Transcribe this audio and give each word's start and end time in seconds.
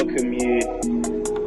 welcome 0.00 0.32
you 0.32 0.58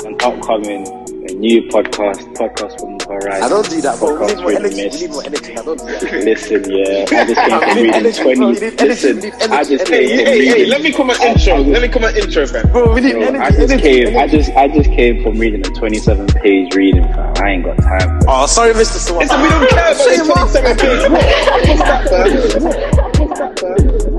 an 0.06 0.16
upcoming 0.22 0.86
a 1.24 1.34
new 1.36 1.62
podcast, 1.70 2.20
podcast 2.36 2.78
from 2.82 2.98
the 2.98 3.06
horizon. 3.10 3.44
I 3.44 3.48
don't 3.50 3.70
do 3.70 3.80
that, 3.82 3.98
bro. 3.98 4.14
We 4.20 4.34
Podcast 4.34 4.36
need 4.36 4.44
more 4.44 4.52
through 4.52 4.70
the. 4.70 4.90
We 4.92 5.00
need 5.00 5.10
more 5.12 5.24
energy. 5.24 5.52
I 5.58 5.64
don't 5.64 5.80
do 5.80 5.86
that. 5.86 6.04
Listen, 6.28 6.62
yeah, 6.70 7.06
I 7.08 7.24
just 7.26 7.40
came 7.40 7.60
from 7.64 7.78
reading 7.80 7.94
energy, 7.94 8.22
bro. 8.24 8.30
We 8.30 8.36
twenty. 8.36 8.60
need 8.60 8.82
energy. 8.82 8.88
Listen, 8.88 9.16
We 9.16 9.22
need 9.24 9.34
I 9.34 9.44
energy. 9.46 9.78
just 9.78 9.88
Hey, 9.88 10.08
came 10.08 10.18
from 10.18 10.26
hey, 10.28 10.46
hey, 10.46 10.54
reading. 10.54 10.70
let 10.70 10.82
me 10.82 10.92
come 10.92 11.10
an 11.10 11.22
intro. 11.24 11.56
Let 11.64 11.82
me 11.82 11.88
come 11.88 12.04
an 12.04 12.16
intro, 12.18 12.46
fam. 12.46 12.72
Bro, 12.72 12.94
we 12.94 13.02
need 13.02 13.14
Bro, 13.14 13.22
energy. 13.24 13.40
I 13.44 13.50
just 13.52 13.72
energy, 13.72 14.04
came. 14.04 14.18
I 14.18 14.28
just, 14.28 14.50
I 14.52 14.68
just 14.68 14.90
came 14.92 15.24
from 15.24 15.40
reading 15.40 15.62
a 15.66 15.70
twenty-seven 15.72 16.28
page 16.28 16.76
reading. 16.76 17.04
Fam. 17.14 17.34
I 17.40 17.50
ain't 17.52 17.64
got 17.64 17.78
time. 17.80 18.20
Oh, 18.28 18.46
sorry, 18.46 18.74
Mr. 18.74 19.00
Swan. 19.00 19.20
Listen, 19.20 19.42
we 19.42 19.48
don't 19.50 19.70
care 19.70 19.80
about 19.90 19.98
this 19.98 20.28
27 20.28 20.78
page. 20.78 21.02
What's 21.70 23.40
that, 23.40 23.60
fam? 23.60 24.13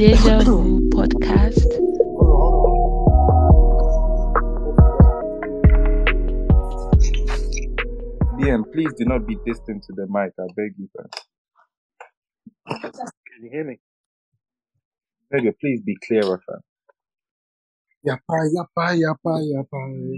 Deja 0.00 0.38
Vu 0.38 0.88
Podcast. 0.88 1.60
DM, 8.38 8.64
please 8.72 8.94
do 8.96 9.04
not 9.04 9.26
be 9.26 9.36
distant 9.44 9.82
to 9.84 9.92
the 9.92 10.06
mic. 10.08 10.32
I 10.40 10.46
beg 10.56 10.72
you, 10.78 10.88
fam. 10.96 11.10
Can 12.80 13.44
you 13.44 13.50
hear 13.52 13.64
me? 13.64 13.78
Beg 15.30 15.44
you, 15.44 15.52
please 15.60 15.82
be 15.82 15.98
clearer, 16.08 16.40
fam. 16.48 16.60
Yappa, 18.06 18.48
yappa, 18.56 18.96
yappa, 18.98 19.38
yappa. 19.52 20.16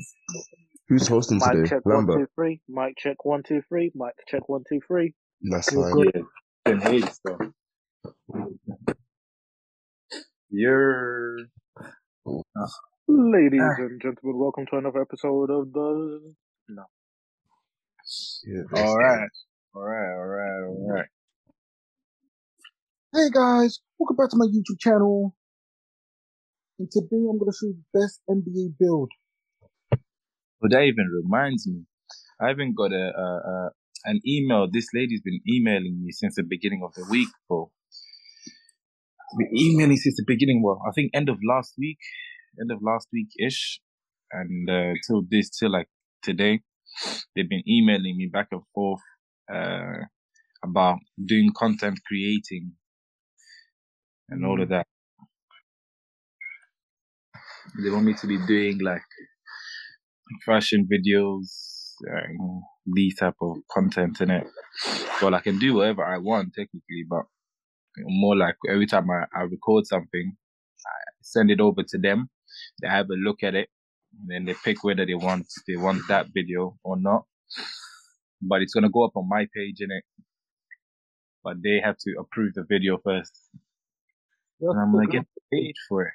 Who's 0.89 1.09
hosting 1.09 1.39
Mic 1.39 1.55
today? 1.55 1.69
check 1.69 1.85
one 1.85 2.07
Lambert. 2.07 2.31
Mic 2.69 2.97
check 2.99 3.25
one 3.25 3.43
two 3.43 3.61
three. 3.69 3.91
Mic 3.97 4.15
check 4.29 4.49
one 4.49 4.63
two 4.69 4.81
three. 4.87 5.13
That's 5.43 5.71
Good, 5.71 5.83
fine. 5.83 5.93
good. 5.93 6.13
Yeah, 6.15 6.23
then 6.67 6.81
hate 6.83 7.13
stuff. 7.13 7.41
You're. 10.53 11.39
Ladies 13.09 13.61
Ah. 13.63 13.83
and 13.89 14.01
gentlemen, 14.03 14.39
welcome 14.39 14.67
to 14.71 14.77
another 14.77 15.01
episode 15.01 15.49
of 15.51 15.73
the. 15.73 16.35
No. 16.69 16.85
Yeah, 18.45 18.63
All 18.77 18.99
right. 18.99 19.29
All 19.75 19.83
right. 19.83 20.13
All 20.13 20.27
right. 20.27 20.65
All 20.69 20.93
right. 20.93 21.09
Hey 23.15 23.31
guys, 23.33 23.81
welcome 23.99 24.17
back 24.17 24.29
to 24.31 24.37
my 24.37 24.45
YouTube 24.45 24.79
channel. 24.79 25.35
And 26.79 26.91
today 26.91 27.17
I'm 27.17 27.39
gonna 27.39 27.53
show 27.59 27.69
you 27.69 27.77
the 27.93 27.99
best 28.01 28.21
NBA 28.29 28.77
build. 28.79 29.11
But 30.61 30.71
that 30.73 30.83
even 30.83 31.07
reminds 31.25 31.67
me. 31.67 31.87
I 32.39 32.51
even 32.51 32.75
got 32.75 32.93
a, 32.93 33.11
a, 33.17 33.25
a 33.25 33.71
an 34.05 34.21
email. 34.27 34.69
This 34.71 34.87
lady's 34.93 35.23
been 35.23 35.41
emailing 35.49 36.03
me 36.05 36.13
since 36.13 36.35
the 36.37 36.43
beginning 36.43 36.83
of 36.85 36.93
the 36.95 37.07
week, 37.09 37.29
bro. 37.49 37.71
Been 39.37 39.57
emailing 39.57 39.97
since 39.97 40.17
the 40.17 40.25
beginning. 40.27 40.63
Well, 40.63 40.81
I 40.87 40.93
think 40.93 41.11
end 41.15 41.29
of 41.29 41.39
last 41.47 41.75
week, 41.79 41.99
end 42.61 42.71
of 42.71 42.79
last 42.83 43.09
week 43.13 43.29
ish, 43.39 43.81
and 44.31 44.69
uh, 44.69 44.93
till 45.07 45.23
this, 45.31 45.51
till 45.51 45.73
like 45.73 45.89
today, 46.23 46.61
they've 47.35 47.49
been 47.49 47.63
emailing 47.69 48.17
me 48.17 48.29
back 48.33 48.49
and 48.53 48.63
forth 48.75 49.01
uh, 49.53 50.05
about 50.65 50.99
doing 51.25 51.51
content 51.57 51.99
creating 52.07 52.73
and 54.29 54.45
all 54.45 54.61
of 54.61 54.69
that. 54.69 54.87
They 57.83 57.91
want 57.91 58.05
me 58.05 58.15
to 58.15 58.27
be 58.27 58.39
doing 58.47 58.79
like 58.79 59.03
fashion 60.45 60.89
videos, 60.93 61.95
um, 62.11 62.63
these 62.87 63.17
type 63.17 63.37
of 63.41 63.57
content 63.71 64.21
in 64.21 64.31
it. 64.31 64.47
Well, 65.21 65.35
I 65.35 65.41
can 65.41 65.59
do 65.59 65.75
whatever 65.75 66.05
I 66.05 66.19
want 66.19 66.55
technically, 66.55 67.05
but 67.09 67.23
more 67.99 68.37
like 68.37 68.57
every 68.71 68.87
time 68.87 69.11
I, 69.11 69.27
I 69.37 69.43
record 69.43 69.87
something, 69.87 70.37
I 70.87 70.91
send 71.23 71.51
it 71.51 71.61
over 71.61 71.83
to 71.85 71.99
them. 71.99 72.31
They 72.83 72.89
have 72.89 73.11
a 73.11 73.15
look 73.15 73.43
at 73.43 73.55
it, 73.55 73.69
and 74.21 74.31
then 74.31 74.45
they 74.47 74.55
pick 74.65 74.85
whether 74.85 75.07
they 75.07 75.15
want 75.15 75.47
they 75.69 75.77
want 75.77 76.03
that 76.09 76.29
video 76.35 76.79
or 76.85 76.97
not. 76.99 77.25
But 78.43 78.63
it's 78.63 78.75
gonna 78.75 78.91
go 78.91 79.05
up 79.05 79.17
on 79.17 79.29
my 79.29 79.47
page 79.55 79.81
in 79.81 79.91
it. 79.93 80.05
But 81.45 81.63
they 81.63 81.81
have 81.85 81.99
to 81.99 82.17
approve 82.21 82.55
the 82.55 82.65
video 82.69 82.99
first, 83.05 83.35
and 84.71 84.81
I'm 84.81 84.93
gonna 84.93 85.09
get 85.09 85.25
paid 85.53 85.75
for 85.89 86.03
it. 86.07 86.15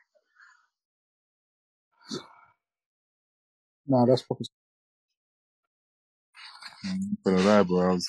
No, 3.87 4.05
that's 4.07 4.23
proper. 4.23 4.45
For 7.23 7.33
the 7.33 7.49
I 7.49 7.61
was, 7.61 8.07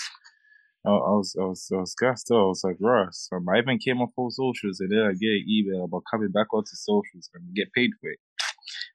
I, 0.87 0.91
was, 0.91 1.37
I 1.41 1.45
was, 1.45 1.69
I 1.73 1.77
was 1.79 1.95
gassed. 1.95 2.29
I 2.33 2.35
was 2.37 2.63
like, 2.65 2.77
Ross, 2.81 3.29
um, 3.33 3.47
I 3.49 3.59
even 3.59 3.79
came 3.79 4.01
off 4.01 4.11
all 4.17 4.31
socials, 4.31 4.81
and 4.81 4.91
then 4.93 5.01
I 5.01 5.13
get 5.13 5.29
an 5.31 5.47
email 5.49 5.85
about 5.85 6.05
coming 6.11 6.31
back 6.31 6.53
onto 6.55 6.75
socials 6.75 7.31
and 7.35 7.55
get 7.55 7.73
paid 7.73 7.91
for 8.01 8.11
it. 8.11 8.19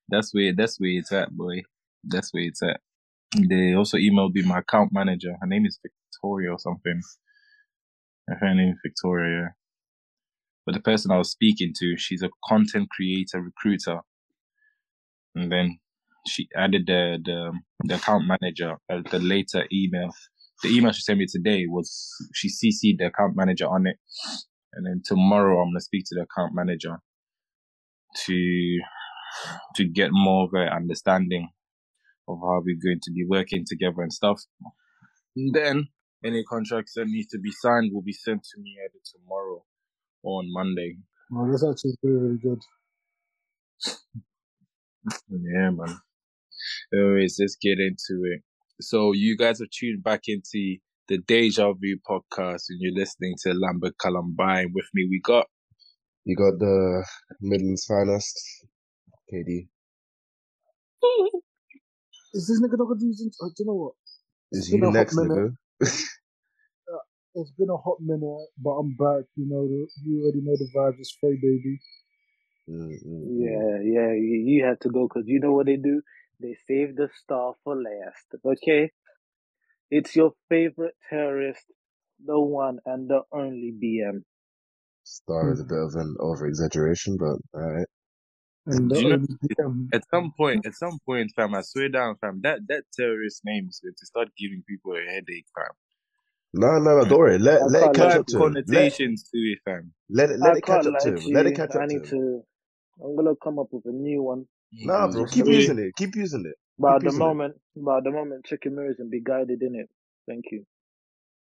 That's 0.09 0.33
where, 0.33 0.53
that's 0.55 0.79
where 0.79 0.91
it's 0.91 1.11
at, 1.11 1.31
boy. 1.31 1.63
That's 2.03 2.33
where 2.33 2.43
it's 2.43 2.63
at. 2.63 2.81
They 3.49 3.73
also 3.75 3.97
emailed 3.97 4.33
me 4.35 4.43
my 4.43 4.59
account 4.59 4.91
manager. 4.93 5.35
Her 5.41 5.47
name 5.47 5.65
is 5.65 5.79
Victoria 5.83 6.51
or 6.51 6.59
something. 6.59 7.01
Her 8.29 8.53
name 8.55 8.69
is 8.71 8.79
Victoria, 8.83 9.41
yeah. 9.41 9.49
But 10.65 10.75
the 10.75 10.81
person 10.81 11.11
I 11.11 11.17
was 11.17 11.31
speaking 11.31 11.73
to, 11.79 11.97
she's 11.97 12.23
a 12.23 12.29
content 12.47 12.89
creator 12.91 13.41
recruiter, 13.41 14.01
and 15.35 15.51
then 15.51 15.79
she 16.27 16.47
added 16.55 16.85
the 16.87 17.19
the, 17.23 17.53
the 17.85 17.95
account 17.95 18.25
manager 18.27 18.77
at 18.89 19.09
the 19.11 19.19
later 19.19 19.65
email. 19.73 20.11
The 20.63 20.69
email 20.69 20.93
she 20.93 21.01
sent 21.01 21.19
me 21.19 21.27
today 21.29 21.65
was 21.67 22.09
she 22.33 22.47
CC'd 22.47 22.99
the 22.99 23.07
account 23.07 23.35
manager 23.35 23.67
on 23.67 23.85
it, 23.85 23.97
and 24.73 24.85
then 24.85 25.01
tomorrow 25.05 25.61
I'm 25.61 25.69
gonna 25.69 25.81
speak 25.81 26.05
to 26.07 26.15
the 26.15 26.21
account 26.21 26.55
manager 26.55 26.99
to 28.25 28.79
to 29.75 29.85
get 29.85 30.09
more 30.11 30.45
of 30.45 30.53
an 30.53 30.69
understanding 30.69 31.49
of 32.27 32.37
how 32.41 32.61
we're 32.63 32.79
going 32.81 32.99
to 33.03 33.11
be 33.11 33.25
working 33.27 33.65
together 33.67 34.01
and 34.01 34.13
stuff. 34.13 34.41
And 35.35 35.53
then 35.53 35.87
any 36.23 36.43
contracts 36.43 36.93
that 36.95 37.07
needs 37.07 37.27
to 37.29 37.39
be 37.39 37.51
signed 37.51 37.91
will 37.93 38.01
be 38.01 38.13
sent 38.13 38.43
to 38.43 38.61
me 38.61 38.77
either 38.83 38.99
tomorrow 39.13 39.65
or 40.23 40.39
on 40.39 40.45
Monday. 40.53 40.97
No, 41.29 41.49
that's 41.49 41.65
actually 41.65 41.97
really, 42.03 42.21
really 42.21 42.37
good. 42.37 42.61
Yeah, 45.29 45.71
man. 45.71 45.99
Anyways, 46.93 47.37
let's 47.39 47.57
get 47.61 47.79
into 47.79 48.23
it. 48.23 48.41
So 48.81 49.13
you 49.13 49.37
guys 49.37 49.59
have 49.59 49.69
tuned 49.71 50.03
back 50.03 50.21
into 50.27 50.77
the 51.07 51.17
Deja 51.27 51.73
Vu 51.73 51.97
podcast 52.09 52.63
and 52.69 52.79
you're 52.81 52.93
listening 52.95 53.35
to 53.43 53.53
Lambert 53.53 53.95
Columbine. 53.99 54.71
With 54.73 54.87
me, 54.93 55.07
we 55.09 55.21
got 55.23 55.45
You 56.25 56.35
got 56.37 56.59
the 56.59 57.03
Midlands 57.41 57.85
finest, 57.85 58.39
KD. 59.33 59.67
Is 62.33 62.47
this 62.47 62.61
nigga 62.61 62.77
not 62.77 62.87
gonna 62.87 62.99
do 62.99 63.07
his? 63.07 63.19
Do 63.19 63.51
you 63.59 63.65
know 63.65 63.75
what? 63.75 63.93
Is 64.51 64.67
It's 64.67 64.69
been 64.71 64.83
a 64.83 64.91
hot 64.91 65.07
next, 65.07 65.13
minute. 65.13 65.43
nigga? 65.43 65.55
It's 67.35 67.51
been 67.51 67.69
a 67.69 67.77
hot 67.77 67.99
minute, 68.01 68.47
but 68.57 68.71
I'm 68.71 68.95
back. 68.95 69.25
You 69.35 69.47
know, 69.49 69.67
the, 69.67 69.87
you 70.03 70.23
already 70.23 70.41
know 70.41 70.55
the 70.57 70.69
vibes. 70.75 70.99
It's 70.99 71.15
free, 71.19 71.37
baby. 71.41 71.79
Mm, 72.69 72.93
mm, 73.05 73.29
mm. 73.39 73.63
Yeah, 73.63 73.79
yeah. 73.83 74.11
You, 74.13 74.43
you 74.45 74.65
had 74.65 74.81
to 74.81 74.89
go 74.89 75.07
because 75.07 75.25
you 75.27 75.39
know 75.39 75.53
what 75.53 75.67
they 75.67 75.77
do. 75.77 76.01
They 76.39 76.57
save 76.67 76.95
the 76.97 77.09
star 77.23 77.55
for 77.63 77.75
last. 77.75 78.27
Okay. 78.45 78.91
It's 79.91 80.15
your 80.15 80.33
favorite 80.49 80.95
terrorist, 81.09 81.65
the 82.25 82.39
one 82.39 82.79
and 82.85 83.09
the 83.09 83.21
only 83.31 83.73
BM. 83.73 84.23
Star 85.03 85.51
is 85.53 85.61
a 85.61 85.65
bit 85.65 85.79
of 85.79 85.95
an 85.95 86.15
over 86.19 86.47
exaggeration, 86.47 87.17
but 87.17 87.37
alright. 87.59 87.87
And 88.67 88.89
the 88.89 88.97
you 88.99 89.09
know- 89.09 89.17
only 89.17 89.27
at 89.93 90.03
some 90.09 90.33
point, 90.37 90.65
at 90.65 90.75
some 90.75 90.99
point, 91.05 91.31
fam, 91.35 91.55
I 91.55 91.61
swear 91.63 91.89
down, 91.89 92.15
fam, 92.21 92.41
that 92.43 92.61
that 92.69 92.83
terrorist 92.97 93.41
name 93.45 93.67
is 93.69 93.79
going 93.83 93.95
to 93.97 94.05
start 94.07 94.29
giving 94.37 94.63
people 94.67 94.93
a 94.95 95.01
headache, 95.11 95.47
fam. 95.55 95.67
No, 96.53 96.79
no, 96.79 96.99
no, 96.99 97.05
don't 97.05 97.19
worry. 97.19 97.39
Let, 97.39 97.61
I 97.63 97.67
let 97.69 97.85
it 97.87 97.93
catch 97.93 98.15
up 98.15 98.27
to 98.29 98.41
him. 98.43 98.63
Let, 98.67 98.89
to 99.31 99.37
it, 99.39 99.59
fam. 99.65 99.93
let 100.09 100.31
it, 100.31 100.39
let 100.39 100.53
I 100.53 100.55
it 100.55 100.65
catch 100.65 100.87
up 100.87 100.97
to 100.99 101.09
him. 101.15 101.31
Let 101.31 101.47
it 101.47 101.53
you. 101.53 101.55
catch 101.55 101.75
I 101.75 101.77
up 101.77 101.87
to 101.89 101.93
need 101.93 102.05
him. 102.05 102.11
to. 102.11 102.43
I'm 103.03 103.15
gonna 103.15 103.35
come 103.43 103.59
up 103.59 103.67
with 103.71 103.85
a 103.85 103.91
new 103.91 104.23
one. 104.23 104.45
Nah, 104.81 105.07
bro, 105.11 105.25
keep 105.27 105.45
wait. 105.45 105.55
using 105.55 105.79
it. 105.79 105.95
Keep 105.97 106.15
using 106.15 106.45
it. 106.45 106.55
But 106.79 106.97
at 106.97 107.03
the 107.05 107.11
using 107.11 107.19
it. 107.21 107.23
moment, 107.25 107.55
but 107.75 107.97
at 107.99 108.03
the 108.05 108.11
moment, 108.11 108.45
check 108.45 108.65
your 108.65 108.73
mirrors 108.73 108.97
and 108.99 109.11
be 109.11 109.21
guided 109.21 109.61
in 109.61 109.75
it. 109.75 109.89
Thank 110.27 110.45
you. 110.51 110.65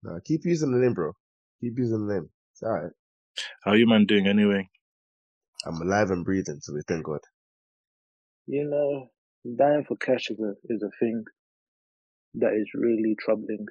Nah, 0.04 0.19
keep 0.25 0.45
using 0.45 0.72
the 0.72 0.80
name, 0.80 0.94
bro. 0.94 1.13
Keep 1.62 1.78
using 1.80 2.07
the 2.07 2.13
name. 2.16 2.30
It's 2.54 2.63
alright. 2.63 2.92
How 3.63 3.74
you 3.74 3.88
man 3.88 4.06
doing 4.06 4.28
anyway? 4.28 4.69
I'm 5.66 5.81
alive 5.81 6.12
and 6.12 6.25
breathing, 6.25 6.60
so 6.62 6.74
we 6.74 6.81
thank 6.88 7.06
God. 7.06 7.19
You 8.48 8.66
know, 8.69 9.10
dying 9.57 9.86
for 9.88 9.98
cash 9.98 10.30
is 10.30 10.39
a 10.39 10.54
is 10.74 10.84
a 10.84 10.92
thing 11.00 11.24
that 12.36 12.54
is 12.54 12.69
really 12.75 13.16
troubling 13.19 13.68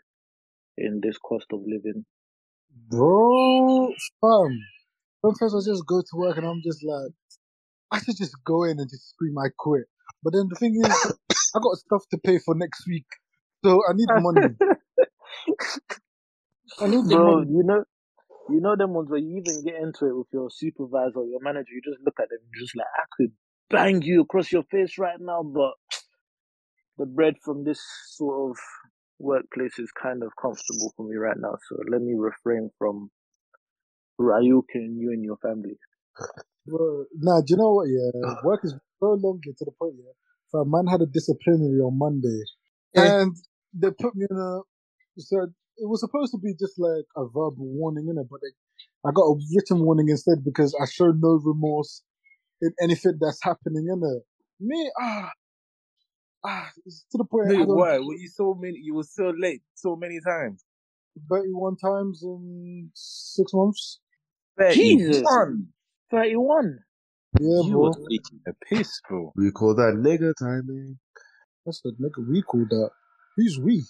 in 0.79 1.01
this 1.03 1.19
cost 1.19 1.47
of 1.53 1.61
living. 1.67 2.05
Bro, 2.91 3.93
fam. 4.21 4.59
Sometimes 5.23 5.55
I 5.55 5.71
just 5.71 5.87
go 5.87 6.01
to 6.01 6.17
work 6.17 6.37
and 6.39 6.47
I'm 6.47 6.63
just 6.65 6.85
like, 6.85 7.13
I 7.93 8.01
should 8.01 8.17
just 8.19 8.37
go 8.45 8.65
in 8.65 8.81
and 8.81 8.91
just 8.91 9.11
scream 9.11 9.39
I 9.39 9.49
quit. 9.59 9.85
But 10.23 10.35
then 10.35 10.49
the 10.51 10.57
thing 10.57 10.77
is, 10.85 11.13
I 11.57 11.61
got 11.61 11.77
stuff 11.77 12.05
to 12.13 12.19
pay 12.19 12.39
for 12.39 12.55
next 12.55 12.87
week, 12.89 13.07
so 13.65 13.83
I 13.89 13.93
need 13.95 14.11
money. 14.15 14.57
I 16.81 16.89
need 16.89 17.05
Bro, 17.05 17.07
money. 17.07 17.47
you 17.51 17.63
know, 17.65 17.83
You 18.49 18.61
know 18.61 18.77
them 18.77 18.93
ones 18.93 19.09
where 19.11 19.21
you 19.21 19.39
even 19.39 19.65
get 19.65 19.77
into 19.83 20.07
it 20.07 20.17
with 20.17 20.27
your 20.33 20.51
supervisor 20.51 21.21
or 21.21 21.27
your 21.27 21.41
manager. 21.41 21.73
You 21.73 21.81
just 21.83 22.05
look 22.05 22.17
at 22.21 22.29
them, 22.29 22.39
you're 22.53 22.63
just 22.63 22.77
like, 22.77 22.87
I 22.97 23.05
could 23.17 23.33
bang 23.71 24.03
you 24.03 24.23
across 24.23 24.53
your 24.53 24.65
face 24.65 24.99
right 24.99 25.19
now, 25.21 25.43
but 25.43 25.73
the 26.99 27.07
bread 27.07 27.35
from 27.45 27.65
this 27.65 27.81
sort 28.11 28.51
of 28.53 28.59
workplace 29.19 29.79
is 29.79 29.91
kind 29.93 30.23
of 30.23 30.31
comfortable 30.41 30.93
for 30.97 31.07
me 31.09 31.17
right 31.17 31.37
now. 31.39 31.57
So 31.69 31.77
let 31.91 32.03
me 32.03 32.15
refrain 32.17 32.71
from 32.79 33.11
Ryukin 34.21 34.97
you 34.99 35.11
and 35.13 35.25
your 35.25 35.39
family. 35.39 35.79
Bro, 36.71 37.07
nah, 37.17 37.41
do 37.41 37.47
you 37.51 37.59
know 37.59 37.73
what? 37.75 37.89
Yeah, 37.89 38.35
work 38.45 38.63
is 38.65 38.75
so 39.01 39.13
long 39.15 39.41
to 39.45 39.67
the 39.67 39.73
point. 39.81 39.95
Yeah, 39.99 40.13
so 40.51 40.65
man 40.65 40.87
had 40.87 41.03
a 41.03 41.07
disciplinary 41.07 41.81
on 41.81 41.99
Monday, 41.99 42.43
and 42.97 43.37
they 43.75 43.91
put 43.93 44.17
me 44.17 44.27
in 44.31 44.37
a. 44.37 44.61
So 45.19 45.43
it 45.79 45.89
was 45.89 46.01
supposed 46.01 46.33
to 46.33 46.39
be 46.39 46.55
just 46.59 46.79
like 46.79 47.07
a 47.17 47.25
verbal 47.27 47.57
warning, 47.59 48.07
innit? 48.07 48.29
But 48.31 48.41
they, 48.43 49.09
I 49.09 49.13
got 49.13 49.25
a 49.25 49.41
written 49.55 49.85
warning 49.85 50.09
instead 50.11 50.45
because 50.45 50.77
I 50.81 50.87
showed 50.91 51.21
no 51.23 51.41
remorse 51.45 52.03
in 52.63 52.73
anything 52.83 53.19
that's 53.21 53.43
happening, 53.43 53.89
innit? 53.91 54.21
Me, 54.61 54.91
ah, 55.01 55.33
ah, 56.45 56.71
it's 56.87 57.07
to 57.13 57.19
the 57.19 57.25
point. 57.25 57.49
Wait, 57.49 57.67
why? 57.69 57.99
Were 57.99 58.15
you 58.17 58.29
so 58.29 58.55
many? 58.59 58.79
You 58.83 58.95
were 58.95 59.05
so 59.05 59.33
late 59.37 59.63
so 59.75 59.97
many 59.97 60.21
times. 60.21 60.65
thirty-one 61.31 61.77
times 61.77 62.23
in 62.23 62.91
six 62.95 63.53
months. 63.55 64.01
Jesus. 64.69 65.23
Thirty-one. 65.23 65.69
31. 66.11 66.81
Yeah, 67.41 67.63
You 67.63 67.71
bro. 67.71 67.95
taking 68.11 68.41
a 68.49 68.53
piss, 68.69 69.01
bro. 69.09 69.35
We 69.37 69.51
call 69.53 69.75
that 69.77 69.95
nigga 69.95 70.35
timing. 70.39 70.99
That's 71.67 71.83
the 71.83 71.93
nigga 72.01 72.29
we 72.29 72.43
call 72.43 72.67
that. 72.71 72.91
Who's 73.37 73.59
we? 73.61 73.85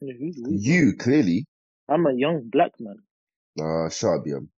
Yeah, 0.00 0.14
who's 0.20 0.38
we? 0.42 0.60
You 0.60 0.94
clearly. 0.98 1.46
I'm 1.88 2.06
a 2.06 2.14
young 2.14 2.48
black 2.52 2.72
man. 2.80 2.98
Uh, 3.60 3.90
shut 3.90 4.20
up, 4.20 4.26
Yum. 4.26 4.50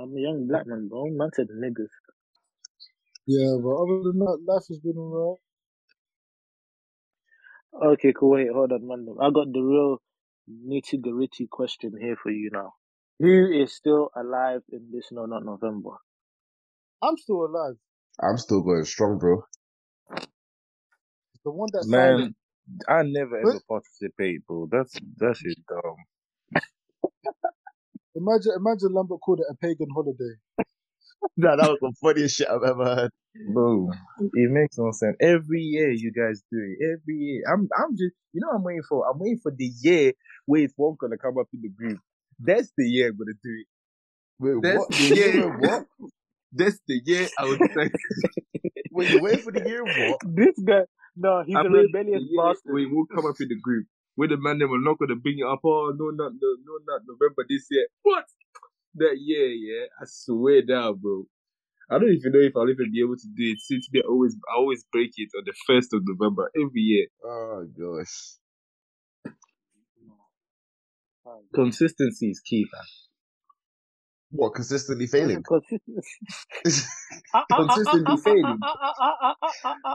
I'm 0.00 0.16
a 0.16 0.20
young 0.20 0.46
black 0.48 0.66
man, 0.66 0.88
bro. 0.88 1.06
Man 1.10 1.30
said 1.34 1.48
niggas. 1.48 1.90
Yeah, 3.26 3.56
but 3.62 3.70
other 3.70 4.02
than 4.04 4.18
that, 4.20 4.38
life 4.46 4.64
has 4.68 4.80
been 4.80 4.98
alright. 4.98 5.38
Okay, 7.94 8.12
cool. 8.18 8.32
Wait, 8.32 8.48
hold 8.52 8.72
on, 8.72 8.86
man. 8.88 9.06
I 9.20 9.30
got 9.30 9.52
the 9.52 9.60
real 9.60 9.98
nitty 10.50 11.00
gritty 11.02 11.48
question 11.50 11.94
here 12.00 12.16
for 12.22 12.30
you 12.30 12.50
now. 12.52 12.74
Who 13.22 13.52
is 13.52 13.74
still 13.74 14.10
alive 14.16 14.62
in 14.72 14.90
this 14.92 15.08
No 15.12 15.26
Nut 15.26 15.44
November? 15.46 15.92
I'm 17.02 17.16
still 17.18 17.46
alive. 17.46 17.76
I'm 18.22 18.38
still 18.38 18.62
going 18.62 18.84
strong, 18.84 19.18
bro. 19.18 19.44
The 21.44 21.52
one 21.52 21.70
that 21.72 21.84
signed 21.86 22.18
Man, 22.18 22.34
I 22.88 23.02
never 23.04 23.38
ever 23.40 23.58
What? 23.58 23.62
participate, 23.68 24.46
bro. 24.46 24.68
That's 24.70 25.00
that 25.18 25.36
shit 25.38 25.58
dumb. 25.68 25.96
Imagine, 28.16 28.52
imagine 28.56 28.94
Lambert 28.94 29.20
called 29.22 29.40
it 29.40 29.46
a 29.50 29.56
pagan 29.56 29.88
holiday. 29.94 30.36
Nah, 31.36 31.56
that 31.56 31.68
was 31.68 31.78
the 31.80 31.92
funniest 32.02 32.36
shit 32.36 32.48
I've 32.48 32.62
ever 32.64 32.84
heard. 32.96 33.10
Bro, 33.52 33.90
it 34.34 34.50
makes 34.52 34.78
no 34.78 34.92
sense. 34.92 35.16
Every 35.20 35.62
year 35.62 35.90
you 35.90 36.12
guys 36.12 36.42
do 36.52 36.58
it. 36.58 36.84
Every 36.84 37.16
year. 37.16 37.42
I'm 37.52 37.68
I'm 37.76 37.92
just 37.92 38.14
you 38.32 38.40
know 38.40 38.48
what 38.48 38.56
I'm 38.56 38.64
waiting 38.64 38.84
for. 38.88 39.10
I'm 39.10 39.18
waiting 39.18 39.40
for 39.42 39.52
the 39.52 39.72
year 39.82 40.12
where 40.46 40.62
it's 40.62 40.74
one 40.76 40.96
gonna 41.00 41.18
come 41.18 41.38
up 41.38 41.48
in 41.54 41.62
the 41.62 41.70
group. 41.70 41.98
That's 42.44 42.72
the 42.76 42.84
year 42.84 43.08
I'm 43.08 43.16
gonna 43.18 43.38
do 43.42 43.50
it. 43.62 43.66
Wait, 44.40 44.54
That's 44.62 44.78
what? 44.78 44.90
the 44.90 44.96
The 44.98 45.14
year 45.16 45.32
year. 45.34 45.58
what? 45.60 45.86
That's 46.52 46.78
the 46.88 47.00
year 47.04 47.28
I 47.38 47.44
was 47.44 47.58
like 47.76 47.92
Wait, 48.90 49.10
you 49.10 49.20
waiting 49.20 49.42
for 49.42 49.52
the 49.52 49.62
year 49.64 49.84
what? 49.84 50.20
This 50.24 50.58
guy, 50.64 50.82
no, 51.16 51.42
he's 51.46 51.56
I'm 51.56 51.66
a 51.66 51.70
rebellious 51.70 52.22
bastard. 52.36 52.74
We 52.74 52.86
will 52.86 53.06
come 53.06 53.26
up 53.26 53.36
in 53.40 53.48
the 53.48 53.58
group. 53.60 53.86
Where 54.16 54.28
the 54.28 54.36
man 54.36 54.58
them 54.58 54.72
are 54.72 54.80
not 54.80 54.98
gonna 54.98 55.16
bring 55.16 55.38
it 55.38 55.46
up. 55.46 55.60
Oh 55.64 55.92
no, 55.96 56.10
not 56.10 56.32
no, 56.34 56.48
no, 56.64 56.74
not 56.86 57.02
November 57.08 57.44
this 57.48 57.66
year. 57.70 57.86
What? 58.02 58.24
That 58.96 59.16
year, 59.18 59.48
yeah. 59.48 59.86
I 60.00 60.04
swear 60.06 60.62
down, 60.62 60.98
bro. 60.98 61.24
I 61.90 61.98
don't 61.98 62.10
even 62.12 62.32
know 62.32 62.40
if 62.40 62.56
I'll 62.56 62.70
even 62.70 62.92
be 62.92 63.00
able 63.02 63.16
to 63.16 63.28
do 63.36 63.44
it 63.52 63.60
since 63.60 63.88
they 63.92 64.00
always 64.00 64.36
I 64.52 64.56
always 64.58 64.84
break 64.92 65.12
it 65.16 65.30
on 65.36 65.44
the 65.46 65.54
first 65.66 65.92
of 65.94 66.02
November 66.04 66.50
every 66.56 66.80
year. 66.82 67.06
Oh 67.24 67.66
gosh. 67.78 68.36
Consistency 71.54 72.30
is 72.30 72.40
key, 72.40 72.66
man. 72.72 72.84
What? 74.32 74.54
Consistently 74.54 75.06
failing? 75.08 75.46
Consistency. 75.46 76.18
Consistently 77.56 78.16
failing. 78.18 78.66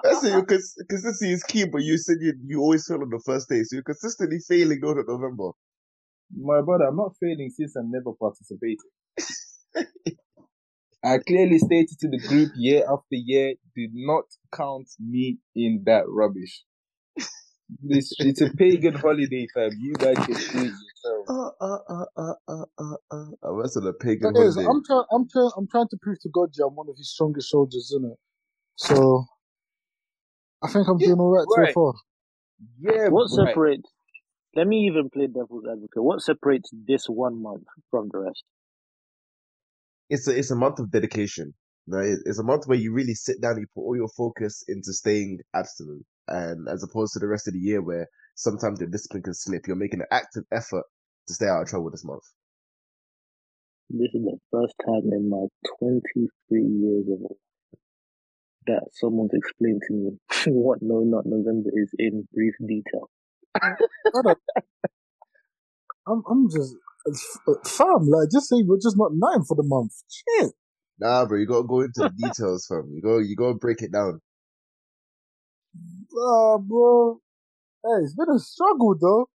I 0.05 0.13
say 0.13 0.31
your 0.31 0.45
cons- 0.45 0.75
consistency 0.89 1.33
is 1.33 1.43
key, 1.43 1.65
but 1.65 1.83
you 1.83 1.97
said 1.97 2.17
you 2.21 2.33
you 2.45 2.61
always 2.61 2.87
fail 2.87 3.01
on 3.01 3.09
the 3.09 3.21
first 3.25 3.49
day, 3.49 3.63
so 3.63 3.75
you're 3.77 3.83
consistently 3.83 4.39
failing 4.39 4.79
on 4.83 5.03
November. 5.07 5.51
My 6.35 6.61
brother, 6.61 6.85
I'm 6.85 6.97
not 6.97 7.15
failing 7.21 7.51
since 7.55 7.75
I 7.77 7.81
never 7.85 8.13
participated. 8.19 8.77
I 11.03 11.19
clearly 11.19 11.59
stated 11.59 11.97
to 12.01 12.09
the 12.09 12.19
group 12.19 12.51
year 12.55 12.83
after 12.89 13.15
year, 13.15 13.55
did 13.75 13.91
not 13.93 14.25
count 14.53 14.89
me 14.99 15.39
in 15.55 15.83
that 15.85 16.05
rubbish. 16.07 16.63
It's, 17.89 18.13
it's 18.19 18.41
a 18.41 18.49
pagan 18.51 18.95
holiday, 18.95 19.47
fam. 19.53 19.71
You 19.79 19.93
guys 19.97 20.17
can 20.25 20.35
do 20.35 20.63
it 20.65 20.73
yourself. 20.73 21.27
Uh, 21.29 21.49
uh, 21.61 21.79
uh, 21.89 22.05
uh, 22.17 22.33
uh, 22.47 22.65
uh, 22.79 22.95
uh. 23.11 23.25
I 23.43 23.51
went 23.51 23.71
on 23.77 23.87
a 23.87 23.93
pagan 23.93 24.33
That 24.33 24.39
is, 24.39 24.57
holiday. 24.57 24.69
I'm 24.69 24.83
trying, 24.85 25.05
I'm 25.11 25.29
trying, 25.29 25.51
I'm 25.57 25.67
trying 25.69 25.87
to 25.89 25.97
prove 26.01 26.19
to 26.21 26.29
God, 26.29 26.49
yeah, 26.57 26.65
I'm 26.67 26.75
one 26.75 26.89
of 26.89 26.97
his 26.97 27.11
strongest 27.11 27.49
soldiers, 27.49 27.91
isn't 27.93 28.05
it? 28.11 28.17
So, 28.77 29.25
I 30.63 30.69
think 30.69 30.87
I'm 30.87 30.99
Yeah, 30.99 31.07
doing 31.07 31.19
alright 31.19 31.47
so 31.49 31.67
far. 31.73 31.93
Yeah, 32.79 33.09
What 33.09 33.29
right. 33.31 33.47
separates? 33.47 33.89
Let 34.55 34.67
me 34.67 34.87
even 34.87 35.09
play 35.09 35.27
devil's 35.27 35.65
advocate. 35.71 36.03
What 36.03 36.21
separates 36.21 36.69
this 36.73 37.05
one 37.07 37.41
month 37.41 37.65
from 37.91 38.09
the 38.11 38.19
rest? 38.19 38.43
It's 40.09 40.27
a 40.27 40.37
it's 40.37 40.51
a 40.51 40.55
month 40.55 40.79
of 40.79 40.91
dedication. 40.91 41.53
Right? 41.87 42.17
It's 42.25 42.39
a 42.39 42.43
month 42.43 42.67
where 42.67 42.77
you 42.77 42.93
really 42.93 43.15
sit 43.15 43.41
down, 43.41 43.57
you 43.59 43.67
put 43.75 43.81
all 43.83 43.95
your 43.97 44.09
focus 44.09 44.63
into 44.67 44.93
staying 44.93 45.39
abstinent, 45.55 46.05
and 46.27 46.67
as 46.67 46.83
opposed 46.83 47.13
to 47.13 47.19
the 47.19 47.27
rest 47.27 47.47
of 47.47 47.53
the 47.53 47.59
year 47.59 47.81
where 47.81 48.07
sometimes 48.35 48.79
your 48.79 48.89
discipline 48.89 49.23
can 49.23 49.33
slip. 49.33 49.67
You're 49.67 49.75
making 49.75 50.01
an 50.01 50.07
active 50.11 50.43
effort 50.51 50.83
to 51.27 51.33
stay 51.33 51.47
out 51.47 51.61
of 51.61 51.67
trouble 51.67 51.91
this 51.91 52.05
month. 52.05 52.23
This 53.89 54.09
is 54.13 54.23
the 54.23 54.37
first 54.51 54.73
time 54.85 55.11
in 55.13 55.29
my 55.29 55.45
23 55.79 56.27
years 56.51 57.05
of 57.07 57.21
life 57.21 57.37
that 58.67 58.83
someone's 58.93 59.31
explained 59.33 59.81
to 59.87 59.93
me 59.93 60.11
what 60.47 60.79
No 60.81 60.99
Nut 60.99 61.23
November 61.25 61.69
is 61.73 61.89
in 61.97 62.27
brief 62.33 62.53
detail. 62.67 63.09
I'm, 66.05 66.23
I'm 66.29 66.49
just, 66.49 66.75
fam, 67.65 68.07
like, 68.07 68.29
just 68.31 68.49
say 68.49 68.57
we're 68.65 68.77
just 68.77 68.97
not 68.97 69.11
nine 69.13 69.43
for 69.43 69.55
the 69.55 69.63
month. 69.63 69.93
Shit. 70.09 70.51
Nah, 70.99 71.25
bro, 71.25 71.39
you 71.39 71.45
gotta 71.45 71.67
go 71.67 71.81
into 71.81 72.01
the 72.01 72.09
details, 72.17 72.67
fam. 72.67 72.89
You 72.93 73.01
go, 73.01 73.17
you 73.19 73.35
gotta 73.35 73.55
break 73.55 73.81
it 73.81 73.91
down. 73.91 74.19
Uh, 76.11 76.57
bro. 76.59 77.19
Hey, 77.83 78.03
it's 78.03 78.15
been 78.15 78.29
a 78.35 78.39
struggle, 78.39 78.95
though. 78.99 79.29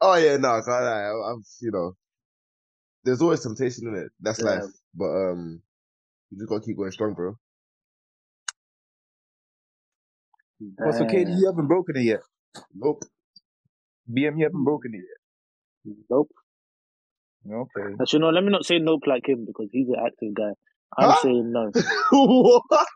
Oh 0.00 0.16
yeah, 0.16 0.36
no, 0.36 0.60
nah, 0.60 0.62
I, 0.72 0.82
I, 0.82 1.32
I'm, 1.32 1.42
you 1.60 1.72
know, 1.72 1.96
there's 3.04 3.22
always 3.22 3.40
temptation 3.42 3.88
in 3.88 3.96
it. 3.96 4.12
That's 4.20 4.42
Yeah. 4.42 4.44
life. 4.44 4.66
But 4.94 5.06
um, 5.06 5.62
you 6.30 6.38
just 6.38 6.48
gotta 6.50 6.64
keep 6.64 6.76
going 6.76 6.92
strong, 6.92 7.14
bro. 7.14 7.38
What's 10.78 11.00
okay? 11.02 11.24
Damn. 11.24 11.28
You 11.28 11.46
haven't 11.46 11.68
broken 11.68 11.96
it 11.96 12.02
yet. 12.04 12.20
Nope. 12.74 13.04
BM, 14.10 14.38
you 14.38 14.44
haven't 14.44 14.64
broken 14.64 14.94
it 14.94 14.98
yet. 14.98 15.96
Nope. 16.10 16.30
Okay. 17.50 17.96
Actually, 18.00 18.20
no, 18.20 18.30
let 18.30 18.44
me 18.44 18.50
not 18.50 18.64
say 18.66 18.78
nope 18.78 19.02
like 19.06 19.28
him 19.28 19.44
because 19.46 19.68
he's 19.72 19.88
an 19.88 19.96
active 20.04 20.34
guy. 20.34 20.52
I'm 20.98 21.12
Huh? 21.12 21.14
saying 21.14 21.52
no. 21.52 21.72
what? 22.12 22.86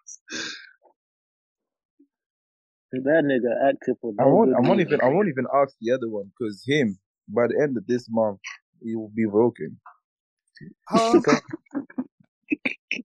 That 2.92 3.24
nigga 3.24 3.70
active 3.70 3.96
for 4.00 4.12
I 4.18 4.24
won't. 4.26 4.54
I 4.56 4.60
won't 4.60 4.80
even. 4.80 5.00
I 5.02 5.08
won't 5.08 5.28
even 5.28 5.46
ask 5.54 5.74
the 5.80 5.92
other 5.92 6.08
one 6.08 6.30
because 6.38 6.64
him 6.66 6.98
by 7.28 7.46
the 7.48 7.60
end 7.62 7.76
of 7.76 7.86
this 7.86 8.06
month 8.10 8.40
he 8.82 8.96
will 8.96 9.12
be 9.14 9.26
broken. 9.26 9.78
Huh? 10.88 11.20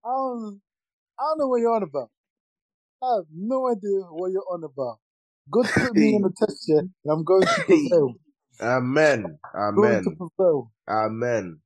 I 0.05 0.09
don't, 0.09 0.61
I 1.19 1.23
don't 1.23 1.39
know 1.39 1.47
what 1.49 1.61
you're 1.61 1.75
on 1.75 1.83
about. 1.83 2.09
I 3.03 3.15
have 3.17 3.25
no 3.33 3.69
idea 3.69 4.01
what 4.11 4.31
you're 4.31 4.45
on 4.51 4.63
about. 4.63 4.99
God 5.51 5.67
put 5.79 5.95
me 5.95 6.15
in 6.15 6.23
a 6.25 6.29
test 6.37 6.65
yet, 6.67 6.83
and 6.83 7.11
I'm 7.11 7.23
going 7.23 7.47
to 7.47 7.61
prevail. 7.63 8.15
Amen. 8.61 9.39
Going 9.75 9.99
Amen. 9.99 10.03
to 10.03 10.11
prevail. 10.11 10.71
Amen. 10.89 11.59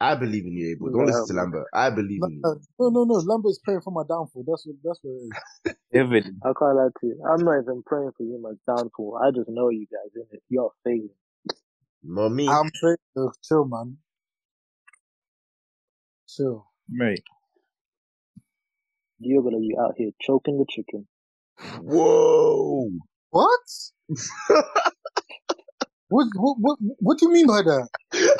I 0.00 0.14
believe 0.16 0.46
in 0.46 0.52
you, 0.54 0.72
Abel. 0.72 0.90
Don't 0.90 1.06
listen 1.06 1.26
to 1.28 1.34
Yeah. 1.34 1.42
Lambert. 1.42 1.66
I 1.74 1.90
believe 1.90 2.22
No, 2.22 2.28
in 2.28 2.32
you. 2.32 2.48
no, 2.78 2.90
no, 2.90 3.04
no. 3.04 3.14
Lambert's 3.16 3.60
praying 3.64 3.82
for 3.82 3.92
my 3.92 4.02
downfall. 4.08 4.44
That's 4.46 4.66
what. 4.66 4.76
That's 4.84 5.00
what 5.02 5.12
it 5.12 5.24
is. 5.26 5.30
Evident. 5.94 6.44
I 6.44 6.48
can't 6.58 6.76
lie 6.76 6.88
to 7.00 7.06
you. 7.06 7.22
I'm 7.28 7.44
not 7.44 7.60
even 7.62 7.82
praying 7.86 8.12
for 8.16 8.24
you, 8.24 8.40
my 8.42 8.52
downfall. 8.72 9.18
I 9.22 9.30
just 9.32 9.48
know 9.50 9.70
you 9.70 9.86
guys 9.92 10.12
in 10.16 10.24
it. 10.32 10.42
You're 10.48 10.72
failing. 10.84 11.10
Not 12.04 12.30
me. 12.30 12.48
I'm 12.48 12.70
praying. 12.80 12.98
Uh, 13.16 13.30
chill, 13.44 13.66
man. 13.66 13.98
Chill. 16.28 16.66
Mate, 16.88 17.24
You're 19.20 19.42
gonna 19.42 19.60
be 19.60 19.76
out 19.80 19.94
here 19.96 20.10
choking 20.22 20.58
the 20.58 20.66
chicken. 20.70 21.08
Whoa. 21.82 22.90
What? 23.30 23.60
what? 26.08 26.28
What? 26.36 26.56
What? 26.60 26.78
What 27.00 27.18
do 27.18 27.26
you 27.28 27.32
mean 27.32 27.46
by 27.48 27.62
that? 27.62 27.88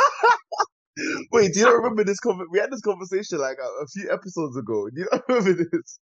Wait, 1.32 1.52
do 1.52 1.60
you 1.60 1.66
not 1.66 1.76
remember 1.76 2.04
this? 2.04 2.18
Conver- 2.24 2.46
we 2.50 2.58
had 2.58 2.70
this 2.70 2.80
conversation 2.80 3.38
like 3.38 3.58
a, 3.62 3.84
a 3.84 3.86
few 3.86 4.10
episodes 4.12 4.56
ago. 4.56 4.88
Do 4.94 5.00
you 5.00 5.08
not 5.12 5.22
remember 5.28 5.64
this? 5.70 5.98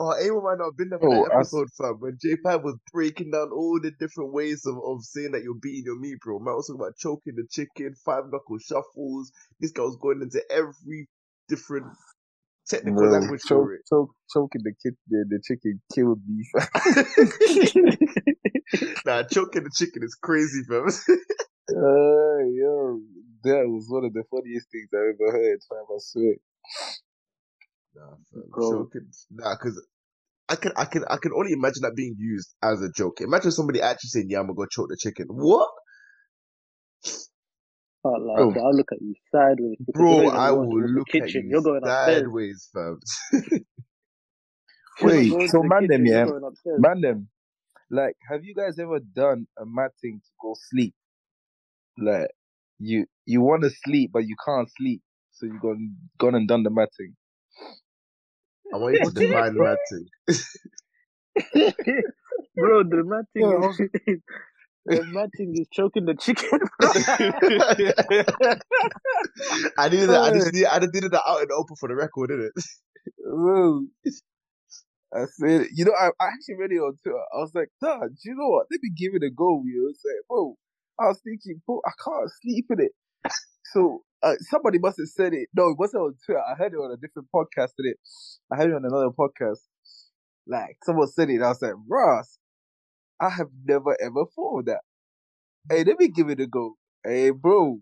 Oh, 0.00 0.10
anyone 0.12 0.44
might 0.44 0.58
not 0.58 0.66
have 0.66 0.76
been 0.76 0.90
there 0.90 0.98
for 1.00 1.08
Oh, 1.12 1.24
that 1.24 1.32
I- 1.34 1.40
episode, 1.40 1.68
fam. 1.76 1.96
When 1.98 2.16
J5 2.24 2.62
was 2.62 2.76
breaking 2.92 3.32
down 3.32 3.50
all 3.52 3.80
the 3.82 3.90
different 3.98 4.32
ways 4.32 4.64
of, 4.66 4.76
of 4.76 5.02
saying 5.02 5.32
that 5.32 5.42
you're 5.42 5.54
beating 5.60 5.84
your 5.86 5.98
meat, 5.98 6.18
bro. 6.24 6.38
Man 6.38 6.54
was 6.54 6.68
talking 6.68 6.80
about 6.80 6.96
choking 6.98 7.34
the 7.36 7.46
chicken, 7.50 7.94
five 8.04 8.24
knuckle 8.30 8.58
shuffles. 8.58 9.32
This 9.60 9.72
guy 9.72 9.82
was 9.82 9.96
going 10.00 10.22
into 10.22 10.40
every 10.52 11.08
different 11.48 11.86
technical 12.68 13.00
Bro, 13.02 13.10
language 13.10 13.40
choke, 13.42 13.64
for 13.64 13.74
it. 13.74 13.80
choke, 13.88 14.10
choking 14.32 14.62
the, 14.62 14.72
kid, 14.82 14.94
the, 15.08 15.24
the 15.28 15.40
chicken 15.42 15.80
killed 15.92 16.20
me. 16.28 16.44
Nah, 19.06 19.22
choking 19.22 19.64
the 19.64 19.70
chicken 19.74 20.02
is 20.02 20.14
crazy, 20.14 20.62
fam. 20.68 20.88
Uh, 21.70 22.44
yo, 22.52 23.00
that 23.44 23.64
was 23.68 23.86
one 23.88 24.04
of 24.04 24.12
the 24.14 24.24
funniest 24.30 24.70
things 24.72 24.88
I 24.94 25.10
ever 25.14 25.32
heard, 25.32 25.60
fam. 25.68 25.84
I 25.90 25.98
swear. 26.00 26.34
Nah, 27.94 28.16
fam. 28.32 28.54
Bro. 28.54 28.90
Choking. 28.90 29.08
Nah, 29.30 29.54
because 29.56 29.82
I 30.48 30.56
can, 30.56 30.72
I 30.76 30.86
can, 30.86 31.04
I 31.10 31.18
can 31.18 31.32
only 31.36 31.52
imagine 31.52 31.82
that 31.82 31.96
being 31.96 32.16
used 32.18 32.54
as 32.62 32.82
a 32.82 32.90
joke. 32.90 33.20
Imagine 33.20 33.52
somebody 33.52 33.82
actually 33.82 34.08
saying, 34.10 34.26
"Yeah, 34.30 34.40
I'm 34.40 34.46
gonna 34.46 34.56
go 34.56 34.66
choke 34.70 34.88
the 34.90 34.98
chicken." 35.00 35.26
What, 35.30 35.70
Oh, 38.04 38.10
like, 38.10 38.48
Bro. 38.48 38.56
I'll 38.56 38.74
look 38.76 38.92
at 38.92 39.02
you 39.02 39.14
sideways. 39.32 39.78
because 39.86 39.94
bro? 39.94 40.10
you're 40.10 40.18
not 40.18 40.28
even 40.28 40.42
I 40.42 40.52
will 40.52 40.68
towards 40.70 40.94
the 40.94 41.02
look 41.02 41.08
at 41.20 41.30
kitchen. 41.30 41.48
you 41.48 41.52
You're 41.52 41.62
going 41.62 41.84
upstairs. 41.84 42.24
sideways, 42.24 42.68
fam. 42.74 43.00
You're 45.00 45.22
Wait, 45.22 45.26
going 45.26 45.52
so 45.52 45.62
the 45.62 45.70
man 45.70 45.86
them, 45.88 46.04
kitchen, 46.04 46.10
you're 46.12 46.22
yeah? 46.22 46.24
going. 46.24 46.42
Man, 46.76 47.00
them, 47.02 47.28
like, 47.90 48.16
have 48.30 48.44
you 48.44 48.54
guys 48.54 48.78
ever 48.78 49.00
done 49.00 49.46
a 49.58 49.66
mad 49.66 49.90
thing 50.00 50.20
to 50.24 50.30
go 50.42 50.54
sleep? 50.70 50.94
Like, 52.00 52.28
you 52.78 53.06
you 53.26 53.42
want 53.42 53.62
to 53.64 53.70
sleep, 53.70 54.10
but 54.12 54.24
you 54.24 54.36
can't 54.46 54.68
sleep, 54.78 55.02
so 55.32 55.46
you 55.46 55.58
gone 55.60 55.96
gone 56.18 56.34
and 56.34 56.48
done 56.48 56.62
the 56.62 56.70
matting. 56.70 57.14
I 58.72 58.76
want 58.78 58.94
you 58.94 59.00
to 59.00 59.10
define 59.12 59.60
that 59.62 59.78
thing. 59.90 60.06
Bro, 62.56 62.84
the 62.84 63.04
matting 63.04 63.26
thing 63.34 63.50
Yeah, 63.50 63.68
is, 64.08 64.20
the 64.86 65.04
mad 65.04 65.30
thing 65.36 65.54
is 65.58 65.68
choking 65.72 66.04
the 66.06 66.14
chicken. 66.14 66.60
I 69.78 69.88
needed 69.88 70.10
that. 70.10 70.22
I 70.22 70.30
just 70.30 70.52
needed, 70.52 70.68
I 70.68 70.78
just 70.80 70.94
needed 70.94 71.12
that 71.12 71.22
out 71.26 71.42
in 71.42 71.48
the 71.48 71.54
open 71.54 71.76
for 71.76 71.88
the 71.88 71.94
record, 71.96 72.28
didn't 72.30 72.52
it? 72.56 72.64
Bro, 73.24 73.86
I 75.14 75.24
said, 75.26 75.66
you 75.74 75.84
know, 75.84 75.92
I, 75.98 76.08
I 76.20 76.26
actually 76.28 76.56
read 76.58 76.72
it 76.72 76.78
on 76.78 76.96
Twitter. 77.02 77.18
I 77.34 77.38
was 77.38 77.52
like, 77.54 77.68
Dad, 77.82 78.08
do 78.10 78.30
you 78.30 78.34
know 78.36 78.48
what? 78.48 78.66
Let 78.70 78.80
me 78.82 78.90
give 78.96 79.14
it 79.14 79.22
a 79.26 79.30
go. 79.30 79.62
You 79.64 79.86
know, 79.86 79.92
say, 79.94 80.14
bro, 80.28 80.56
I 81.00 81.08
was 81.08 81.20
thinking, 81.22 81.60
I 81.68 81.90
can't 82.04 82.30
sleep 82.42 82.66
in 82.70 82.80
it. 82.80 82.92
So 83.72 84.02
uh, 84.22 84.34
somebody 84.40 84.78
must 84.78 84.98
have 84.98 85.08
said 85.08 85.34
it. 85.34 85.48
No, 85.54 85.68
it 85.70 85.78
wasn't 85.78 86.02
on 86.02 86.14
Twitter. 86.24 86.40
I 86.40 86.54
heard 86.54 86.72
it 86.72 86.76
on 86.78 86.92
a 86.92 86.96
different 86.96 87.28
podcast 87.34 87.70
today. 87.76 87.94
I 88.52 88.56
heard 88.56 88.70
it 88.70 88.74
on 88.74 88.84
another 88.84 89.10
podcast. 89.10 89.60
Like 90.46 90.78
someone 90.84 91.08
said 91.08 91.30
it. 91.30 91.42
I 91.42 91.48
was 91.48 91.62
like, 91.62 91.74
Ross, 91.88 92.38
I 93.20 93.30
have 93.30 93.48
never 93.64 93.96
ever 94.00 94.24
thought 94.34 94.60
of 94.60 94.64
that. 94.66 94.80
Hey, 95.70 95.84
let 95.84 95.98
me 95.98 96.08
give 96.08 96.30
it 96.30 96.40
a 96.40 96.46
go. 96.46 96.76
Hey, 97.04 97.30
bro. 97.30 97.80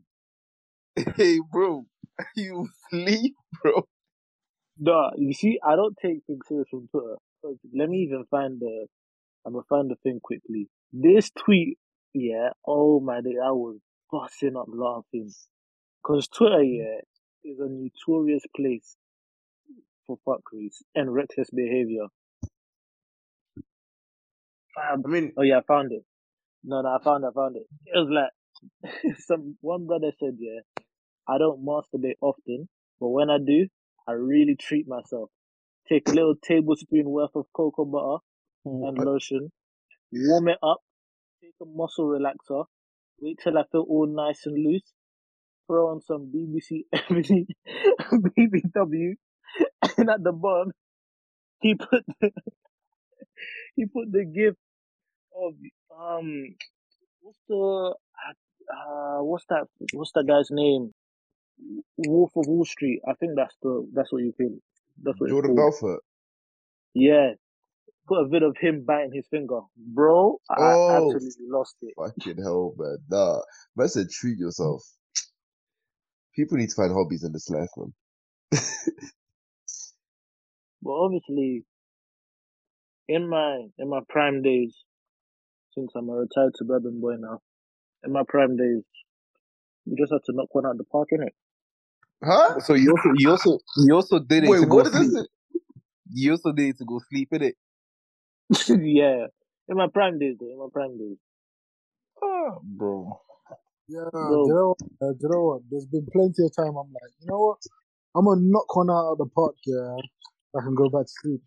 Hey, 1.17 1.39
bro. 1.53 1.87
You 2.37 2.67
sleep, 2.91 3.35
bro. 3.63 3.87
No, 4.79 5.11
you 5.17 5.35
see, 5.35 5.59
I 5.67 5.77
don't 5.77 5.97
take 6.01 6.25
things 6.27 6.47
serious 6.49 6.69
from 6.71 6.89
Twitter. 6.89 7.17
Let 7.75 7.89
me 7.91 7.99
even 7.99 8.25
find 8.31 8.61
the. 8.61 8.87
I'm 9.47 9.53
gonna 9.53 9.65
find 9.69 9.91
the 9.91 9.97
thing 10.03 10.21
quickly. 10.23 10.69
This 10.93 11.31
tweet, 11.31 11.79
yeah. 12.17 12.51
Oh 12.67 13.01
my 13.01 13.21
day, 13.21 13.37
I 13.43 13.51
was 13.51 13.79
busting 14.11 14.57
up 14.57 14.67
laughing. 14.69 15.31
Cause 16.05 16.29
Twitter, 16.29 16.57
mm. 16.57 16.79
yeah, 16.79 17.51
is 17.53 17.59
a 17.61 17.69
notorious 17.69 18.43
place 18.55 18.97
for 20.07 20.19
fuckeries 20.27 20.77
and 20.95 21.13
reckless 21.13 21.51
behavior. 21.51 22.07
I 24.77 24.97
mean, 24.97 25.33
Oh 25.37 25.43
yeah, 25.43 25.59
I 25.59 25.63
found 25.67 25.93
it. 25.93 26.05
No, 26.65 26.83
no, 26.83 26.89
I 26.89 27.03
found 27.03 27.25
it, 27.25 27.29
I 27.29 27.33
found 27.35 27.57
it. 27.57 27.67
It 27.87 27.99
was 27.99 28.11
like 28.11 29.17
some 29.19 29.57
one 29.61 29.87
brother 29.87 30.13
said, 30.19 30.37
yeah, 30.39 30.61
I 31.29 31.39
don't 31.39 31.65
masturbate 31.65 32.17
often, 32.21 32.69
but 33.01 33.09
when 33.09 33.31
I 33.31 33.39
do, 33.39 33.69
I 34.09 34.13
really 34.13 34.57
treat 34.57 34.87
myself. 34.89 35.31
Take 35.89 36.09
a 36.09 36.13
little 36.13 36.35
tablespoon 36.43 37.09
worth 37.09 37.35
of 37.35 37.47
cocoa 37.55 37.85
butter 37.85 38.23
mm, 38.67 38.89
and 38.89 38.99
lotion, 38.99 39.53
warm 40.13 40.49
it 40.49 40.59
up, 40.63 40.81
take 41.47 41.55
a 41.62 41.65
muscle 41.65 42.07
relaxer, 42.07 42.65
wait 43.21 43.38
till 43.43 43.59
I 43.59 43.62
feel 43.71 43.87
all 43.88 44.07
nice 44.07 44.47
and 44.47 44.57
loose, 44.65 44.83
throw 45.67 45.88
on 45.88 46.00
some 46.03 46.33
BBC 46.35 46.85
BBW, 48.38 49.15
and 49.99 50.11
at 50.11 50.23
the 50.23 50.33
bottom 50.33 50.73
he 51.61 51.75
put 51.75 52.05
the, 52.21 52.31
he 53.75 53.87
put 53.87 54.11
the 54.11 54.25
gift 54.25 54.59
of 55.35 55.55
um 55.97 56.55
what's 57.21 57.38
the 57.49 57.95
uh 58.73 59.23
what's 59.23 59.45
that 59.49 59.67
what's 59.93 60.12
that 60.15 60.26
guy's 60.26 60.49
name? 60.50 60.93
Wolf 61.97 62.31
of 62.37 62.47
Wall 62.47 62.65
Street. 62.65 63.00
I 63.09 63.15
think 63.15 63.33
that's 63.37 63.55
the 63.62 63.88
that's 63.95 64.12
what 64.12 64.23
you 64.23 64.33
call 64.33 64.47
it. 64.47 64.62
That's 65.03 65.19
what 65.21 65.31
Jordan. 65.31 65.55
Belfort. 65.55 66.00
Yeah. 66.95 67.33
Put 68.09 68.21
a 68.23 68.29
vid 68.29 68.43
of 68.45 68.57
him 68.61 68.85
biting 68.87 69.13
his 69.15 69.27
finger. 69.31 69.61
Bro, 69.77 70.39
I 70.51 70.57
Oh. 70.59 70.77
absolutely 70.91 71.47
lost 71.49 71.77
it. 71.83 71.95
Fucking 71.99 72.43
hell, 72.43 72.75
man. 72.79 72.99
Nah. 73.11 73.41
Man 73.77 73.89
said 73.89 74.11
treat 74.11 74.39
yourself. 74.39 74.83
People 76.37 76.59
need 76.59 76.71
to 76.71 76.77
find 76.77 76.93
hobbies 76.93 77.25
in 77.25 77.33
this 77.33 77.51
life, 77.51 77.71
man. 77.77 77.95
But 80.83 80.93
obviously 80.93 81.65
in 83.09 83.29
my 83.29 83.67
in 83.79 83.91
my 83.91 84.01
prime 84.09 84.43
days, 84.43 84.75
since 85.75 85.93
I'm 85.97 86.09
a 86.11 86.15
retired 86.15 86.55
suburban 86.57 87.01
boy 87.01 87.17
now, 87.19 87.41
in 88.05 88.13
my 88.13 88.23
prime 88.29 88.57
days, 88.57 88.85
you 89.87 89.97
just 89.99 90.13
have 90.13 90.23
to 90.25 90.33
knock 90.35 90.55
one 90.55 90.67
out 90.67 90.79
the 90.79 90.85
park, 90.85 91.09
innit? 91.15 91.35
Huh? 92.25 92.61
So 92.61 92.75
you 92.75 92.93
also 92.93 93.11
you 93.17 93.31
also 93.31 93.61
you 93.87 93.95
also 93.95 94.19
did 94.21 94.45
it 94.45 94.57
Wait, 94.57 94.61
to 94.61 94.67
go 94.67 94.83
what 94.83 94.87
is 94.87 94.93
sleep. 94.93 95.13
this? 95.13 95.27
You 96.13 96.33
also 96.33 96.53
did 96.53 96.71
it 96.71 96.79
to 96.79 96.85
go 96.87 97.01
sleep 97.11 97.29
in 97.33 97.43
it. 97.43 97.57
yeah. 98.69 99.26
In 99.69 99.76
my 99.76 99.88
prime 99.93 100.19
days 100.19 100.37
though, 100.38 100.50
in 100.50 100.59
my 100.59 100.69
prime 100.73 100.97
days. 100.99 101.17
Oh, 102.23 102.61
bro. 102.62 103.21
Yeah, 103.88 104.09
Bro. 104.12 104.29
do 104.29 104.49
you 104.49 104.55
know 104.55 104.69
what? 104.69 104.79
Uh, 105.00 105.12
do 105.12 105.19
you 105.23 105.29
know 105.31 105.45
what? 105.45 105.62
There's 105.71 105.87
been 105.87 106.07
plenty 106.12 106.45
of 106.45 106.57
time 106.57 106.76
I'm 106.76 106.93
like, 106.93 107.12
you 107.21 107.26
know 107.29 107.38
what? 107.38 107.59
I'm 108.17 108.25
gonna 108.25 108.41
knock 108.43 108.75
one 108.75 108.91
out 108.91 109.12
of 109.12 109.19
the 109.19 109.26
park, 109.26 109.55
yeah. 109.65 109.97
I 110.57 110.62
can 110.62 110.75
go 110.75 110.88
back 110.88 111.07
to 111.07 111.12
sleep. 111.23 111.43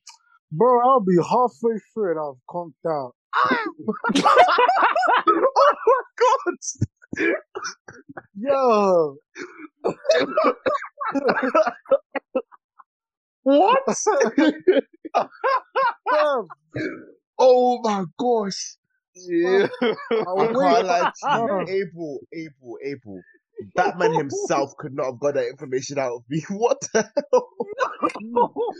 Bro, 0.51 0.81
I'll 0.87 1.01
be 1.01 1.17
halfway 1.17 1.79
through 1.93 2.11
and 2.11 2.19
I've 2.19 2.39
conked 2.49 2.85
out. 2.87 3.15
oh 5.27 5.75
my 5.87 6.01
god! 6.19 6.57
Yo! 8.35 9.17
What? 13.43 13.83
Fam, 13.85 14.53
um, 15.15 16.47
oh 17.37 17.79
my 17.83 18.05
gosh! 18.17 18.77
Uh, 19.17 19.21
yeah. 19.27 19.67
Oh, 20.11 20.37
I 20.37 20.43
I 20.45 20.49
can't 20.53 20.85
up, 20.89 21.13
to 21.13 21.21
you. 21.27 21.47
bro. 21.47 21.61
April, 21.61 22.19
April, 22.33 22.77
April. 22.85 23.21
Batman 23.75 24.13
himself 24.13 24.75
could 24.77 24.93
not 24.93 25.05
have 25.05 25.19
got 25.19 25.33
that 25.35 25.47
information 25.47 25.97
out 25.99 26.13
of 26.13 26.23
me. 26.29 26.41
What 26.49 26.79
the 26.93 27.01
hell? 27.01 27.49
Oh, 28.35 28.73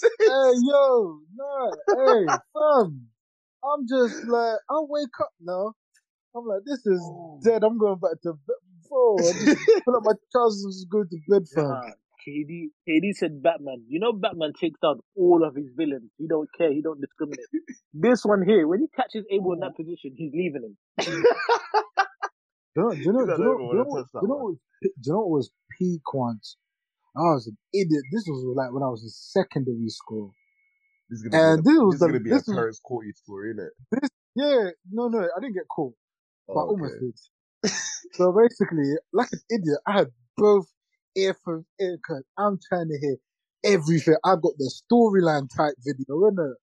hey, 0.00 0.52
yo, 0.62 1.20
nah, 1.34 1.70
hey, 1.88 2.26
fam. 2.52 3.08
I'm 3.64 3.86
just 3.88 4.24
like, 4.26 4.56
I 4.70 4.80
wake 4.88 5.20
up 5.20 5.32
now. 5.40 5.74
I'm 6.34 6.46
like, 6.46 6.62
this 6.64 6.84
is 6.86 7.00
oh. 7.04 7.38
dead. 7.44 7.62
I'm 7.62 7.78
going 7.78 7.98
back 7.98 8.20
to 8.22 8.32
bed. 8.32 8.56
Bro, 8.88 9.16
I 9.18 9.32
just 9.32 9.84
pull 9.84 9.96
up 9.96 10.02
my 10.04 10.12
trousers 10.32 10.84
and 10.84 10.90
go 10.90 11.04
to 11.04 11.18
bed, 11.28 11.42
fam. 11.54 11.94
Nah, 12.26 12.32
KD, 12.32 12.68
KD 12.88 13.14
said 13.14 13.42
Batman. 13.42 13.84
You 13.88 14.00
know 14.00 14.12
Batman 14.12 14.52
takes 14.58 14.80
out 14.84 15.04
all 15.16 15.44
of 15.46 15.56
his 15.56 15.66
villains. 15.76 16.10
He 16.18 16.28
don't 16.28 16.48
care. 16.58 16.72
He 16.72 16.82
don't 16.82 17.00
discriminate. 17.00 17.46
this 17.94 18.24
one 18.24 18.44
here, 18.46 18.66
when 18.68 18.80
he 18.80 18.88
catches 18.96 19.24
Abel 19.30 19.54
in 19.54 19.60
that 19.60 19.72
oh. 19.72 19.76
position, 19.76 20.12
he's 20.16 20.32
leaving 20.34 20.62
him. 20.64 20.76
Do 22.74 22.82
you 22.82 22.84
know, 22.84 22.92
you 22.92 23.12
know, 23.12 23.26
He's 23.26 23.36
do 23.36 23.36
not 23.36 23.38
you 23.38 23.44
know, 23.44 23.60
you 23.70 23.74
know, 23.78 23.84
touch 23.84 24.08
that 24.14 24.20
do 24.20 24.26
you 24.26 24.28
know, 24.28 24.36
what 24.36 24.44
was, 24.44 24.58
do 24.82 24.88
you 25.04 25.12
know 25.12 25.18
what 25.20 25.30
was 25.30 25.50
peak 25.78 26.02
once? 26.14 26.56
I 27.16 27.20
was 27.36 27.46
an 27.48 27.58
idiot. 27.74 28.04
This 28.12 28.24
was 28.26 28.44
like 28.56 28.72
when 28.72 28.82
I 28.82 28.88
was 28.88 29.02
in 29.02 29.10
secondary 29.10 29.88
school. 29.88 30.32
This 31.10 31.20
is 31.20 31.28
gonna 31.28 31.36
And 31.54 31.64
be, 31.64 31.70
this 31.70 31.78
a, 31.78 31.84
was 31.84 31.94
this 31.94 32.00
is 32.00 32.06
the, 32.06 32.06
gonna 32.06 32.20
be 32.20 32.30
a 32.30 32.34
this 32.34 32.44
was, 32.46 32.56
Terrence 32.56 32.80
Courtney 32.80 33.12
story, 33.12 33.52
isn't 33.52 33.64
it? 33.66 34.10
yeah, 34.36 34.70
no, 34.90 35.08
no, 35.08 35.20
I 35.20 35.40
didn't 35.40 35.54
get 35.54 35.68
caught, 35.68 35.94
but 36.52 36.62
I 36.62 36.64
Oh, 36.64 36.68
almost 36.68 36.94
did. 37.00 37.14
So 38.12 38.32
basically, 38.32 38.94
like 39.12 39.28
an 39.32 39.40
idiot, 39.50 39.78
I 39.86 39.92
had 39.98 40.08
both 40.36 40.66
earphones, 41.16 41.66
earcuts. 41.80 42.24
I'm 42.38 42.58
trying 42.68 42.88
to 42.88 42.98
hear 43.00 43.16
everything. 43.64 44.16
I 44.24 44.34
got 44.36 44.54
the 44.58 44.72
storyline 44.72 45.48
type 45.54 45.74
video, 45.84 46.30
innit? 46.30 46.54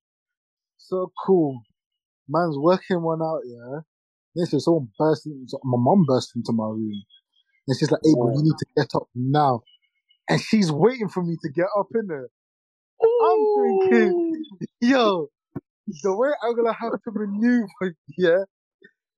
So 0.77 1.11
cool. 1.25 1.61
Man's 2.29 2.57
working 2.57 3.01
one 3.03 3.21
out, 3.21 3.41
yeah. 3.45 3.81
This 4.35 4.53
is 4.53 4.65
someone 4.65 4.89
burst 4.99 5.25
into, 5.27 5.59
my 5.63 5.77
mom 5.79 6.05
burst 6.07 6.33
into 6.35 6.53
my 6.53 6.65
room. 6.65 7.03
And 7.67 7.77
she's 7.77 7.91
like, 7.91 8.01
Abel, 8.05 8.31
you 8.35 8.43
need 8.43 8.57
to 8.59 8.65
get 8.77 8.89
up 8.95 9.07
now. 9.15 9.61
And 10.29 10.41
she's 10.41 10.71
waiting 10.71 11.09
for 11.09 11.23
me 11.23 11.37
to 11.41 11.49
get 11.51 11.67
up 11.77 11.87
in 11.95 12.07
there. 12.07 12.29
I'm 13.19 13.47
thinking, 13.55 14.15
yo, 14.81 15.29
the 16.03 16.15
way 16.15 16.29
I'm 16.43 16.55
gonna 16.55 16.73
have 16.73 16.93
to 17.03 17.11
maneuver, 17.13 17.67
yeah, 18.17 18.43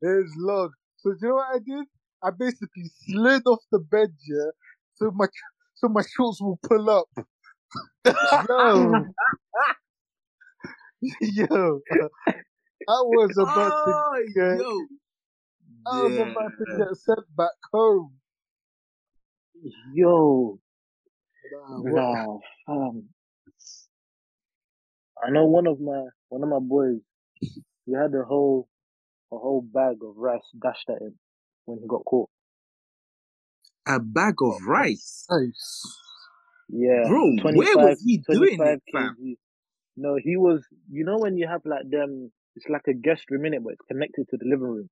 is 0.02 0.34
long. 0.38 0.72
So 0.98 1.12
do 1.12 1.18
you 1.22 1.30
know 1.30 1.36
what 1.36 1.56
I 1.56 1.60
did? 1.60 1.88
I 2.24 2.30
basically 2.32 2.92
slid 3.08 3.44
off 3.48 3.60
the 3.72 3.80
bed, 3.80 4.10
yeah, 4.28 4.52
so 5.02 5.12
my 5.16 5.26
so 5.76 5.88
my 5.90 6.04
shorts 6.16 6.42
will 6.42 6.60
pull 6.62 6.90
up. 6.90 7.08
Yo, 8.50 9.06
yo, 11.22 11.82
I 12.88 13.02
was 13.02 13.38
about 13.38 13.74
to 13.86 13.94
Oh, 13.94 14.24
get, 14.36 14.58
yo. 14.60 14.88
I 15.88 15.90
was 15.90 16.14
about 16.32 16.52
to 16.60 16.66
get 16.78 16.98
sent 16.98 17.36
back 17.36 17.52
home. 17.74 18.14
Yo, 19.94 20.60
Nah, 21.52 21.78
nah, 21.84 22.38
fam. 22.68 22.78
Um, 22.78 23.04
I 25.24 25.30
know 25.32 25.46
one 25.46 25.68
of 25.68 25.80
my 25.80 26.06
one 26.30 26.44
of 26.44 26.50
my 26.50 26.60
boys. 26.60 27.00
He 27.86 27.94
had 27.94 28.14
a 28.14 28.24
whole 28.24 28.68
a 29.32 29.38
whole 29.38 29.62
bag 29.62 29.98
of 30.04 30.16
rice 30.18 30.42
dashed 30.62 30.90
at 30.90 31.02
him 31.02 31.18
when 31.66 31.80
he 31.80 31.88
got 31.88 32.06
caught. 32.06 32.30
A 33.88 34.00
bag 34.00 34.36
of 34.42 34.66
rice. 34.66 35.26
Nice. 35.30 35.82
Yeah, 36.70 37.08
Bro, 37.08 37.38
where 37.44 37.78
was 37.78 38.02
he 38.02 38.24
doing 38.32 38.60
25 38.60 38.68
it, 38.68 38.84
fam? 38.92 39.18
No, 39.98 40.18
he 40.22 40.38
was. 40.38 40.66
You 40.90 41.04
know 41.06 41.18
when 41.18 41.38
you 41.38 41.48
have 41.48 41.62
like 41.66 41.90
them, 41.90 42.32
it's 42.56 42.68
like 42.70 42.88
a 42.88 42.94
guest 42.94 43.24
room 43.30 43.46
in 43.46 43.54
it, 43.54 43.64
but 43.64 43.74
it's 43.74 43.86
connected 43.92 44.28
to 44.30 44.38
the 44.38 44.46
living 44.46 44.68
room. 44.68 44.90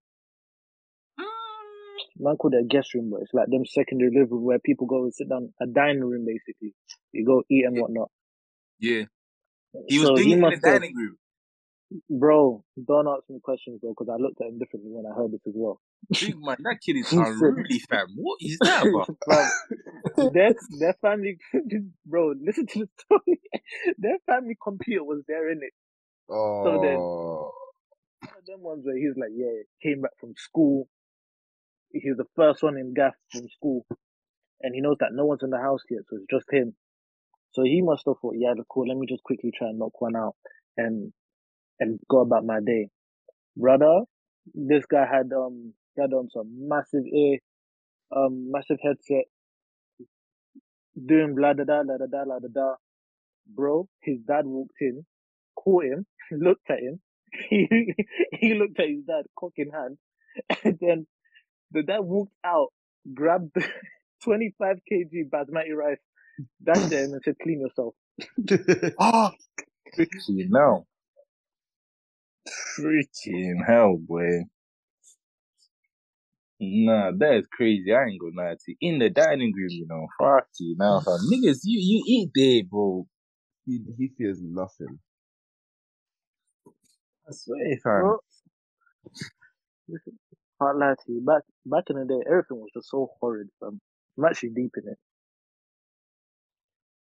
Mm. 1.20 2.24
Man 2.26 2.36
called 2.38 2.54
it 2.56 2.66
a 2.66 2.68
guest 2.68 2.94
room, 2.94 3.10
but 3.12 3.22
it's 3.22 3.34
like 3.34 3.48
them 3.50 3.66
secondary 3.66 4.12
living 4.12 4.30
room 4.32 4.44
where 4.44 4.60
people 4.60 4.88
go 4.88 5.04
and 5.04 5.14
sit 5.14 5.30
down, 5.30 5.54
a 5.62 5.68
dining 5.68 6.04
room 6.04 6.26
basically. 6.26 6.74
You 7.14 7.26
go 7.26 7.44
eat 7.50 7.66
and 7.66 7.78
whatnot. 7.80 8.10
Yeah. 8.80 9.04
He 9.88 10.00
was 10.00 10.10
so 10.10 10.16
doing 10.16 10.30
he 10.30 10.34
it 10.34 10.40
in 10.40 10.50
the 10.50 10.58
must 10.58 10.64
have, 10.64 10.82
dining 10.82 10.96
room. 10.96 11.18
Bro. 12.10 12.64
Don't 12.88 13.08
ask 13.08 13.24
me 13.30 13.40
questions, 13.44 13.80
bro, 13.82 13.92
because 13.98 14.12
I 14.12 14.22
looked 14.22 14.42
at 14.42 14.48
him 14.48 14.60
differently 14.60 14.92
when 14.94 15.06
I 15.12 15.16
heard 15.16 15.32
this 15.32 15.42
as 15.48 15.54
well. 15.56 15.82
Big 16.20 16.36
man, 16.40 16.58
that 16.64 16.80
kid 16.86 16.98
is 16.98 17.12
unruly, 17.14 17.80
fam. 17.90 18.08
What 18.16 18.38
is 18.42 18.60
that 18.60 18.88
about? 18.88 19.10
Fam, 19.28 20.32
their 20.34 20.54
their 20.80 20.96
family, 21.02 21.38
bro. 22.06 22.34
Listen 22.42 22.68
to 22.68 22.80
the 22.80 22.90
story. 23.00 23.40
Their 23.98 24.18
family 24.26 24.58
computer 24.62 25.04
was 25.04 25.24
there 25.28 25.50
in 25.52 25.60
it. 25.64 25.74
So 26.64 26.78
then 26.82 26.96
Oh, 26.96 27.52
one 28.22 28.38
of 28.38 28.46
them 28.46 28.62
ones 28.62 28.86
where 28.86 28.98
he 28.98 29.08
was 29.08 29.18
like, 29.20 29.32
yeah, 29.36 29.64
came 29.82 30.02
back 30.02 30.12
from 30.20 30.34
school. 30.38 30.88
He 31.92 32.10
was 32.10 32.18
the 32.18 32.26
first 32.36 32.62
one 32.64 32.78
in 32.78 32.94
Gaff 32.94 33.14
from 33.32 33.48
school, 33.50 33.86
and 34.62 34.76
he 34.76 34.82
knows 34.82 34.98
that 35.00 35.10
no 35.14 35.26
one's 35.26 35.44
in 35.44 35.50
the 35.50 35.58
house 35.58 35.82
yet, 35.90 36.02
so 36.10 36.18
it's 36.18 36.28
just 36.30 36.46
him. 36.52 36.76
So 37.54 37.64
he 37.64 37.82
must 37.82 38.04
have 38.06 38.16
thought, 38.22 38.36
yeah, 38.38 38.54
cool. 38.70 38.88
Let 38.88 38.98
me 38.98 39.08
just 39.08 39.24
quickly 39.24 39.52
try 39.58 39.70
and 39.70 39.80
knock 39.80 40.00
one 40.02 40.16
out 40.16 40.36
and 40.78 41.12
and 41.80 42.00
go 42.10 42.22
about 42.22 42.46
my 42.46 42.60
day. 42.66 42.90
Brother, 43.58 44.02
this 44.54 44.86
guy 44.92 45.06
had 45.12 45.32
um 45.36 45.74
he 45.96 46.02
had 46.02 46.14
on 46.14 46.30
some 46.32 46.68
massive 46.70 47.06
ear, 47.06 47.40
um 48.16 48.52
massive 48.52 48.80
headset, 48.84 49.26
doing 51.08 51.36
blah 51.36 51.54
da 51.54 51.64
da 51.66 51.84
da 51.84 51.98
da 51.98 52.06
da 52.12 52.26
da 52.26 52.40
da 52.40 52.48
da. 52.54 52.76
Bro, 53.48 53.90
his 54.02 54.20
dad 54.28 54.46
walked 54.46 54.78
in, 54.82 55.06
caught 55.56 55.86
him, 55.86 56.06
looked 56.32 56.70
at 56.70 56.80
him. 56.80 57.02
He 57.50 57.68
he 58.34 58.56
looked 58.56 58.80
at 58.80 58.90
his 58.90 59.04
dad, 59.08 59.26
cock 59.40 59.54
in 59.58 59.72
hand, 59.72 59.98
and 60.66 60.78
then 60.82 61.08
the 61.72 61.84
dad 61.84 62.02
walked 62.02 62.34
out, 62.46 62.70
grabbed 63.14 63.52
the 63.56 63.66
25 64.24 64.78
kg 64.92 65.30
basmati 65.30 65.76
rice, 65.76 66.00
dashed 66.64 66.92
at 66.94 67.06
him, 67.06 67.14
and 67.14 67.22
said, 67.26 67.36
"Clean 67.44 67.62
yourself." 67.62 67.96
Ah, 69.00 69.34
Freaking 69.98 70.50
hell. 70.56 70.88
Freaking 72.78 73.66
hell, 73.68 73.98
boy. 73.98 74.44
Nah, 76.60 77.12
that 77.20 77.36
is 77.38 77.48
crazy. 77.52 77.94
I 77.94 78.06
ain't 78.06 78.22
gonna 78.22 78.50
lie 78.50 78.56
to 78.56 78.72
you. 78.72 78.76
In 78.82 79.00
the 79.00 79.10
dining 79.10 79.54
room, 79.56 79.70
you 79.70 79.88
know. 79.88 80.08
Fuck 80.20 80.48
you 80.60 80.76
now, 80.80 81.02
fam. 81.02 81.20
Niggas, 81.32 81.62
you, 81.64 81.80
you 81.82 82.04
eat 82.08 82.32
there, 82.36 82.64
bro. 82.70 83.08
he 83.66 83.80
he 83.98 84.10
fears 84.18 84.40
nothing. 84.42 85.00
I 87.28 87.32
swear, 87.34 87.78
fam. 87.84 88.02
Bro, 88.02 88.18
listen, 89.90 90.20
can't 90.62 90.80
lie 90.80 90.96
to 91.06 91.14
you. 91.14 91.22
Back 91.26 91.44
back 91.66 91.86
in 91.90 91.98
the 91.98 92.06
day, 92.06 92.22
everything 92.30 92.60
was 92.60 92.72
just 92.76 92.90
so 92.92 93.10
horrid. 93.22 93.50
Fam. 93.60 93.82
I'm 94.18 94.26
actually 94.26 94.50
deep 94.50 94.74
in 94.78 94.90
it. 94.92 94.98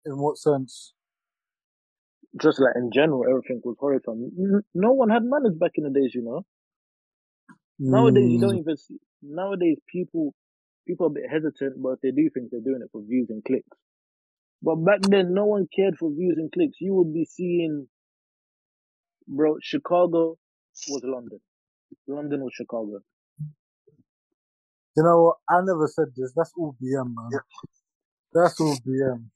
in 0.07 0.19
what 0.19 0.39
sense? 0.39 0.95
Just 2.43 2.61
like 2.61 2.75
in 2.77 2.91
general, 2.93 3.25
everything 3.29 3.61
was. 3.65 3.77
N- 4.39 4.63
No 4.75 4.93
one 4.93 5.11
had 5.11 5.25
manners 5.25 5.55
back 5.59 5.73
in 5.77 5.85
the 5.85 5.91
days, 5.91 6.13
you 6.15 6.23
know. 6.23 6.45
Nowadays, 7.87 8.31
you 8.31 8.39
Mm, 8.39 8.41
don't 8.41 8.59
even 8.59 8.77
see. 8.77 8.99
Nowadays, 9.23 9.79
people 9.93 10.35
people 10.89 11.07
are 11.07 11.11
a 11.11 11.13
bit 11.13 11.31
hesitant, 11.31 11.83
but 11.83 11.91
if 11.91 12.01
they 12.03 12.11
do 12.13 12.31
things, 12.35 12.51
they're 12.53 12.61
doing 12.61 12.83
it 12.83 12.91
for 12.93 13.03
views 13.03 13.29
and 13.31 13.45
clicks. 13.45 13.69
But 14.63 14.77
back 14.77 15.01
then, 15.03 15.35
no 15.35 15.47
one 15.47 15.69
cared 15.75 15.97
for 15.99 16.11
views 16.11 16.37
and 16.39 16.53
clicks. 16.53 16.77
You 16.81 16.95
would 16.95 17.15
be 17.15 17.27
seeing, 17.27 17.89
bro. 19.29 19.57
Chicago 19.63 20.39
was 20.87 21.03
London. 21.05 21.41
London 22.09 22.43
was 22.45 22.53
Chicago. 22.55 23.01
you 24.97 25.05
know 25.05 25.23
what? 25.23 25.37
I 25.51 25.61
never 25.65 25.89
said 25.89 26.09
this. 26.17 26.33
That's 26.37 26.53
all 26.59 26.77
BM, 26.83 27.15
man. 27.15 27.37
That's 28.35 28.61
all 28.61 28.81
BM. 28.87 29.27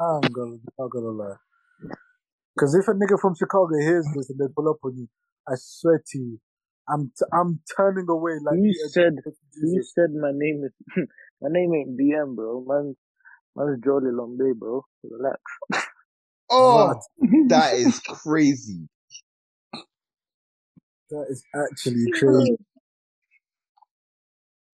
I'm 0.00 0.32
gonna, 0.32 0.58
I'm 0.80 0.88
gonna 0.90 1.10
lie. 1.10 1.36
Because 2.56 2.76
if 2.76 2.88
a 2.88 2.92
nigga 2.94 3.20
from 3.20 3.34
Chicago 3.36 3.70
hears 3.80 4.06
this 4.16 4.30
and 4.30 4.40
they 4.40 4.52
pull 4.56 4.70
up 4.70 4.78
on 4.84 4.96
you, 4.96 5.08
I 5.48 5.54
swear 5.58 6.02
to 6.12 6.18
you, 6.18 6.40
I'm 6.88 7.12
t- 7.18 7.26
I'm 7.34 7.60
turning 7.76 8.06
away 8.10 8.34
like 8.44 8.60
Who 8.60 8.68
the 8.68 8.76
said? 8.92 9.14
Egyptian 9.14 9.34
Who 9.60 9.80
Jesus. 9.80 9.94
said 9.94 10.12
my 10.14 10.32
name 10.34 10.64
is? 10.64 10.72
my 11.42 11.48
name 11.50 11.74
ain't 11.74 11.98
BM, 12.00 12.36
bro. 12.36 12.64
Man, 12.66 12.96
man's 13.56 13.80
Jolly 13.84 14.12
Lombe, 14.12 14.54
bro. 14.58 14.84
Relax. 15.04 15.40
Oh, 16.50 16.94
What? 16.94 16.98
that 17.48 17.74
is 17.74 18.00
crazy. 18.00 18.88
That 21.10 21.26
is 21.30 21.44
actually 21.54 22.08
crazy. 22.12 22.56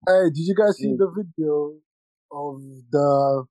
Hey, 0.08 0.26
did 0.30 0.38
you 0.48 0.56
guys 0.56 0.80
see 0.82 0.94
Mm. 0.94 0.98
the 0.98 1.10
video 1.10 1.74
of 2.32 2.62
the 2.92 3.46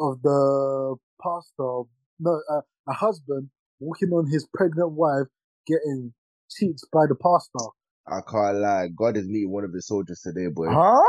of 0.00 0.22
the 0.22 0.96
pastor? 1.22 1.82
No, 2.20 2.42
uh, 2.50 2.62
a 2.88 2.94
husband 2.94 3.50
walking 3.80 4.10
on 4.10 4.28
his 4.30 4.48
pregnant 4.54 4.92
wife 4.92 5.26
getting 5.66 6.14
cheated 6.50 6.80
by 6.92 7.06
the 7.08 7.16
pastor. 7.16 7.70
I 8.08 8.20
can't 8.30 8.58
lie. 8.58 8.88
God 8.96 9.16
is 9.16 9.28
meeting 9.28 9.52
one 9.52 9.64
of 9.64 9.72
his 9.74 9.86
soldiers 9.86 10.20
today, 10.22 10.48
boy. 10.48 10.68
Huh? 10.68 11.02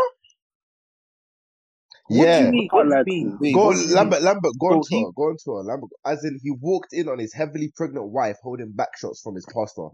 What 2.10 2.32
do 2.32 2.38
Yeah. 2.38 2.44
you 2.44 2.50
mean? 2.50 2.70
Can't 2.72 2.88
What 2.88 2.90
do 2.90 2.92
lie 2.92 3.04
you 3.06 3.06
to 3.10 3.20
mean? 3.20 3.26
you. 3.26 3.40
Wait, 3.40 3.60
Go 3.60 3.62
what 3.62 3.78
do 3.80 3.84
you 3.86 3.96
mean? 3.96 4.16
Lambert, 4.16 4.22
Lambert, 4.24 4.54
go 4.60 4.68
on 4.68 4.80
So 4.80 4.88
he, 4.90 5.08
tour, 5.08 5.14
go 5.16 5.24
on 5.26 5.38
tour, 5.44 5.64
Lambert. 5.64 5.92
As 6.06 6.24
in, 6.26 6.40
he 6.44 6.52
walked 6.52 6.94
in 6.94 7.10
on 7.10 7.20
his 7.20 7.34
heavily 7.34 7.72
pregnant 7.76 8.10
wife 8.10 8.38
holding 8.44 8.72
back 8.74 8.98
shots 8.98 9.22
from 9.22 9.36
his 9.36 9.48
pastor. 9.48 9.90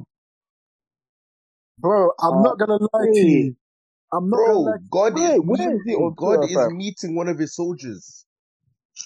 Bro, 1.79 2.11
I'm 2.21 2.41
Uh, 2.41 2.43
not 2.43 2.59
gonna 2.59 2.79
lie 2.93 3.07
to 3.13 3.27
you. 3.27 3.55
I'm 4.13 4.29
not 4.29 4.43
gonna 4.45 4.59
Bro, 4.59 4.71
lie. 4.71 4.77
To 4.77 4.83
God 4.91 5.17
is 5.19 5.37
wait, 5.43 5.45
where 5.45 5.75
is 5.75 5.81
meeting. 5.85 6.13
God 6.17 6.43
is 6.43 6.67
meeting 6.67 7.15
one 7.15 7.29
of 7.29 7.39
his 7.39 7.55
soldiers. 7.55 8.25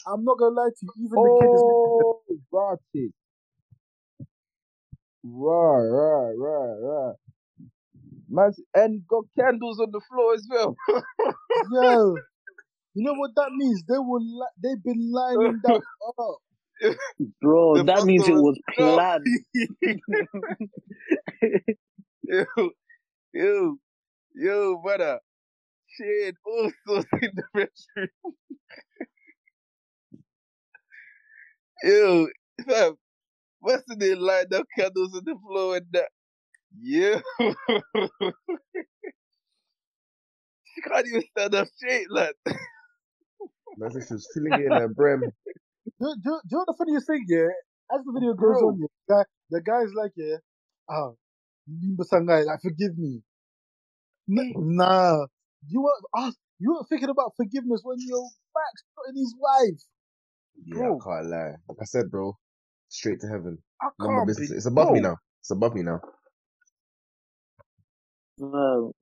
I'm 0.08 0.26
not 0.26 0.40
gonna 0.40 0.56
lie 0.56 0.70
to 0.70 0.78
you. 0.86 0.94
Even 1.08 1.24
the 1.24 1.32
kid 1.32 1.54
is 1.54 1.66
making 1.68 1.94
got 2.52 2.80
it. 2.94 3.12
Right, 5.24 5.88
right, 5.90 6.34
right, 6.38 6.78
right. 6.82 7.16
Man, 8.30 8.52
and 8.76 9.02
got 9.08 9.24
candles 9.40 9.80
on 9.80 9.90
the 9.92 10.02
floor 10.12 10.34
as 10.36 10.46
well. 10.50 10.76
Yo, 11.62 12.24
you 12.96 13.06
know 13.06 13.14
what 13.16 13.32
that 13.36 13.52
means? 13.56 13.84
They 13.88 14.00
will. 14.00 14.22
Li- 14.22 14.58
they've 14.64 14.84
been 14.84 15.12
lining 15.14 15.62
that 15.64 15.82
up. 16.20 16.40
bro, 17.42 17.76
the 17.76 17.86
that 17.86 18.06
means 18.06 18.30
it 18.30 18.38
was 18.38 18.38
was 18.38 18.60
planned. 18.78 19.34
yo, 22.24 22.46
yo, 23.34 23.78
yo, 24.36 24.78
brother. 24.84 25.20
Shit, 25.98 26.36
all 26.46 26.72
sorts 26.88 27.08
in 27.22 27.32
the 27.36 27.44
bedroom. 27.54 28.10
Yo, 31.86 32.28
fam, 32.70 32.96
what's 33.62 33.84
the 33.88 33.96
name? 33.98 34.20
Light 34.20 34.54
up 34.54 34.66
candles 34.78 35.16
on 35.16 35.24
the 35.26 35.36
floor 35.48 35.78
and 35.78 35.88
that. 35.94 36.10
Yo. 36.82 37.22
she 40.76 40.82
can't 40.82 41.08
even 41.08 41.24
stand 41.38 41.56
up 41.56 41.68
straight, 41.76 42.12
lad. 42.12 42.34
Man 43.78 43.92
said 43.92 44.04
she 44.08 44.14
was 44.16 44.30
feeling 44.34 44.60
it 44.60 44.68
in 44.68 44.76
her 44.76 44.90
brim. 44.90 45.34
Do, 46.02 46.16
do, 46.16 46.22
do 46.24 46.30
you 46.30 46.42
know 46.52 46.60
what 46.60 46.68
the 46.68 46.76
funniest 46.78 47.08
thing? 47.08 47.26
Yeah, 47.28 47.50
as 47.96 48.06
the 48.06 48.14
video 48.14 48.34
goes 48.36 48.62
Bro. 48.62 48.62
on, 48.62 48.80
yeah, 48.80 48.88
the 49.08 49.16
guy, 49.16 49.24
the 49.52 49.62
guy's 49.62 49.94
like, 49.96 50.14
yeah, 50.18 50.38
ah, 50.90 51.12
Limba 51.70 52.06
Sangai, 52.12 52.46
like, 52.46 52.62
forgive 52.62 52.98
me. 52.98 53.22
N- 54.30 54.54
nah, 54.58 55.28
you 55.70 55.82
want 55.82 56.04
ask 56.18 56.38
You 56.60 56.74
weren't 56.74 56.90
thinking 56.90 57.10
about 57.10 57.34
forgiveness 57.38 57.82
when 57.84 57.98
your 58.02 58.24
back's 58.56 58.84
putting 58.98 59.20
his 59.22 59.36
wife. 59.40 59.82
Yeah, 60.64 60.90
Bro. 60.90 60.92
I 60.92 61.04
can't 61.04 61.28
lie. 61.30 61.54
Like 61.70 61.78
I 61.82 61.86
said, 61.86 62.12
bro, 62.12 62.38
straight 62.90 63.22
to 63.22 63.28
heaven. 63.28 63.58
I 63.82 63.90
None 64.00 64.12
of 64.12 64.16
my 64.16 64.22
can't 64.22 64.28
business. 64.28 64.50
be. 64.50 64.52
It's 64.52 64.66
above 64.68 64.92
me 64.92 65.02
now. 65.02 65.18
It's 65.42 65.52
above 65.52 65.76
me 65.76 65.84
now. 65.84 66.02
No, 68.40 68.94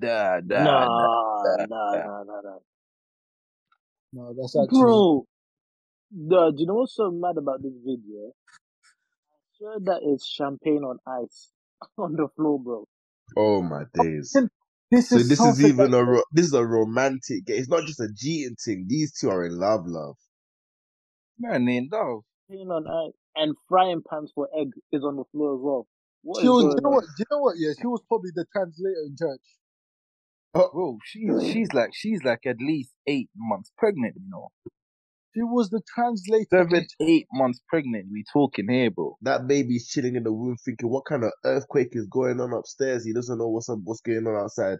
Nah, 0.00 0.40
nah, 0.46 0.86
nah, 0.88 1.08
nah, 1.48 1.66
nah, 1.68 1.98
nah. 1.98 2.04
nah, 2.04 2.24
nah, 2.24 2.40
nah. 2.44 2.58
No, 4.12 4.34
that's 4.38 4.56
actually 4.56 5.04
Bro, 5.08 5.26
the, 6.12 6.52
do 6.52 6.56
you 6.62 6.66
know 6.66 6.74
what's 6.76 6.96
so 6.96 7.10
mad 7.10 7.36
about 7.38 7.62
this 7.62 7.74
video? 7.84 8.32
I 9.34 9.38
swear 9.58 9.78
that 9.82 10.00
it's 10.04 10.26
champagne 10.26 10.84
on 10.84 10.98
ice 11.06 11.52
on 11.98 12.16
the 12.16 12.28
floor, 12.36 12.60
bro. 12.60 12.86
Oh 13.36 13.62
my 13.62 13.84
days. 13.94 14.42
this 14.90 15.10
So 15.10 15.22
is 15.22 15.24
this 15.24 15.44
is 15.44 15.62
even 15.62 15.94
a 15.94 16.04
ro- 16.04 16.24
this 16.32 16.46
is 16.46 16.54
a 16.54 16.66
romantic. 16.66 17.44
It's 17.48 17.68
not 17.68 17.86
just 17.86 18.00
a 18.00 18.08
cheating 18.16 18.56
thing. 18.64 18.86
These 18.88 19.12
two 19.18 19.30
are 19.30 19.44
in 19.46 19.58
love, 19.58 19.82
love. 19.86 20.16
Man, 21.38 21.68
in 21.68 21.88
love. 21.92 22.22
Champagne 22.50 22.70
on 22.70 22.86
ice 22.88 23.14
and 23.36 23.54
frying 23.68 24.02
pans 24.08 24.32
for 24.34 24.48
egg 24.58 24.70
is 24.92 25.04
on 25.04 25.16
the 25.16 25.24
floor 25.32 25.54
as 25.56 25.60
well. 25.62 25.86
What 26.22 26.42
She 26.42 26.48
was, 26.48 26.62
going 26.62 26.76
you 26.76 26.82
know 26.82 26.90
on? 26.90 26.96
what? 26.96 27.04
You 27.18 27.24
know 27.30 27.38
what? 27.40 27.54
Yeah, 27.58 27.72
she 27.80 27.86
was 27.86 28.02
probably 28.08 28.30
the 28.34 28.46
translator 28.52 29.02
in 29.06 29.16
church. 29.18 29.42
Bro, 30.54 30.98
she's 31.04 31.30
she's 31.50 31.72
like 31.74 31.90
she's 31.94 32.22
like 32.24 32.46
at 32.46 32.56
least 32.60 32.92
eight 33.06 33.30
months 33.36 33.70
pregnant, 33.78 34.14
you 34.16 34.30
know. 34.30 34.48
She 35.34 35.42
was 35.42 35.70
the 35.70 35.82
translator. 35.94 36.46
Seven, 36.50 36.86
eight 37.02 37.26
months 37.32 37.60
pregnant. 37.68 38.06
We 38.10 38.24
talking 38.32 38.68
here, 38.70 38.90
bro. 38.90 39.16
That 39.22 39.46
baby's 39.48 39.88
chilling 39.88 40.16
in 40.16 40.24
the 40.24 40.30
room, 40.30 40.56
thinking, 40.64 40.88
"What 40.90 41.04
kind 41.06 41.24
of 41.24 41.32
earthquake 41.44 41.90
is 41.92 42.06
going 42.08 42.40
on 42.40 42.52
upstairs?" 42.54 43.04
He 43.04 43.12
doesn't 43.12 43.38
know 43.38 43.48
what's 43.48 43.68
up, 43.68 43.78
what's 43.84 44.00
going 44.00 44.26
on 44.26 44.36
outside. 44.36 44.78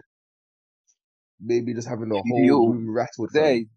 Maybe 1.41 1.75
just 1.75 1.89
having 1.89 2.09
the 2.11 2.23
whole 2.29 2.47
Yo, 2.47 2.59
room 2.63 2.91
rattled. 2.95 3.31
There, 3.33 3.59
fam. 3.59 3.71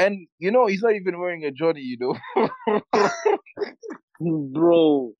And 0.00 0.28
you 0.40 0.50
know 0.52 0.66
he's 0.66 0.82
not 0.82 0.94
even 0.94 1.20
wearing 1.20 1.44
a 1.44 1.52
Johnny, 1.52 1.82
you 1.82 1.98
know. 2.00 2.48
Bro, 4.54 5.12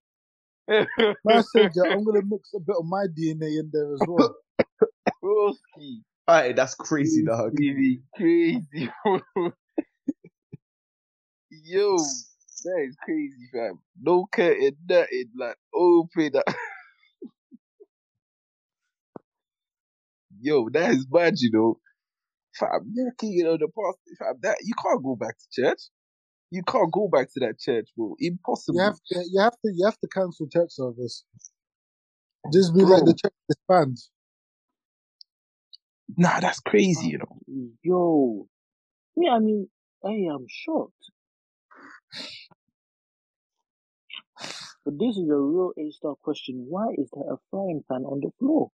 Man 1.24 1.42
said, 1.42 1.70
yeah, 1.76 1.84
I'm 1.92 2.04
gonna 2.04 2.22
mix 2.26 2.50
a 2.54 2.60
bit 2.60 2.76
of 2.78 2.86
my 2.86 3.06
DNA 3.06 3.60
in 3.60 3.70
there 3.72 3.94
as 3.94 4.06
well. 4.06 4.36
Broski, 5.24 6.02
Alright, 6.28 6.56
that's 6.56 6.74
crazy, 6.74 7.24
dog. 7.24 7.52
crazy, 7.56 8.02
crazy. 8.16 8.90
Yo, 11.50 11.96
that 12.64 12.86
is 12.88 12.96
crazy, 13.04 13.48
fam. 13.52 13.80
No 14.00 14.26
curtain, 14.32 14.76
nothing, 14.88 15.30
like 15.38 15.56
open 15.74 16.36
up. 16.36 16.54
Yo, 20.40 20.68
that 20.70 20.92
is 20.92 21.06
bad, 21.06 21.34
you 21.38 21.50
know. 21.52 21.78
Fam, 22.58 22.92
looking 22.94 23.32
you 23.32 23.44
know 23.44 23.56
the 23.58 23.68
past, 23.68 23.98
fam, 24.18 24.34
that 24.42 24.58
you 24.62 24.74
can't 24.82 25.02
go 25.04 25.16
back 25.16 25.36
to 25.38 25.62
church. 25.62 25.80
You 26.50 26.62
can't 26.64 26.92
go 26.92 27.08
back 27.08 27.28
to 27.34 27.40
that 27.40 27.60
church, 27.60 27.88
bro. 27.96 28.16
Impossible. 28.20 28.78
You 28.78 28.84
have 28.84 28.96
to, 29.12 29.24
you 29.30 29.40
have 29.40 29.52
to, 29.52 29.72
you 29.74 29.84
have 29.86 29.98
to 30.00 30.08
cancel 30.08 30.48
church 30.48 30.70
service. 30.72 31.24
Just 32.52 32.74
be 32.74 32.82
like 32.82 33.04
the 33.04 33.14
church 33.14 33.34
disbands. 33.48 34.10
Nah, 36.16 36.40
that's 36.40 36.60
crazy, 36.60 37.08
you 37.08 37.18
know. 37.18 37.38
yo. 37.82 38.46
Yeah, 39.16 39.32
I 39.32 39.38
mean, 39.40 39.68
I'm 40.04 40.46
shocked. 40.48 40.94
But 44.84 44.98
this 44.98 45.16
is 45.16 45.28
a 45.30 45.36
real 45.36 45.72
A 45.78 45.90
star 45.92 46.14
question. 46.22 46.66
Why 46.68 46.88
is 46.98 47.10
there 47.12 47.32
a 47.34 47.38
frying 47.50 47.84
pan 47.90 48.04
on 48.04 48.20
the 48.20 48.30
floor? 48.38 48.70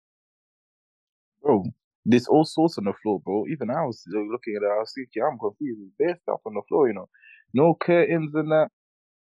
Bro, 1.42 1.66
there's 2.06 2.28
all 2.28 2.46
sorts 2.46 2.78
on 2.78 2.86
the 2.86 2.94
floor, 3.02 3.20
bro. 3.24 3.46
Even 3.52 3.70
I 3.70 3.84
was 3.86 4.04
uh, 4.14 4.20
looking 4.20 4.56
at 4.56 4.64
it, 4.64 4.72
I 4.72 4.80
was 4.80 4.92
thinking, 4.96 5.24
I'm 5.24 5.38
confused. 5.38 5.80
There's 5.98 6.14
bare 6.14 6.20
stuff 6.24 6.42
on 6.46 6.56
the 6.56 6.62
floor, 6.68 6.88
you 6.88 6.94
know. 6.94 7.10
No 7.54 7.76
curtains 7.80 8.34
and 8.34 8.52
that. 8.52 8.70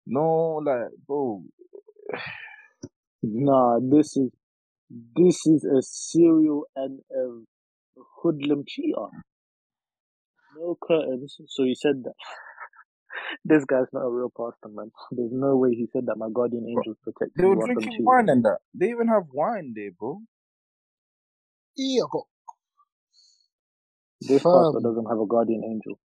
No, 0.07 0.61
like, 0.65 0.89
bro. 1.07 1.43
Nah, 3.23 3.77
this 3.79 4.17
is 4.17 4.31
this 5.15 5.45
is 5.45 5.63
a 5.63 5.81
serial 5.83 6.65
and 6.75 6.99
a 7.11 7.41
hoodlum 8.23 8.63
cheater. 8.67 9.09
No 10.57 10.75
curtains. 10.81 11.37
So 11.47 11.63
he 11.63 11.75
said 11.75 12.03
that. 12.03 12.13
this 13.45 13.63
guy's 13.65 13.87
not 13.93 14.05
a 14.05 14.09
real 14.09 14.31
pastor, 14.35 14.73
man. 14.73 14.91
There's 15.11 15.31
no 15.31 15.55
way 15.57 15.71
he 15.71 15.87
said 15.93 16.07
that 16.07 16.17
my 16.17 16.27
guardian 16.33 16.65
angels 16.67 16.97
protect 17.03 17.37
They 17.37 17.45
were 17.45 17.63
drinking 17.63 17.99
wine 17.99 18.29
and 18.29 18.43
that. 18.43 18.57
They 18.73 18.89
even 18.89 19.07
have 19.07 19.23
wine 19.31 19.73
there, 19.75 19.91
bro. 19.97 20.21
Yeah, 21.77 22.03
I 22.03 22.07
got, 22.11 22.25
This 24.21 24.43
Fam. 24.43 24.51
pastor 24.51 24.79
doesn't 24.83 25.07
have 25.09 25.19
a 25.19 25.27
guardian 25.27 25.63
angel. 25.65 25.99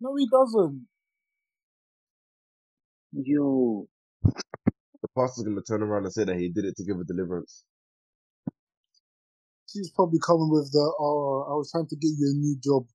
no, 0.00 0.14
he 0.16 0.26
doesn't. 0.30 0.86
Yo, 3.12 3.86
The 5.02 5.08
pastor's 5.16 5.44
gonna 5.44 5.62
turn 5.62 5.82
around 5.82 6.04
and 6.04 6.12
say 6.12 6.24
that 6.24 6.36
he 6.36 6.50
did 6.50 6.66
it 6.66 6.76
to 6.76 6.84
give 6.84 6.98
a 7.00 7.04
deliverance. 7.04 7.64
She's 9.68 9.90
probably 9.92 10.20
coming 10.26 10.50
with 10.50 10.70
the, 10.72 10.94
oh, 11.00 11.46
I 11.50 11.54
was 11.54 11.70
trying 11.72 11.88
to 11.88 11.96
get 11.96 12.10
you 12.18 12.30
a 12.30 12.34
new 12.38 12.56
job. 12.62 12.86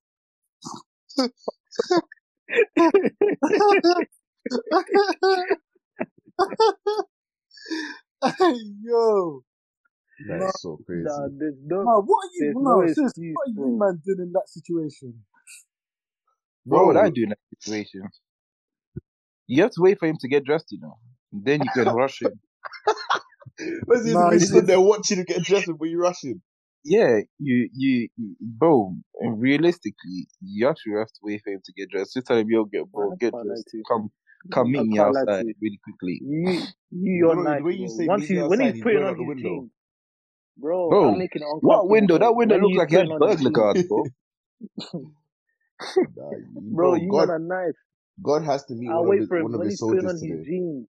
hey, 8.39 8.55
yo. 8.83 9.43
That 10.27 10.41
No. 10.41 10.45
is 10.45 10.61
so 10.61 10.79
crazy. 10.85 11.05
nah, 11.05 11.29
there's 11.39 11.55
no, 11.65 11.85
No, 11.85 12.01
what 12.03 12.25
are 12.25 12.31
you, 12.33 12.45
there's 12.45 12.57
no, 12.61 12.81
no 12.81 12.87
sis, 12.87 13.13
what 13.33 13.47
are 13.47 13.51
bro. 13.55 13.67
you 13.67 13.77
man 13.79 14.01
doing 14.05 14.19
in 14.27 14.31
that 14.33 14.49
situation? 14.49 15.15
Bro, 16.65 16.79
What 16.79 16.87
would 16.87 16.97
I 16.97 17.09
do 17.09 17.23
in 17.23 17.29
that 17.29 17.39
situation? 17.59 18.03
You 19.47 19.63
have 19.63 19.71
to 19.73 19.81
wait 19.81 19.99
for 19.99 20.07
him 20.07 20.17
to 20.21 20.29
get 20.29 20.45
dressed, 20.45 20.67
you 20.71 20.79
know. 20.81 20.97
Then 21.33 21.63
you 21.63 21.71
can 21.71 21.89
rush 21.91 22.21
him. 22.21 22.39
Where's 23.85 24.05
he 24.05 24.15
Nah, 24.15 24.31
be 24.31 24.39
he 24.39 24.39
stood 24.39 24.67
there 24.67 24.81
watching 24.81 25.19
you 25.19 25.25
get 25.25 25.43
dressed 25.43 25.67
before 25.67 25.87
you 25.87 25.99
rush 26.01 26.23
him? 26.23 26.41
Yeah, 26.85 27.21
you, 27.39 27.69
you, 27.73 28.09
you- 28.17 28.37
bro. 28.41 28.95
Realistically, 29.21 30.27
you 30.41 30.69
actually 30.69 30.95
have 30.99 31.09
to 31.09 31.19
wait 31.23 31.41
for 31.43 31.51
him 31.53 31.61
to 31.65 31.73
get 31.73 31.89
dressed. 31.91 32.13
Just 32.15 32.27
tell 32.27 32.37
him, 32.37 32.49
yo, 32.49 32.65
get, 32.65 32.91
bro, 32.91 33.13
get 33.19 33.35
dressed. 33.41 33.67
to 33.71 33.77
you. 33.79 33.83
Come, 33.89 34.11
come 34.53 34.71
meet 34.71 34.81
I 34.81 34.85
me 34.87 34.99
can't 34.99 35.13
lie 35.13 35.25
to 35.25 35.29
outside 35.29 35.45
you. 35.45 35.55
really 35.61 35.79
quickly. 35.83 36.21
You, 36.21 36.67
you, 36.91 37.13
The 37.17 37.27
you're 37.27 37.35
way- 37.35 37.45
nice, 37.45 37.57
the 37.57 37.63
way 37.63 37.73
you 37.73 37.87
bro. 37.87 37.89
say 37.89 38.07
Once 38.07 38.09
meet 38.09 38.29
he, 38.29 38.35
me 38.35 38.41
when 38.41 38.61
he's 38.61 38.73
outside, 38.73 38.75
he's 38.75 38.85
putting 38.85 39.03
on 39.03 39.17
the 39.17 39.23
his 39.23 39.31
window. 39.33 39.61
jeans, 39.61 39.71
bro, 40.57 40.95
Bro, 40.95 41.03
I'm 41.03 41.17
making 41.17 41.43
it. 41.43 41.47
What 41.61 41.89
window? 41.89 42.17
That 42.19 42.35
window 42.35 42.55
When 42.55 42.61
looked 42.61 42.75
he's 42.75 42.77
like 42.77 42.89
he 42.89 42.95
had 42.97 43.07
putting 43.07 43.11
on 43.11 43.23
his 43.23 43.37
burglar 43.37 43.51
jeans, 43.51 43.51
guards, 43.51 43.83
bro. 43.83 44.11
Nah, 46.15 46.35
you- 46.37 46.77
bro, 46.77 46.93
bro, 46.93 46.95
you 46.95 47.13
God, 47.13 47.29
man 47.29 47.31
are 47.31 47.39
nice. 47.39 47.75
God 48.23 48.43
has 48.45 48.65
to 48.65 48.75
meet 48.75 48.91
I'll 48.91 49.05
one 49.05 49.11
of 49.11 49.17
wait 49.17 49.21
his, 49.21 49.29
for 49.29 49.37
him 49.37 49.47
one 49.47 49.55
of 49.55 49.61
when 49.61 49.69
his 49.69 49.75
he's 49.75 49.83
putting 49.87 50.07
on 50.07 50.15
soldiers 50.15 50.19
his 50.21 50.33
today. 50.33 50.45
jeans. 50.45 50.87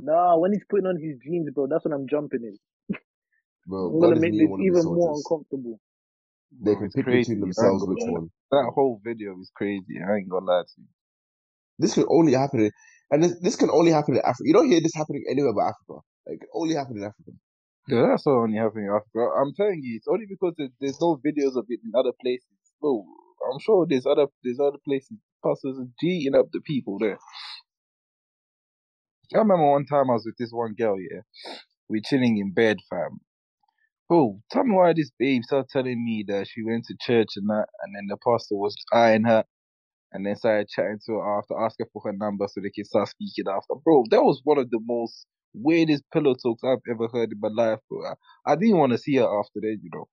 Nah, 0.00 0.38
when 0.38 0.52
he's 0.52 0.64
putting 0.70 0.86
on 0.86 0.96
his 1.00 1.18
jeans, 1.24 1.50
bro, 1.54 1.66
that's 1.70 1.84
when 1.84 1.94
I'm 1.94 2.08
jumping 2.08 2.42
in. 2.44 2.58
Bro, 3.66 3.90
I'm 3.90 3.98
God 4.00 4.14
gonna 4.14 4.16
make 4.16 4.38
this 4.38 4.48
one 4.48 4.62
of 4.62 4.68
his 4.68 4.84
even 4.84 4.92
more 4.94 5.16
uncomfortable. 5.16 5.80
They 6.64 6.74
Bro, 6.74 6.76
can 6.76 6.92
pick 6.92 7.08
crazy. 7.08 7.36
between 7.36 7.40
themselves 7.40 7.84
gonna 7.84 7.86
which 7.86 8.02
one. 8.06 8.30
That 8.52 8.70
whole 8.74 9.00
video 9.04 9.38
is 9.40 9.50
crazy. 9.56 10.00
I 10.06 10.16
ain't 10.16 10.28
gonna 10.30 10.46
lie 10.46 10.62
to 10.62 10.74
you. 10.78 10.88
This 11.78 11.94
can 11.94 12.06
only 12.10 12.34
happen 12.34 12.60
in, 12.60 12.72
and 13.12 13.24
this, 13.24 13.38
this 13.40 13.56
can 13.56 13.70
only 13.70 13.92
happen 13.92 14.14
in 14.16 14.20
Africa. 14.22 14.44
You 14.44 14.54
don't 14.54 14.70
hear 14.70 14.80
this 14.82 14.94
happening 14.96 15.24
anywhere 15.30 15.54
but 15.54 15.62
Africa. 15.62 16.00
Like, 16.28 16.42
it 16.42 16.50
only 16.54 16.74
happen 16.76 16.98
in 16.98 17.04
Africa. 17.04 17.32
Yeah, 17.88 18.06
that's 18.10 18.26
all 18.26 18.42
only 18.42 18.58
happening 18.58 18.86
in 18.86 18.90
Africa. 18.90 19.30
I'm 19.38 19.54
telling 19.54 19.80
you, 19.82 19.96
it's 19.96 20.08
only 20.08 20.26
because 20.28 20.54
there's, 20.58 21.00
no 21.00 21.16
videos 21.24 21.56
of 21.56 21.66
it 21.68 21.80
in 21.84 21.92
other 21.96 22.12
places. 22.20 22.46
Bro, 22.80 23.04
I'm 23.52 23.60
sure 23.60 23.86
there's 23.88 24.06
other 24.06 24.26
there's 24.42 24.58
other 24.60 24.78
places. 24.84 25.18
Pastors 25.44 25.78
are 25.78 25.88
G'ing 26.02 26.34
up 26.38 26.46
the 26.52 26.60
people 26.62 26.98
there. 26.98 27.18
I 29.34 29.38
remember 29.38 29.70
one 29.70 29.86
time 29.86 30.10
I 30.10 30.14
was 30.14 30.24
with 30.26 30.36
this 30.38 30.50
one 30.52 30.74
girl, 30.74 30.96
yeah. 31.00 31.20
We're 31.88 32.02
chilling 32.04 32.38
in 32.38 32.52
bed, 32.54 32.78
fam. 32.90 33.20
Bro, 34.08 34.40
tell 34.50 34.64
me 34.64 34.74
why 34.76 34.92
this 34.94 35.10
babe 35.18 35.42
started 35.44 35.68
telling 35.70 36.04
me 36.04 36.24
that 36.28 36.48
she 36.48 36.62
went 36.64 36.84
to 36.86 36.96
church 37.00 37.30
and 37.36 37.48
that, 37.50 37.66
and 37.82 37.94
then 37.94 38.06
the 38.08 38.16
pastor 38.18 38.56
was 38.56 38.76
eyeing 38.92 39.24
her, 39.24 39.44
and 40.12 40.26
then 40.26 40.36
started 40.36 40.68
chatting 40.68 41.00
to 41.06 41.14
her 41.14 41.38
after, 41.38 41.58
asking 41.60 41.86
for 41.92 42.02
her 42.06 42.12
number 42.12 42.46
so 42.48 42.60
they 42.60 42.70
can 42.70 42.84
start 42.84 43.08
speaking 43.08 43.46
after. 43.48 43.74
Bro, 43.84 44.04
that 44.10 44.22
was 44.22 44.40
one 44.44 44.58
of 44.58 44.70
the 44.70 44.80
most 44.84 45.26
weirdest 45.60 46.04
pillow 46.12 46.34
talks 46.34 46.62
I've 46.64 46.78
ever 46.90 47.08
heard 47.12 47.32
in 47.32 47.40
my 47.40 47.48
life, 47.48 47.80
bro. 47.88 48.04
I, 48.04 48.52
I 48.52 48.56
didn't 48.56 48.78
want 48.78 48.92
to 48.92 48.98
see 48.98 49.16
her 49.16 49.24
after 49.24 49.60
that, 49.60 49.78
you 49.82 49.90
know. 49.92 50.08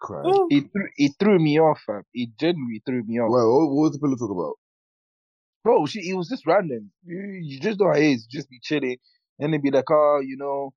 Crying. 0.00 0.46
It 0.50 0.64
threw, 0.72 0.88
it 0.96 1.12
threw 1.18 1.38
me 1.38 1.58
off, 1.58 1.80
fam. 1.84 2.02
It 2.14 2.30
genuinely 2.38 2.82
threw 2.86 3.02
me 3.04 3.18
off. 3.18 3.30
Well, 3.30 3.48
what, 3.48 3.74
was 3.74 3.92
the 3.92 3.98
pillow 3.98 4.16
talk 4.16 4.30
about? 4.30 4.54
Bro, 5.64 5.86
she 5.86 6.08
it 6.10 6.14
was 6.14 6.28
just 6.28 6.46
random. 6.46 6.90
You, 7.04 7.40
you 7.42 7.60
just 7.60 7.80
know 7.80 7.88
how 7.88 7.94
it 7.94 8.04
is. 8.04 8.26
Just 8.26 8.48
be 8.48 8.60
chilling. 8.62 8.98
And 9.40 9.52
they 9.52 9.58
be 9.58 9.70
like, 9.70 9.90
oh, 9.90 10.20
you 10.24 10.36
know, 10.36 10.72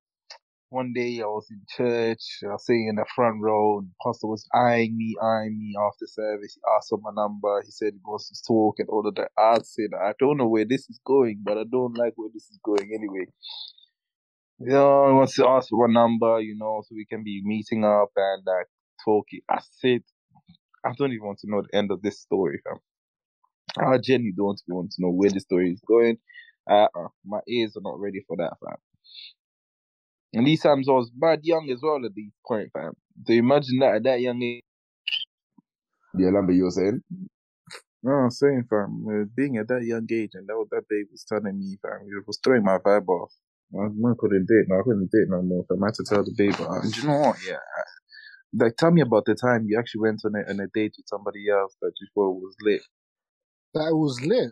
one 0.71 0.93
day 0.93 1.19
I 1.21 1.25
was 1.25 1.47
in 1.51 1.61
church, 1.67 2.39
I 2.43 2.53
was 2.53 2.65
sitting 2.65 2.87
in 2.87 2.95
the 2.95 3.05
front 3.13 3.41
row, 3.41 3.79
and 3.79 3.89
the 3.89 3.93
pastor 4.05 4.27
was 4.27 4.47
eyeing 4.55 4.97
me, 4.97 5.15
eyeing 5.21 5.59
me 5.59 5.75
after 5.77 6.07
service. 6.07 6.55
He 6.55 6.61
asked 6.75 6.89
for 6.89 6.99
my 7.01 7.11
number. 7.13 7.61
He 7.63 7.71
said 7.71 7.93
he 7.93 7.99
wants 8.05 8.29
to 8.29 8.41
talk 8.47 8.79
and 8.79 8.87
all 8.87 9.05
of 9.05 9.15
that. 9.15 9.31
I 9.37 9.59
said, 9.63 9.89
I 9.93 10.13
don't 10.17 10.37
know 10.37 10.47
where 10.47 10.65
this 10.65 10.89
is 10.89 10.99
going, 11.05 11.41
but 11.43 11.57
I 11.57 11.65
don't 11.69 11.97
like 11.97 12.13
where 12.15 12.29
this 12.33 12.49
is 12.49 12.59
going 12.63 12.89
anyway. 12.95 13.27
You 14.63 14.73
know, 14.73 15.07
he 15.07 15.13
wants 15.13 15.35
to 15.35 15.47
ask 15.47 15.69
for 15.69 15.87
my 15.87 15.93
number, 16.01 16.39
you 16.39 16.55
know, 16.55 16.83
so 16.85 16.93
we 16.93 17.05
can 17.05 17.23
be 17.23 17.41
meeting 17.43 17.83
up 17.83 18.11
and 18.15 18.43
like 18.45 18.67
talking. 19.03 19.39
I 19.49 19.59
said, 19.79 20.03
I 20.85 20.91
don't 20.95 21.11
even 21.11 21.25
want 21.25 21.39
to 21.39 21.49
know 21.49 21.63
the 21.63 21.75
end 21.75 21.89
of 21.91 22.03
this 22.03 22.19
story, 22.19 22.61
fam. 22.63 22.77
I 23.79 23.97
genuinely 23.97 24.33
don't 24.37 24.61
want 24.67 24.91
to 24.91 25.01
know 25.01 25.09
where 25.09 25.31
the 25.31 25.39
story 25.39 25.71
is 25.71 25.81
going. 25.87 26.17
Uh, 26.69 26.87
uh 26.95 27.07
my 27.25 27.39
ears 27.47 27.75
are 27.75 27.81
not 27.81 27.99
ready 27.99 28.23
for 28.27 28.37
that, 28.37 28.53
fam. 28.63 28.75
And 30.33 30.45
these 30.45 30.61
times 30.61 30.87
I 30.87 30.91
was 30.91 31.09
bad 31.09 31.39
young 31.41 31.69
as 31.71 31.79
well 31.81 32.05
at 32.05 32.13
this 32.15 32.31
point, 32.47 32.69
fam. 32.71 32.93
So 33.25 33.33
imagine 33.33 33.79
that 33.79 33.95
at 33.95 34.03
that 34.03 34.21
young 34.21 34.43
age. 34.43 34.63
Yeah, 36.13 36.29
Lambert, 36.29 36.55
you 36.55 36.65
were 36.65 36.71
saying? 36.71 37.01
No, 38.03 38.11
I'm 38.11 38.29
saying, 38.29 38.65
fam, 38.69 39.05
uh, 39.09 39.25
being 39.35 39.57
at 39.57 39.67
that 39.69 39.83
young 39.83 40.07
age 40.11 40.31
and 40.35 40.47
that 40.47 40.57
what 40.57 40.69
that 40.69 40.83
babe 40.87 41.07
was 41.11 41.23
telling 41.23 41.57
me, 41.57 41.77
fam, 41.81 42.01
it 42.05 42.27
was 42.27 42.39
throwing 42.43 42.63
my 42.63 42.77
vibe 42.77 43.07
off. 43.07 43.33
I, 43.75 43.85
I 43.85 44.13
couldn't 44.19 44.47
date, 44.47 44.65
no, 44.67 44.79
I 44.79 44.83
couldn't 44.83 45.11
date 45.11 45.29
no 45.29 45.41
more, 45.41 45.65
fam. 45.69 45.83
I 45.83 45.87
had 45.87 45.95
to 45.95 46.05
tell 46.07 46.23
the 46.23 46.33
babe, 46.37 46.55
uh, 46.59 46.81
do 46.81 47.01
you 47.01 47.07
know 47.07 47.19
what? 47.19 47.37
Yeah, 47.47 47.57
like 48.57 48.77
tell 48.77 48.91
me 48.91 49.01
about 49.01 49.25
the 49.25 49.35
time 49.35 49.65
you 49.67 49.79
actually 49.79 50.01
went 50.01 50.21
on 50.25 50.33
a, 50.35 50.49
on 50.49 50.59
a 50.59 50.67
date 50.73 50.95
with 50.97 51.07
somebody 51.07 51.49
else 51.49 51.75
that 51.81 51.93
you 52.01 52.07
thought 52.15 52.33
was 52.33 52.55
lit. 52.61 52.81
That 53.75 53.95
was 53.95 54.21
lit. 54.25 54.51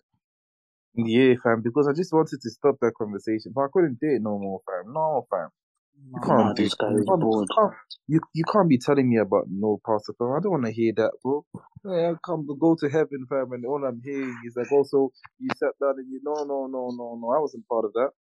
Yeah, 0.95 1.35
fam, 1.43 1.61
because 1.63 1.87
I 1.87 1.93
just 1.93 2.13
wanted 2.13 2.41
to 2.41 2.49
stop 2.51 2.75
that 2.81 2.93
conversation, 2.97 3.53
but 3.55 3.61
I 3.63 3.67
couldn't 3.73 3.99
date 4.01 4.21
no 4.21 4.39
more, 4.39 4.61
fam. 4.67 4.93
No, 4.93 5.27
fam. 5.31 5.49
You 6.13 6.21
can't 6.25 6.55
do 6.55 6.63
this 6.63 6.75
guy 6.75 6.87
you 6.91 7.03
can't, 7.07 7.21
you 7.21 7.47
can't 7.55 7.73
you, 8.07 8.19
you 8.33 8.43
can't 8.51 8.69
be 8.69 8.77
telling 8.79 9.09
me 9.09 9.17
about 9.17 9.45
no 9.49 9.79
pastor 9.85 10.13
fam. 10.19 10.33
I 10.33 10.39
don't 10.41 10.51
want 10.51 10.65
to 10.65 10.71
hear 10.71 10.93
that, 10.97 11.11
bro. 11.23 11.45
Yeah, 11.85 12.11
I 12.11 12.15
come 12.25 12.45
to 12.47 12.55
go 12.59 12.75
to 12.79 12.89
heaven, 12.89 13.25
fam, 13.29 13.51
and 13.53 13.65
all 13.65 13.83
I'm 13.85 14.01
hearing 14.03 14.35
is 14.45 14.55
like 14.57 14.71
also 14.71 15.11
you 15.39 15.49
sat 15.57 15.73
down 15.81 15.95
and 15.97 16.07
you 16.11 16.21
no 16.23 16.43
no 16.45 16.67
no 16.67 16.89
no 16.97 17.19
no. 17.21 17.29
I 17.31 17.39
wasn't 17.39 17.67
part 17.67 17.85
of 17.85 17.93
that. 17.93 18.11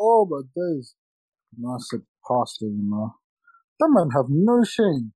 Oh 0.00 0.26
my 0.30 0.42
days. 0.56 0.94
No, 1.58 1.70
I 1.72 1.78
said 1.80 2.00
pastor, 2.28 2.66
you 2.66 2.82
know. 2.84 3.16
That 3.80 3.88
man 3.92 4.10
have 4.16 4.26
no 4.30 4.64
shame. 4.64 5.12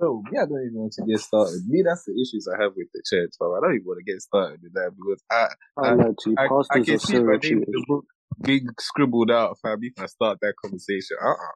No, 0.00 0.22
me, 0.30 0.38
I 0.38 0.46
don't 0.46 0.62
even 0.66 0.74
want 0.80 0.92
to 0.94 1.02
get 1.02 1.20
started. 1.20 1.62
Me, 1.68 1.82
that's 1.86 2.04
the 2.04 2.12
issues 2.14 2.48
I 2.48 2.62
have 2.62 2.72
with 2.76 2.88
the 2.94 3.02
church, 3.06 3.30
fam. 3.38 3.52
I 3.56 3.60
don't 3.62 3.76
even 3.76 3.86
want 3.86 4.00
to 4.04 4.12
get 4.12 4.22
started 4.22 4.60
with 4.62 4.74
that 4.74 4.92
because 4.96 5.22
I 5.30 5.48
I 5.78 5.82
I 5.82 5.92
like 5.92 6.16
to 6.24 6.30
you. 6.32 6.38
I, 6.38 6.48
I 6.70 6.78
Pastors 6.78 6.84
can 6.84 6.98
are 6.98 7.00
see 7.00 7.20
my 7.20 7.36
name 7.42 7.62
in 7.62 7.70
the 7.72 7.84
book 7.88 8.04
being 8.42 8.66
scribbled 8.80 9.30
out, 9.30 9.58
fam. 9.62 9.78
If 9.82 9.94
I 9.98 10.06
start 10.06 10.38
that 10.42 10.54
conversation, 10.62 11.16
uh 11.22 11.30
uh 11.30 11.54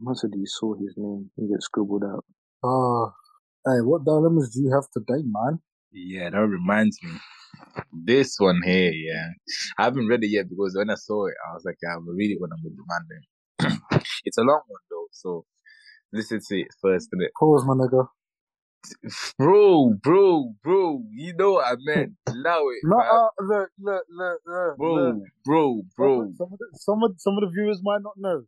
Must 0.00 0.22
have 0.22 0.32
you 0.34 0.46
saw 0.46 0.74
his 0.74 0.94
name 0.98 1.30
and 1.38 1.48
get 1.50 1.62
scribbled 1.62 2.04
out. 2.04 2.24
Ah, 2.64 3.12
hey, 3.66 3.80
what 3.82 4.04
dilemmas 4.04 4.50
do 4.54 4.62
you 4.62 4.72
have 4.72 4.84
today, 4.92 5.22
man? 5.24 5.60
Yeah, 5.92 6.30
that 6.30 6.38
reminds 6.46 6.98
me. 7.02 7.12
This 7.92 8.36
one 8.38 8.60
here, 8.64 8.92
yeah. 8.92 9.28
I 9.78 9.84
haven't 9.84 10.08
read 10.08 10.24
it 10.24 10.28
yet 10.28 10.48
because 10.48 10.74
when 10.76 10.90
I 10.90 10.94
saw 10.96 11.26
it, 11.26 11.34
I 11.48 11.54
was 11.54 11.64
like, 11.64 11.76
yeah, 11.82 11.94
I'm 11.96 12.06
gonna 12.06 12.16
read 12.16 12.32
it 12.32 12.40
when 12.40 12.50
I'm 12.52 12.62
with 12.64 12.76
the 12.76 12.84
man 12.88 13.06
then. 13.10 13.80
it's 14.24 14.38
a 14.38 14.42
long 14.42 14.62
one 14.68 14.80
though, 14.90 15.06
so 15.12 15.44
listen 16.12 16.40
to 16.48 16.60
it 16.60 16.68
first, 16.82 17.08
innit? 17.14 17.30
Pause, 17.38 17.64
my 17.66 17.74
nigga. 17.74 18.08
Bro, 19.38 19.94
bro, 20.02 20.54
bro, 20.62 21.02
you 21.12 21.34
know 21.36 21.52
what 21.52 21.66
I 21.66 21.76
meant. 21.84 22.12
Allow 22.28 22.68
it, 22.68 22.84
No, 22.84 22.98
uh, 22.98 23.28
look, 23.40 23.70
look, 23.80 24.02
look, 24.10 24.40
look, 24.46 24.78
Bro, 24.78 24.94
look. 24.94 25.16
bro, 25.44 25.82
bro, 25.96 26.32
some 26.36 26.52
of 26.52 26.58
the 26.58 26.66
some 26.74 27.02
of 27.02 27.12
some 27.18 27.34
of 27.38 27.40
the 27.42 27.50
viewers 27.54 27.80
might 27.82 28.02
not 28.02 28.14
know. 28.16 28.44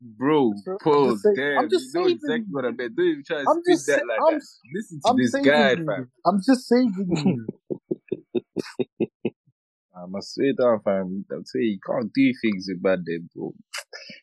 bro, 0.00 0.54
So 0.64 0.78
pause, 0.82 1.22
damn, 1.34 1.64
I'm 1.64 1.70
just 1.70 1.86
you 1.86 1.90
know 1.94 2.04
saving 2.04 2.18
exactly 2.18 2.46
you. 2.50 2.54
what 2.54 2.64
I 2.64 2.70
meant. 2.70 2.96
Don't 2.96 3.06
even 3.06 3.24
try 3.26 3.38
to 3.38 3.46
I'm 3.48 3.62
just, 3.68 3.86
that 3.88 4.06
like 4.08 4.20
I'm, 4.26 4.34
that. 4.34 4.42
Listen 4.74 5.00
to 5.04 5.10
I'm 5.10 5.16
this 5.16 5.34
guy, 5.44 5.76
you. 5.76 5.86
fam. 5.86 6.10
I'm 6.26 6.40
just 6.46 6.68
saving 6.68 7.08
you. 7.24 7.46
I 9.96 10.06
must 10.08 10.34
swear 10.34 10.52
down, 10.58 10.80
fam. 10.84 11.26
I'm 11.32 11.44
saying 11.46 11.66
you 11.66 11.80
can't 11.86 12.12
do 12.14 12.32
things 12.42 12.66
with 12.68 12.82
bad 12.82 13.00
then, 13.06 13.28
bro. 13.34 13.52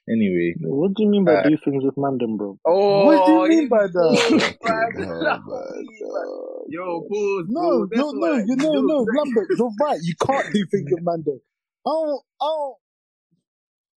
Anyway, 0.10 0.56
What 0.60 0.96
do 0.96 1.04
you 1.04 1.10
mean 1.10 1.26
by 1.26 1.36
uh, 1.36 1.42
do 1.44 1.58
things 1.64 1.84
with 1.86 1.96
Mandem, 1.96 2.38
bro? 2.38 2.60
Oh, 2.66 3.00
what 3.02 3.24
do 3.26 3.32
you 3.34 3.42
Oh, 3.42 3.48
mean 3.48 3.70
here 3.70 3.70
by 3.70 3.88
that? 3.88 4.22
fam. 4.22 4.56
Fucking 4.64 5.06
hell, 5.06 5.40
Allow 5.40 5.40
man. 5.46 5.86
me, 5.86 6.02
man. 6.02 6.28
Oh, 6.28 6.66
Yo, 6.68 7.02
God. 7.02 7.10
pause, 7.10 7.48
No, 7.48 7.86
bro. 7.88 7.88
No, 7.94 8.12
no, 8.14 8.38
you 8.38 8.56
You 8.56 8.58
know, 8.58 8.82
know 8.82 8.82
no, 8.84 9.08
exactly. 9.08 9.18
Lambert, 9.18 9.50
you're 9.58 9.74
right. 9.80 10.00
You 10.04 10.16
can't 10.26 10.52
do 10.54 10.66
things 10.72 10.90
with 10.92 11.02
Mando. 11.04 11.40
Oh, 11.86 12.22
oh, 12.42 12.78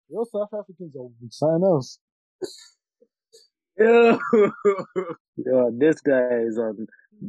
your 0.09 0.27
South 0.27 0.51
Africans 0.55 0.97
are 0.97 1.09
something 1.31 1.65
else. 1.67 1.99
Yo, 4.35 4.51
Yeah, 5.37 5.71
this 5.77 6.01
guy 6.03 6.41
is 6.49 6.59
on. 6.59 6.87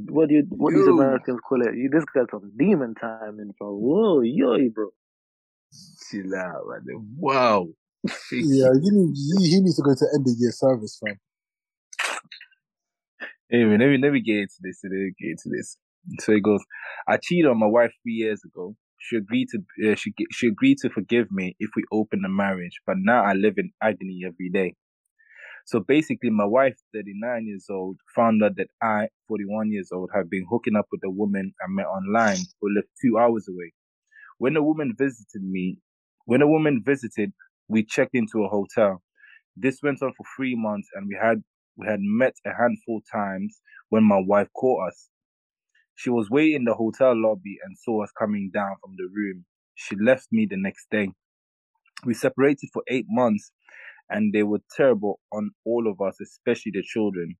What 0.09 0.29
do 0.29 0.35
you? 0.35 0.47
What 0.51 0.75
these. 0.75 0.87
Americans 0.87 1.39
call 1.47 1.61
it? 1.67 1.75
You- 1.75 1.89
This 1.91 2.05
guy's 2.15 2.27
on 2.33 2.51
demon 2.57 2.95
time, 2.95 3.39
and 3.39 3.55
bro, 3.57 3.73
whoa, 3.75 4.21
yo, 4.21 4.57
bro. 4.69 4.89
Chill 6.09 6.35
out, 6.35 6.63
man. 6.67 7.07
Wow. 7.17 7.67
Yeah, 8.31 8.69
you. 8.73 8.81
you 8.83 8.91
need, 8.91 9.15
he, 9.15 9.51
he 9.55 9.61
needs 9.61 9.77
to 9.77 9.83
go 9.83 9.93
to 9.95 10.07
end 10.15 10.27
of 10.27 10.35
year 10.39 10.51
service, 10.51 10.99
fam. 11.05 11.19
Anyway, 13.51 13.77
let 13.77 13.87
me 13.89 13.97
let 13.97 14.13
me 14.13 14.21
get 14.21 14.37
into 14.39 14.55
this. 14.61 14.81
Let 14.83 14.91
me 14.93 15.11
get 15.19 15.29
into 15.31 15.49
this. 15.57 15.77
So 16.21 16.33
he 16.33 16.41
goes, 16.41 16.61
I 17.07 17.17
cheated 17.21 17.49
on 17.51 17.59
my 17.59 17.67
wife 17.67 17.91
three 18.03 18.13
years 18.13 18.41
ago. 18.45 18.75
She 18.99 19.17
agreed 19.17 19.47
to 19.51 19.91
uh, 19.91 19.95
she 19.95 20.13
she 20.31 20.47
agreed 20.47 20.79
to 20.79 20.89
forgive 20.89 21.31
me 21.31 21.55
if 21.59 21.71
we 21.75 21.83
open 21.91 22.21
a 22.25 22.29
marriage, 22.29 22.79
but 22.87 22.97
now 22.99 23.23
I 23.23 23.33
live 23.33 23.55
in 23.57 23.71
agony 23.81 24.23
every 24.25 24.49
day. 24.49 24.75
So 25.65 25.79
basically, 25.81 26.29
my 26.29 26.45
wife, 26.45 26.75
39 26.93 27.47
years 27.47 27.67
old, 27.69 27.99
found 28.15 28.43
out 28.43 28.55
that 28.57 28.69
I, 28.81 29.09
41 29.27 29.71
years 29.71 29.91
old, 29.91 30.11
have 30.13 30.29
been 30.29 30.45
hooking 30.49 30.75
up 30.75 30.87
with 30.91 31.01
a 31.03 31.09
woman 31.09 31.53
I 31.61 31.65
met 31.69 31.85
online 31.87 32.39
who 32.61 32.73
lived 32.73 32.89
two 33.01 33.17
hours 33.17 33.47
away. 33.47 33.73
When 34.39 34.53
the 34.55 34.63
woman 34.63 34.93
visited 34.97 35.43
me, 35.43 35.79
when 36.25 36.41
a 36.41 36.47
woman 36.47 36.83
visited, 36.85 37.33
we 37.69 37.83
checked 37.83 38.15
into 38.15 38.43
a 38.43 38.49
hotel. 38.49 39.03
This 39.57 39.81
went 39.83 40.01
on 40.03 40.13
for 40.15 40.25
three 40.37 40.55
months, 40.55 40.89
and 40.95 41.07
we 41.07 41.15
had 41.21 41.43
we 41.77 41.87
had 41.87 42.01
met 42.01 42.35
a 42.45 42.53
handful 42.53 43.01
times 43.11 43.61
when 43.89 44.03
my 44.03 44.19
wife 44.19 44.49
caught 44.53 44.89
us. 44.89 45.09
She 45.95 46.09
was 46.11 46.29
waiting 46.29 46.57
in 46.57 46.63
the 46.65 46.75
hotel 46.75 47.15
lobby 47.15 47.57
and 47.63 47.77
saw 47.77 48.03
us 48.03 48.11
coming 48.11 48.51
down 48.53 48.77
from 48.81 48.95
the 48.97 49.07
room. 49.11 49.45
She 49.75 49.95
left 49.95 50.27
me 50.31 50.45
the 50.45 50.57
next 50.57 50.89
day. 50.91 51.09
We 52.05 52.13
separated 52.13 52.69
for 52.73 52.83
eight 52.87 53.07
months, 53.09 53.51
and 54.09 54.33
they 54.33 54.43
were 54.43 54.61
terrible 54.75 55.19
on 55.31 55.51
all 55.65 55.87
of 55.89 56.01
us, 56.01 56.19
especially 56.21 56.71
the 56.73 56.83
children. 56.83 57.35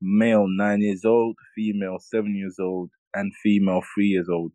Male 0.00 0.46
nine 0.48 0.80
years 0.82 1.04
old, 1.04 1.36
female 1.54 1.98
seven 2.00 2.34
years 2.36 2.56
old, 2.60 2.90
and 3.14 3.32
female 3.42 3.82
three 3.94 4.06
years 4.08 4.28
old. 4.30 4.52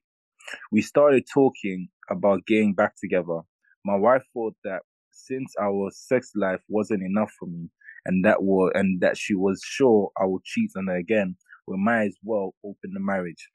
We 0.71 0.81
started 0.81 1.25
talking 1.33 1.89
about 2.09 2.45
getting 2.47 2.73
back 2.75 2.95
together. 3.01 3.41
My 3.85 3.95
wife 3.95 4.23
thought 4.33 4.55
that 4.63 4.81
since 5.11 5.53
our 5.61 5.89
sex 5.91 6.31
life 6.35 6.61
wasn't 6.69 7.03
enough 7.03 7.31
for 7.39 7.47
me, 7.47 7.69
and 8.05 8.23
that 8.25 8.43
were 8.43 8.71
and 8.71 9.01
that 9.01 9.17
she 9.17 9.35
was 9.35 9.61
sure 9.65 10.11
I 10.19 10.25
would 10.25 10.43
cheat 10.43 10.71
on 10.77 10.87
her 10.87 10.97
again, 10.97 11.37
we 11.67 11.77
might 11.77 12.05
as 12.07 12.17
well 12.23 12.53
open 12.63 12.91
the 12.93 12.99
marriage. 12.99 13.49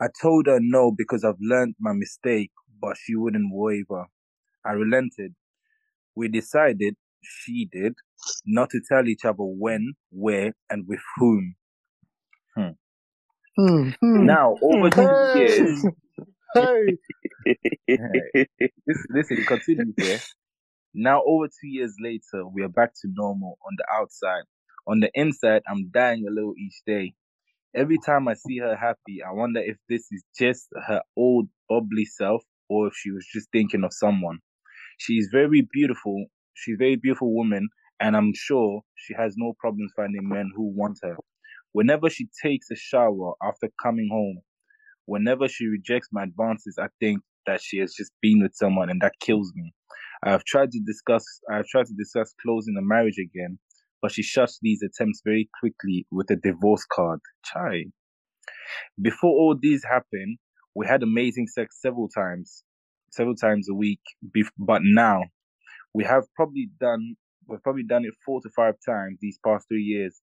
I 0.00 0.08
told 0.20 0.46
her 0.46 0.58
no 0.60 0.90
because 0.90 1.24
I've 1.24 1.40
learned 1.40 1.76
my 1.80 1.92
mistake, 1.92 2.50
but 2.80 2.96
she 2.96 3.14
wouldn't 3.14 3.50
waver. 3.52 4.06
I 4.64 4.72
relented. 4.72 5.34
We 6.16 6.28
decided, 6.28 6.96
she 7.22 7.68
did, 7.72 7.94
not 8.46 8.70
to 8.70 8.80
tell 8.88 9.08
each 9.08 9.24
other 9.24 9.36
when, 9.38 9.94
where, 10.10 10.54
and 10.70 10.86
with 10.88 11.00
whom. 11.18 11.54
Hmm. 12.56 12.70
Hmm, 13.58 13.90
hmm. 14.00 14.26
Now, 14.26 14.58
over 14.62 14.90
two 14.90 15.16
years, 15.32 15.88
hey. 16.54 16.98
Listen, 18.86 19.06
listen, 19.14 19.38
it 19.40 19.46
continues 19.46 19.94
here. 19.98 20.22
Now, 20.94 21.22
over 21.26 21.46
two 21.48 21.68
years 21.68 21.94
later, 22.00 22.46
we 22.46 22.62
are 22.62 22.68
back 22.68 22.92
to 23.02 23.08
normal 23.14 23.58
on 23.66 23.74
the 23.78 23.86
outside. 23.94 24.44
On 24.86 25.00
the 25.00 25.10
inside, 25.14 25.62
I'm 25.68 25.90
dying 25.92 26.26
a 26.28 26.32
little 26.32 26.54
each 26.58 26.82
day. 26.86 27.14
Every 27.74 27.98
time 27.98 28.28
I 28.28 28.34
see 28.34 28.58
her 28.58 28.76
happy, 28.76 29.22
I 29.26 29.32
wonder 29.32 29.60
if 29.60 29.76
this 29.88 30.06
is 30.12 30.24
just 30.38 30.68
her 30.88 31.02
old 31.16 31.48
bubbly 31.68 32.04
self 32.06 32.42
or 32.68 32.88
if 32.88 32.94
she 32.96 33.10
was 33.12 33.26
just 33.32 33.50
thinking 33.52 33.84
of 33.84 33.92
someone. 33.92 34.40
She's 35.04 35.28
very 35.32 35.66
beautiful. 35.72 36.26
She's 36.54 36.76
a 36.76 36.78
very 36.78 36.94
beautiful 36.94 37.34
woman, 37.34 37.68
and 37.98 38.16
I'm 38.16 38.32
sure 38.36 38.82
she 38.94 39.14
has 39.14 39.34
no 39.36 39.52
problems 39.58 39.90
finding 39.96 40.28
men 40.28 40.52
who 40.54 40.72
want 40.76 41.00
her. 41.02 41.16
Whenever 41.72 42.08
she 42.08 42.28
takes 42.40 42.70
a 42.70 42.76
shower 42.76 43.32
after 43.42 43.68
coming 43.82 44.08
home, 44.12 44.42
whenever 45.06 45.48
she 45.48 45.66
rejects 45.66 46.08
my 46.12 46.22
advances, 46.22 46.78
I 46.80 46.86
think 47.00 47.18
that 47.46 47.60
she 47.60 47.78
has 47.78 47.94
just 47.94 48.12
been 48.22 48.42
with 48.42 48.54
someone, 48.54 48.90
and 48.90 49.00
that 49.02 49.18
kills 49.18 49.52
me. 49.56 49.74
I 50.22 50.30
have 50.30 50.44
tried 50.44 50.70
to 50.70 50.80
discuss. 50.86 51.24
I 51.50 51.56
have 51.56 51.66
tried 51.66 51.86
to 51.86 51.94
discuss 51.94 52.32
closing 52.40 52.74
the 52.74 52.82
marriage 52.82 53.18
again, 53.18 53.58
but 54.00 54.12
she 54.12 54.22
shuts 54.22 54.60
these 54.62 54.82
attempts 54.82 55.20
very 55.24 55.50
quickly 55.58 56.06
with 56.12 56.30
a 56.30 56.36
divorce 56.36 56.86
card. 56.92 57.18
Chai. 57.44 57.86
Before 59.00 59.30
all 59.30 59.56
these 59.60 59.82
happened, 59.82 60.38
we 60.76 60.86
had 60.86 61.02
amazing 61.02 61.48
sex 61.48 61.80
several 61.80 62.08
times, 62.08 62.62
several 63.12 63.36
times 63.36 63.68
a 63.70 63.74
week. 63.74 64.00
But 64.58 64.82
now 64.84 65.24
we 65.94 66.04
have 66.04 66.24
probably 66.36 66.70
done. 66.80 67.16
We've 67.48 67.62
probably 67.62 67.84
done 67.84 68.04
it 68.04 68.14
four 68.26 68.40
to 68.42 68.50
five 68.56 68.76
times 68.86 69.18
these 69.20 69.38
past 69.44 69.66
three 69.68 69.82
years. 69.82 70.20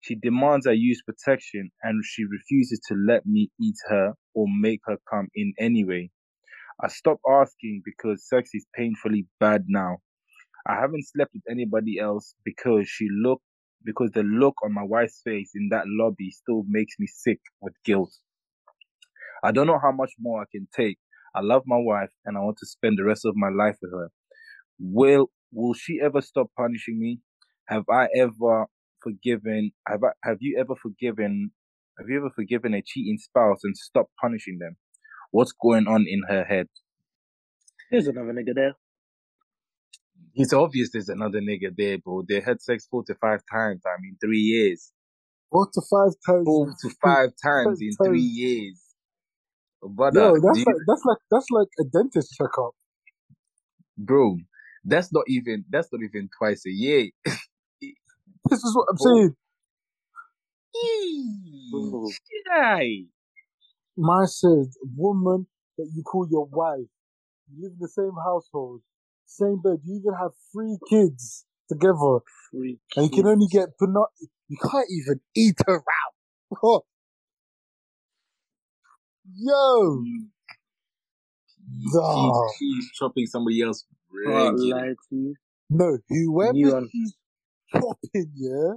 She 0.00 0.16
demands 0.16 0.66
I 0.66 0.72
use 0.72 1.02
protection 1.06 1.70
and 1.82 2.02
she 2.04 2.24
refuses 2.24 2.80
to 2.88 2.94
let 2.96 3.26
me 3.26 3.50
eat 3.60 3.76
her 3.88 4.14
or 4.34 4.46
make 4.48 4.80
her 4.86 4.98
come 5.10 5.28
in 5.34 5.54
anyway. 5.58 6.10
I 6.82 6.88
stop 6.88 7.20
asking 7.28 7.82
because 7.84 8.28
sex 8.28 8.50
is 8.54 8.66
painfully 8.76 9.26
bad 9.40 9.64
now. 9.68 9.98
I 10.66 10.76
haven't 10.80 11.06
slept 11.08 11.32
with 11.34 11.44
anybody 11.50 11.98
else 11.98 12.34
because 12.44 12.88
she 12.88 13.08
looked 13.10 13.44
because 13.84 14.10
the 14.12 14.22
look 14.24 14.54
on 14.64 14.74
my 14.74 14.84
wife's 14.84 15.22
face 15.24 15.52
in 15.54 15.68
that 15.70 15.84
lobby 15.86 16.30
still 16.30 16.64
makes 16.68 16.94
me 16.98 17.06
sick 17.08 17.40
with 17.60 17.74
guilt. 17.84 18.12
I 19.44 19.52
don't 19.52 19.66
know 19.68 19.80
how 19.82 19.92
much 19.92 20.12
more 20.20 20.42
I 20.42 20.46
can 20.52 20.68
take. 20.74 20.98
I 21.36 21.40
love 21.42 21.64
my 21.66 21.76
wife 21.78 22.10
and 22.24 22.36
I 22.38 22.40
want 22.40 22.56
to 22.58 22.66
spend 22.66 22.98
the 22.98 23.04
rest 23.04 23.26
of 23.26 23.34
my 23.36 23.50
life 23.50 23.76
with 23.82 23.92
her. 23.92 24.10
Will 24.78 25.30
will 25.52 25.74
she 25.74 26.00
ever 26.02 26.22
stop 26.22 26.48
punishing 26.56 26.98
me? 26.98 27.20
Have 27.68 27.84
I 27.90 28.08
ever 28.16 28.66
forgiven 29.02 29.72
have 29.86 30.02
I 30.02 30.12
have 30.24 30.38
you 30.40 30.56
ever 30.58 30.74
forgiven 30.74 31.50
have 31.98 32.08
you 32.08 32.16
ever 32.16 32.30
forgiven 32.34 32.74
a 32.74 32.82
cheating 32.82 33.18
spouse 33.18 33.60
and 33.64 33.76
stopped 33.76 34.12
punishing 34.20 34.58
them? 34.58 34.76
What's 35.30 35.52
going 35.52 35.86
on 35.86 36.06
in 36.08 36.22
her 36.28 36.44
head? 36.44 36.68
There's 37.90 38.08
another 38.08 38.32
nigga 38.32 38.54
there. 38.54 38.74
It's 40.34 40.52
obvious 40.54 40.90
there's 40.92 41.08
another 41.08 41.40
nigga 41.40 41.74
there, 41.76 41.98
bro. 41.98 42.22
They 42.26 42.40
had 42.40 42.62
sex 42.62 42.86
four 42.90 43.04
to 43.04 43.14
five 43.14 43.40
times. 43.52 43.82
I 43.86 44.00
mean, 44.00 44.16
three 44.22 44.38
years. 44.40 44.92
Four 45.50 45.68
to 45.72 45.82
five 45.90 46.12
times. 46.26 46.44
Four 46.44 46.66
to 46.80 46.90
five 47.02 47.30
times 47.42 47.80
in 47.80 47.92
three 48.02 48.20
years. 48.20 48.85
Brother, 49.82 50.22
uh, 50.22 50.32
Yo, 50.32 50.40
do 50.40 50.44
that's 50.46 50.60
you- 50.60 50.66
like 50.66 50.76
that's 50.86 51.02
like 51.06 51.18
that's 51.30 51.46
like 51.50 51.68
a 51.80 51.84
dentist 51.84 52.34
checkup. 52.38 52.72
bro, 53.98 54.38
that's 54.84 55.12
not 55.12 55.24
even 55.28 55.64
that's 55.70 55.88
not 55.92 56.02
even 56.02 56.28
twice 56.38 56.66
a 56.66 56.70
year. 56.72 57.10
This 58.50 58.64
is 58.64 58.76
what 58.76 58.86
I'm 58.90 58.98
Bro. 58.98 58.98
saying. 58.98 59.36
Bro. 61.70 62.16
Guy. 62.46 63.04
Man 63.96 64.26
said, 64.28 64.66
woman 64.96 65.46
that 65.78 65.90
you 65.94 66.02
call 66.02 66.28
your 66.30 66.46
wife, 66.46 66.88
you 67.50 67.62
live 67.64 67.72
in 67.72 67.78
the 67.80 67.88
same 67.88 68.12
household, 68.24 68.82
same 69.26 69.60
bed, 69.62 69.78
you 69.84 70.00
even 70.00 70.14
have 70.20 70.32
three 70.52 70.78
kids 70.90 71.46
together, 71.70 72.20
Freak. 72.50 72.80
and 72.96 73.06
you 73.06 73.10
can 73.10 73.26
only 73.26 73.48
get 73.50 73.70
but 73.80 73.90
not 73.90 74.08
you 74.48 74.58
can't 74.62 74.88
even 74.90 75.20
eat 75.36 75.56
her 75.66 75.78
out. 75.78 76.14
Oh, 76.64 76.82
Yo, 79.34 80.04
Nah. 81.68 82.48
She's, 82.58 82.58
she's 82.58 82.90
chopping 82.92 83.26
somebody 83.26 83.62
else 83.62 83.84
Can't 84.24 84.58
regularly. 84.58 84.96
you. 85.10 85.34
no, 85.70 85.98
whoever 86.08 86.54
Neon. 86.54 86.88
she's 86.92 87.14
chopping, 87.72 88.30
yeah, 88.34 88.72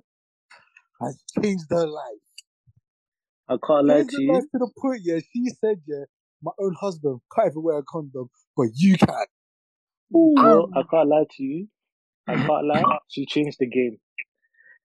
has 1.01 1.21
changed 1.41 1.65
her 1.69 1.87
life. 1.87 2.03
I 3.47 3.55
can't 3.65 3.85
lie 3.87 4.03
to 4.07 4.21
you. 4.21 4.33
life 4.33 4.43
to 4.51 4.57
the 4.59 4.71
point, 4.79 5.01
yeah. 5.03 5.19
She 5.33 5.49
said, 5.59 5.81
yeah, 5.87 6.05
my 6.43 6.51
own 6.59 6.75
husband 6.79 7.19
can't 7.35 7.51
even 7.51 7.63
wear 7.63 7.77
a 7.79 7.83
condom, 7.83 8.29
but 8.55 8.67
you 8.75 8.97
can. 8.97 9.25
Bro, 10.11 10.69
I 10.75 10.81
can't 10.89 11.09
lie 11.09 11.25
to 11.37 11.43
you. 11.43 11.67
I 12.27 12.33
can't 12.37 12.65
lie. 12.67 12.83
She 13.07 13.25
changed 13.25 13.57
the 13.59 13.67
game. 13.67 13.97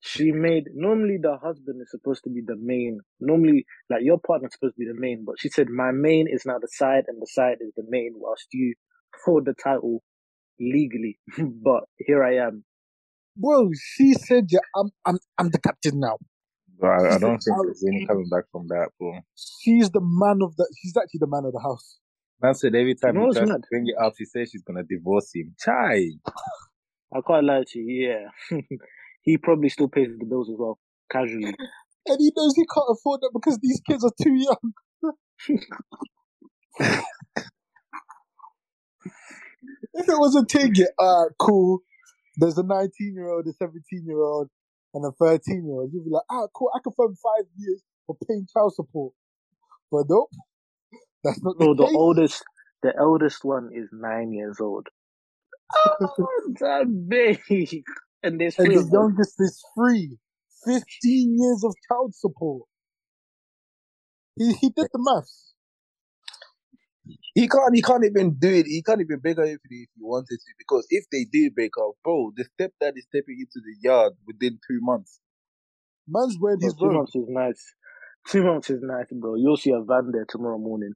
She 0.05 0.33
made 0.33 0.65
normally 0.75 1.19
the 1.21 1.39
husband 1.43 1.81
is 1.83 1.91
supposed 1.91 2.25
to 2.25 2.31
be 2.31 2.43
the 2.47 2.57
main. 2.61 3.01
Normally, 3.21 3.65
like 3.91 4.03
your 4.03 4.19
partner's 4.27 4.53
supposed 4.53 4.75
to 4.77 4.81
be 4.81 4.87
the 4.87 5.01
main, 5.01 5.25
but 5.27 5.37
she 5.41 5.49
said 5.49 5.69
my 5.71 5.93
main 5.93 6.27
is 6.31 6.45
now 6.47 6.59
the 6.61 6.69
side, 6.71 7.05
and 7.09 7.21
the 7.23 7.27
side 7.27 7.59
is 7.61 7.73
the 7.77 7.85
main, 7.89 8.13
whilst 8.17 8.47
you 8.53 8.75
hold 9.25 9.47
the 9.47 9.55
title 9.55 10.03
legally. 10.61 11.19
but 11.39 11.85
here 11.99 12.23
I 12.25 12.37
am. 12.37 12.65
Bro, 13.37 13.71
she 13.97 14.15
said, 14.15 14.47
yeah, 14.51 14.61
I'm, 14.77 14.91
I'm, 15.07 15.19
I'm 15.39 15.51
the 15.51 15.59
captain 15.61 16.01
now. 16.01 16.19
But 16.79 16.89
I, 16.89 17.17
I 17.17 17.19
don't 17.19 17.39
think 17.39 17.57
"I'll- 17.57 17.65
there's 17.65 17.85
any 17.87 18.07
coming 18.07 18.29
back 18.31 18.45
from 18.53 18.69
that, 18.69 18.91
bro. 18.99 19.19
She's 19.37 19.91
the 19.91 20.01
man 20.03 20.41
of 20.43 20.57
the. 20.57 20.67
She's 20.81 20.97
actually 20.97 21.19
the 21.21 21.29
man 21.29 21.45
of 21.47 21.53
the 21.53 21.61
house. 21.61 21.99
Man 22.43 22.55
said 22.55 22.75
every 22.75 22.95
time 22.95 23.15
know 23.15 23.29
he 23.29 23.35
tries 23.35 23.49
to 23.49 23.63
bring 23.71 23.87
it 23.89 23.97
up, 24.03 24.15
she 24.19 24.25
says 24.27 24.51
she's 24.51 24.63
gonna 24.63 24.83
divorce 24.85 25.31
him. 25.35 25.55
Chai. 25.59 26.11
I 27.15 27.21
can't 27.27 27.47
lie 27.47 27.65
to 27.69 27.79
you. 27.79 28.29
Yeah, 28.51 28.59
he 29.25 29.39
probably 29.39 29.71
still 29.71 29.89
pays 29.89 30.09
the 30.19 30.27
bills 30.27 30.51
as 30.51 30.57
well, 30.59 30.81
casually. 31.13 31.55
And 32.09 32.19
he 32.21 32.33
knows 32.37 32.55
he 32.57 32.67
can't 32.75 32.87
afford 32.91 33.21
that 33.23 33.31
because 33.35 33.59
these 33.63 33.81
kids 33.89 34.05
are 34.05 34.13
too 34.23 34.35
young. 34.35 34.75
if 39.95 40.09
it 40.09 40.19
was 40.19 40.37
a 40.37 40.45
ticket, 40.47 40.89
alright, 41.01 41.33
cool. 41.39 41.81
There's 42.37 42.59
a 42.59 42.65
19 42.65 43.15
year 43.15 43.29
old, 43.31 43.47
a 43.47 43.53
17 43.53 44.05
year 44.07 44.21
old, 44.21 44.49
and 44.95 45.05
a 45.07 45.13
13 45.13 45.65
year 45.67 45.75
old. 45.75 45.91
You'd 45.93 46.05
be 46.05 46.11
like, 46.11 46.25
ah, 46.31 46.47
cool, 46.55 46.71
I 46.75 46.81
can 46.85 46.93
fund 46.95 47.17
five 47.19 47.47
years 47.59 47.83
for 48.07 48.17
paying 48.29 48.47
child 48.53 48.75
support. 48.75 49.15
But 49.93 50.07
nope, 50.09 50.31
that's 51.25 51.43
not 51.45 51.59
the 51.59 51.69
the 51.77 51.87
case. 51.87 51.95
oldest, 51.95 52.45
the 52.83 52.95
eldest 52.99 53.45
one 53.45 53.71
is 53.75 53.89
nine 53.93 54.33
years 54.33 54.61
old. 54.61 54.89
Oh, 55.87 56.29
that 56.61 57.07
big. 57.09 57.41
And 58.25 58.41
there's 58.41 58.57
and 58.59 58.75
the 58.75 58.85
youngest 58.93 59.37
is 59.41 59.63
free. 59.77 60.19
15 60.67 60.87
years 61.39 61.65
of 61.65 61.75
child 61.89 62.15
support. 62.17 62.65
He, 64.37 64.53
he 64.55 64.71
did 64.71 64.89
the 64.93 64.99
maths. 65.01 65.55
He 67.35 67.49
can't. 67.49 67.75
He 67.75 67.83
can't 67.83 68.05
even 68.05 68.37
do 68.39 68.49
it. 68.51 68.67
He 68.67 68.83
can't 68.83 69.01
even 69.01 69.21
break 69.21 69.39
up 69.39 69.47
if 69.47 69.61
he, 69.69 69.77
if 69.85 69.91
he 69.97 70.03
wanted 70.03 70.39
to. 70.39 70.53
Because 70.59 70.87
if 70.91 71.07
they 71.13 71.25
do 71.33 71.51
break 71.51 71.73
up, 71.79 71.95
bro, 72.05 72.33
the 72.37 72.45
stepdad 72.45 72.93
is 72.97 73.07
stepping 73.09 73.39
into 73.41 73.61
the 73.65 73.77
yard 73.83 74.15
within 74.27 74.59
two 74.69 74.81
months. 74.83 75.21
Man's 76.09 76.39
wearing 76.41 76.61
Bro, 76.61 76.73
his 76.73 76.77
two 76.83 76.91
robe. 76.91 76.93
months 76.93 77.17
is 77.17 77.27
nice. 77.29 77.75
Two 78.29 78.45
months 78.45 78.71
is 78.71 78.81
nice, 78.83 79.07
bro. 79.13 79.37
You'll 79.37 79.57
see 79.59 79.73
a 79.73 79.83
van 79.83 80.11
there 80.13 80.27
tomorrow 80.29 80.59
morning. 80.59 80.95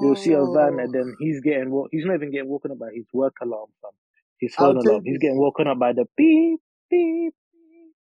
You'll 0.00 0.16
see 0.16 0.32
a 0.32 0.46
van, 0.46 0.78
Oh. 0.78 0.80
and 0.80 0.92
then 0.94 1.14
oh. 1.14 1.16
he's 1.18 1.40
getting 1.42 1.70
wo- 1.70 1.88
he's 1.92 2.06
not 2.06 2.14
even 2.16 2.32
getting 2.32 2.48
woken 2.50 2.72
up 2.72 2.80
by 2.80 2.90
his 2.94 3.06
work 3.14 3.36
alarm, 3.42 3.68
fam. 3.82 3.92
His 4.40 4.54
I'll 4.58 4.74
phone 4.74 4.76
alarm. 4.78 5.02
you 5.04 5.12
He's 5.12 5.18
getting 5.18 5.38
woken 5.38 5.68
up 5.68 5.78
by 5.78 5.92
the 5.94 6.06
beep 6.16 6.60
beep 6.90 7.34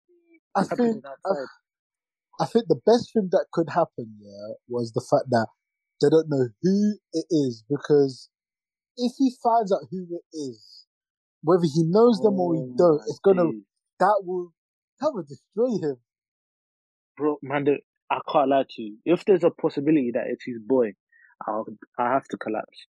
beep. 0.07 0.43
I 0.57 0.65
think 0.65 0.99
I. 1.27 1.35
I 2.41 2.47
think 2.47 2.67
the 2.69 2.81
best 2.87 3.13
thing 3.15 3.31
that 3.33 3.47
could 3.53 3.71
happen, 3.71 4.17
yeah, 4.21 4.55
was 4.69 4.93
the 4.93 5.05
fact 5.11 5.31
that 5.31 5.49
they 6.03 6.11
don't 6.11 6.29
know 6.31 6.49
who 6.63 6.99
it 7.15 7.27
is 7.31 7.65
because 7.71 8.29
if 8.97 9.13
he 9.19 9.33
finds 9.43 9.73
out 9.73 9.89
who 9.91 10.07
it 10.11 10.37
is, 10.37 10.87
whether 11.43 11.65
he 11.65 11.85
knows 11.85 12.21
them 12.23 12.41
or 12.41 12.55
he 12.57 12.63
Oh 12.63 12.77
don't, 12.77 13.03
it's 13.09 13.21
gonna 13.25 13.53
days. 13.53 13.63
that 14.01 14.23
will 14.25 14.53
that 15.01 15.13
will 15.15 15.25
destroy 15.25 15.79
him. 15.89 15.97
bro, 17.17 17.39
man. 17.43 17.67
I 18.11 18.21
can't 18.31 18.51
lie 18.51 18.65
to 18.71 18.83
you. 18.83 18.99
If 19.07 19.25
there's 19.27 19.45
a 19.45 19.51
possibility 19.51 20.13
that 20.15 20.27
it's 20.29 20.45
his 20.45 20.59
boy, 20.67 20.93
I'll 21.47 21.67
I 21.99 22.13
have 22.13 22.27
to 22.29 22.37
collapse. 22.37 22.87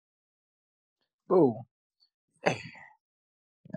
Bro, 1.28 1.62
eh, 2.46 2.56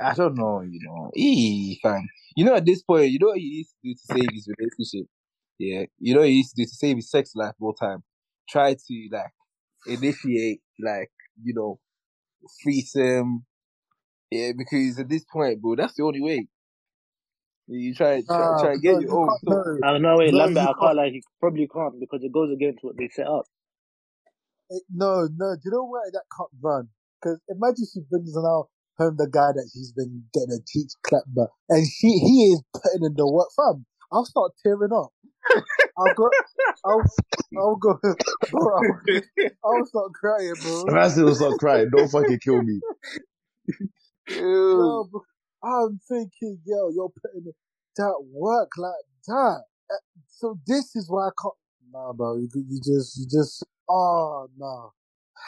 I 0.01 0.15
don't 0.15 0.37
know. 0.37 0.63
You 0.63 0.81
know, 0.83 1.11
Eee, 1.17 1.79
fam. 1.83 2.09
You 2.37 2.45
know, 2.47 2.55
at 2.57 2.67
this 2.67 2.83
point, 2.83 3.11
you 3.11 3.19
know 3.21 3.29
what 3.29 3.39
he 3.39 3.51
needs 3.51 3.71
to 3.71 3.77
do 3.85 3.95
to 3.95 4.01
save 4.01 4.33
his 4.33 4.49
relationship. 4.59 5.07
Yeah, 5.59 5.85
you 5.99 6.15
know 6.15 6.21
what 6.21 6.29
he 6.29 6.37
needs 6.37 6.53
to 6.53 6.63
do 6.63 6.65
to 6.65 6.75
save 6.75 6.97
his 6.97 7.11
sex 7.11 7.33
life 7.35 7.55
all 7.61 7.75
time. 7.75 8.03
Try 8.49 8.75
to 8.75 9.09
like 9.13 9.33
initiate, 9.87 10.61
like 10.81 11.11
you 11.43 11.55
know, 11.55 11.79
threesome. 12.63 13.45
Yeah, 14.31 14.53
because 14.57 14.99
at 14.99 15.09
this 15.09 15.25
point, 15.25 15.61
bro, 15.63 15.77
that's 15.77 15.95
the 15.95 16.03
only 16.03 16.21
way. 16.21 16.49
You 17.67 17.95
try, 17.95 18.21
try, 18.27 18.37
Nah, 18.39 18.61
try 18.61 18.75
to 18.75 18.81
get 18.81 18.93
no, 18.95 19.01
your 19.01 19.19
own. 19.21 19.39
No, 19.45 19.81
I 19.83 19.93
don't 19.93 20.03
know, 20.03 20.17
wait, 20.19 20.33
no, 20.33 20.39
Lambert, 20.39 20.63
I 20.65 20.73
can't 20.79 20.97
like, 20.97 21.13
He 21.13 21.23
probably 21.41 21.67
can't 21.67 21.99
because 21.99 22.23
it 22.23 22.33
goes 22.33 22.53
against 22.53 22.85
what 22.85 22.97
they 22.99 23.09
set 23.09 23.27
up. 23.27 23.47
Eh, 24.73 24.81
No, 24.95 25.29
no. 25.37 25.57
Do 25.57 25.63
you 25.67 25.73
know 25.73 25.85
why 25.87 26.03
that 26.13 26.25
can't 26.37 26.51
run? 26.63 26.89
Because 27.21 27.41
imagine 27.49 27.87
she 27.93 28.01
brings 28.11 28.37
out 28.37 28.69
home 28.99 29.17
the 29.19 29.29
guy 29.31 29.53
that 29.55 29.71
she's 29.73 29.93
been 29.93 30.25
getting 30.35 30.53
a 30.53 30.61
teach 30.67 30.93
clap 31.05 31.25
by, 31.29 31.47
and 31.71 31.87
she 31.87 32.09
he 32.19 32.53
is 32.55 32.63
putting 32.75 33.05
in 33.07 33.15
the 33.17 33.27
work. 33.27 33.49
Fam, 33.57 33.87
I'll 34.13 34.27
start 34.27 34.53
tearing 34.63 34.93
up. 34.95 35.11
I'll 35.99 36.11
go. 36.15 36.31
I'll. 36.85 37.03
I'll 37.57 37.77
go. 37.77 37.99
Bro, 38.53 38.77
I'll, 38.79 38.93
I'll 39.65 39.87
start 39.87 40.13
crying, 40.15 40.55
bro. 40.63 40.87
And 40.89 40.99
I 40.99 41.09
still 41.09 41.35
start 41.35 41.59
crying. 41.59 41.91
Don't 41.91 42.11
fucking 42.11 42.41
kill 42.41 42.63
me. 42.63 42.83
Yo, 44.71 45.05
bro, 45.11 45.23
I'm 45.65 46.01
thinking, 46.09 46.61
yo, 46.67 46.91
you're 46.95 47.11
putting 47.23 47.53
that 47.97 48.15
work 48.33 48.71
like 48.79 48.93
that. 49.29 49.63
Eh, 49.91 49.97
So 50.29 50.59
this 50.67 50.97
is 50.97 51.11
why 51.11 51.29
I 51.29 51.33
can't. 51.41 51.55
Nah, 51.93 52.13
bro. 52.15 52.37
You, 52.37 52.49
you 52.55 52.81
just, 52.85 53.19
you 53.19 53.27
just. 53.31 53.65
Oh 53.89 54.49
no. 54.59 54.93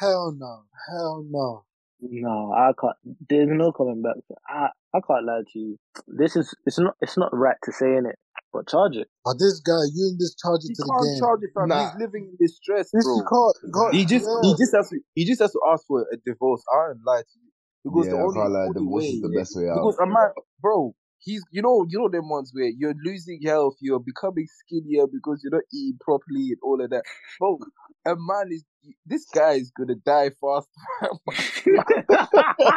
Hell 0.01 0.35
no. 0.39 0.63
Hell 0.89 1.25
no. 1.29 1.65
No, 2.01 2.53
I 2.53 2.73
can't. 2.81 2.97
There's 3.29 3.49
no 3.51 3.73
coming 3.73 4.03
back. 4.03 4.17
I 4.49 4.69
I 4.95 5.01
can't 5.07 5.25
lie 5.25 5.43
to 5.53 5.59
you. 5.59 5.79
This 6.07 6.37
is 6.37 6.55
it's 6.67 6.79
not 6.79 6.95
it's 7.01 7.17
not 7.17 7.31
right 7.33 7.57
to 7.65 7.73
say 7.73 7.97
in 7.97 8.05
it, 8.07 8.17
but 8.53 8.69
charge 8.69 8.97
it. 8.97 9.09
But 9.25 9.39
this 9.39 9.61
guy, 9.61 9.81
you 9.95 10.11
in 10.13 10.17
this 10.19 10.37
charge 10.37 10.61
it 10.65 10.69
he 10.69 10.75
to 10.77 10.83
the 10.85 10.93
can't 10.93 11.05
game. 11.09 11.19
charge 11.21 11.41
it, 11.43 11.51
fam. 11.55 11.69
Nah. 11.69 11.91
He's 11.91 12.01
living 12.01 12.29
in 12.31 12.37
distress, 12.39 12.91
This 12.93 13.05
bro. 13.05 13.17
you 13.17 13.25
can't. 13.25 13.57
Can't 13.75 13.95
He 13.95 14.05
just, 14.05 14.27
yeah. 14.27 14.41
he 14.45 14.55
just 14.61 14.75
has 14.77 14.89
to, 14.91 15.01
he 15.15 15.25
just 15.25 15.41
has 15.41 15.53
to 15.53 15.61
ask 15.73 15.87
for 15.89 16.03
a 16.13 16.17
divorce. 16.25 16.63
I 16.71 16.89
don't 16.93 17.01
lie 17.07 17.23
to 17.25 17.37
you 17.41 17.51
because 17.83 18.07
Yeah, 18.07 18.13
the 18.13 18.19
I 18.19 18.23
only, 18.23 18.41
can't 18.41 18.53
lie. 18.53 18.67
only 18.69 18.75
Divorce 18.85 19.05
way, 19.05 19.09
is 19.17 19.23
the 19.23 19.29
best 19.33 19.57
way 19.57 19.69
out. 19.71 19.75
because 19.81 19.99
a 19.99 20.07
man, 20.07 20.29
bro, 20.61 20.95
he's 21.21 21.43
you 21.51 21.63
know 21.63 21.85
you 21.89 21.99
know 21.99 22.09
them 22.09 22.29
ones 22.29 22.51
where 22.55 22.69
you're 22.69 22.95
losing 23.05 23.41
health, 23.43 23.75
you're 23.81 24.01
becoming 24.01 24.47
skinnier 24.61 25.07
because 25.07 25.41
you're 25.43 25.53
not 25.55 25.65
eating 25.73 25.99
properly 26.01 26.49
and 26.51 26.59
all 26.63 26.83
of 26.83 26.91
that. 26.91 27.03
Bro, 27.39 27.59
a 28.07 28.15
man 28.17 28.49
is 28.53 28.65
this 29.07 29.27
guy 29.35 29.53
is 29.53 29.71
gonna 29.77 29.97
die 29.97 30.31
fast. 30.41 30.69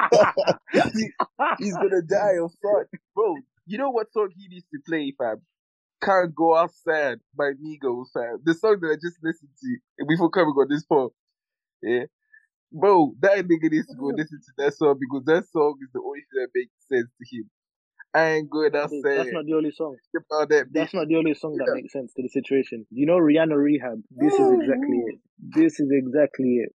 He- 0.93 1.11
he's 1.59 1.73
gonna 1.75 2.01
die 2.01 2.37
of 2.43 2.51
fun, 2.61 2.85
bro. 3.15 3.35
You 3.65 3.77
know 3.77 3.89
what 3.91 4.11
song 4.11 4.29
he 4.35 4.47
needs 4.47 4.65
to 4.73 4.79
play, 4.87 5.13
fam? 5.17 5.41
Can't 6.01 6.33
go 6.35 6.55
outside 6.55 7.19
by 7.37 7.51
Migos, 7.53 8.07
fam. 8.13 8.39
The 8.43 8.53
song 8.55 8.79
that 8.81 8.91
I 8.91 8.95
just 8.95 9.17
listened 9.23 9.51
to 9.61 10.05
before 10.07 10.29
coming 10.29 10.53
on 10.57 10.67
this 10.69 10.85
pod. 10.85 11.11
Yeah. 11.83 12.05
Bro, 12.71 13.15
that 13.21 13.39
nigga 13.47 13.71
needs 13.71 13.87
to 13.87 13.95
go 13.95 14.07
listen 14.07 14.39
to 14.41 14.53
that 14.59 14.73
song 14.75 14.97
because 14.99 15.25
that 15.25 15.47
song 15.51 15.77
is 15.81 15.89
the 15.93 16.01
only 16.01 16.21
thing 16.21 16.41
that 16.43 16.49
makes 16.55 16.73
sense 16.89 17.09
to 17.19 17.37
him. 17.37 17.49
I 18.13 18.27
ain't 18.35 18.49
going 18.49 18.71
That's 18.73 18.91
outsid 18.93 19.33
not 19.33 19.45
the 19.45 19.53
only 19.55 19.71
song. 19.71 19.97
that 20.49 20.65
That's 20.71 20.93
not 20.93 21.07
the 21.07 21.15
only 21.15 21.33
song 21.33 21.55
that 21.57 21.65
Yeah. 21.67 21.73
makes 21.75 21.93
sense 21.93 22.13
to 22.15 22.21
the 22.23 22.29
situation. 22.29 22.85
You 22.91 23.05
know, 23.05 23.17
Rihanna 23.17 23.55
Rehab. 23.57 24.01
This 24.11 24.33
is 24.33 24.51
exactly 24.61 24.97
it. 25.07 25.19
This 25.39 25.79
is 25.79 25.89
exactly 25.91 26.63
it. 26.65 26.73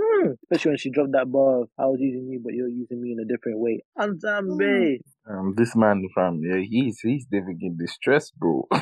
Hmm. 0.00 0.30
Especially 0.52 0.70
when 0.70 0.78
she 0.78 0.90
dropped 0.90 1.12
that 1.12 1.30
bar. 1.30 1.64
I 1.78 1.86
was 1.86 1.98
using 2.00 2.28
you, 2.30 2.40
but 2.42 2.54
you're 2.54 2.68
using 2.68 3.00
me 3.02 3.12
in 3.12 3.20
a 3.20 3.26
different 3.26 3.58
way. 3.58 3.82
I'm 3.98 4.18
Zambe. 4.18 4.98
Um, 5.28 5.54
this 5.56 5.76
man, 5.76 6.02
fam, 6.14 6.40
yeah, 6.42 6.60
he's 6.68 7.00
he's 7.00 7.26
living 7.32 7.58
in 7.62 7.76
distress, 7.76 8.30
bro. 8.30 8.66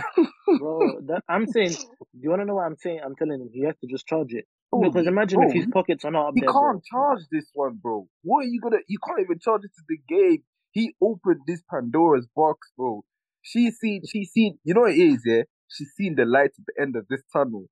Bro, 0.58 1.00
that, 1.06 1.22
I'm 1.28 1.46
saying, 1.46 1.70
do 1.70 2.20
you 2.20 2.30
want 2.30 2.42
to 2.42 2.46
know 2.46 2.54
what 2.56 2.64
I'm 2.66 2.76
saying? 2.76 3.00
I'm 3.04 3.14
telling 3.16 3.40
him 3.40 3.50
he 3.52 3.64
has 3.64 3.76
to 3.80 3.86
just 3.88 4.06
charge 4.06 4.32
it. 4.32 4.46
Bro, 4.70 4.82
Because 4.82 5.06
imagine 5.06 5.40
bro, 5.40 5.48
if 5.48 5.54
his 5.54 5.66
pockets 5.66 6.04
are 6.04 6.10
not 6.10 6.28
up 6.28 6.34
He 6.34 6.40
there, 6.40 6.50
can't 6.52 6.82
bro. 6.82 6.82
charge 6.90 7.20
this 7.30 7.46
one, 7.54 7.78
bro. 7.82 8.08
What 8.22 8.44
are 8.44 8.48
you 8.48 8.60
gonna? 8.60 8.78
You 8.88 8.98
can't 9.06 9.20
even 9.20 9.38
charge 9.38 9.62
it 9.64 9.70
to 9.76 9.82
the 9.88 9.98
game. 10.08 10.42
He 10.72 10.94
opened 11.02 11.42
this 11.46 11.62
Pandora's 11.70 12.28
box, 12.34 12.70
bro. 12.76 13.04
She 13.42 13.70
seen, 13.70 14.02
she 14.06 14.24
seen. 14.24 14.58
You 14.64 14.74
know 14.74 14.82
what 14.82 14.92
it 14.92 14.98
is, 14.98 15.22
yeah. 15.26 15.42
She 15.68 15.84
seen 15.84 16.14
the 16.16 16.24
light 16.24 16.52
at 16.58 16.66
the 16.66 16.82
end 16.82 16.96
of 16.96 17.06
this 17.08 17.22
tunnel 17.32 17.66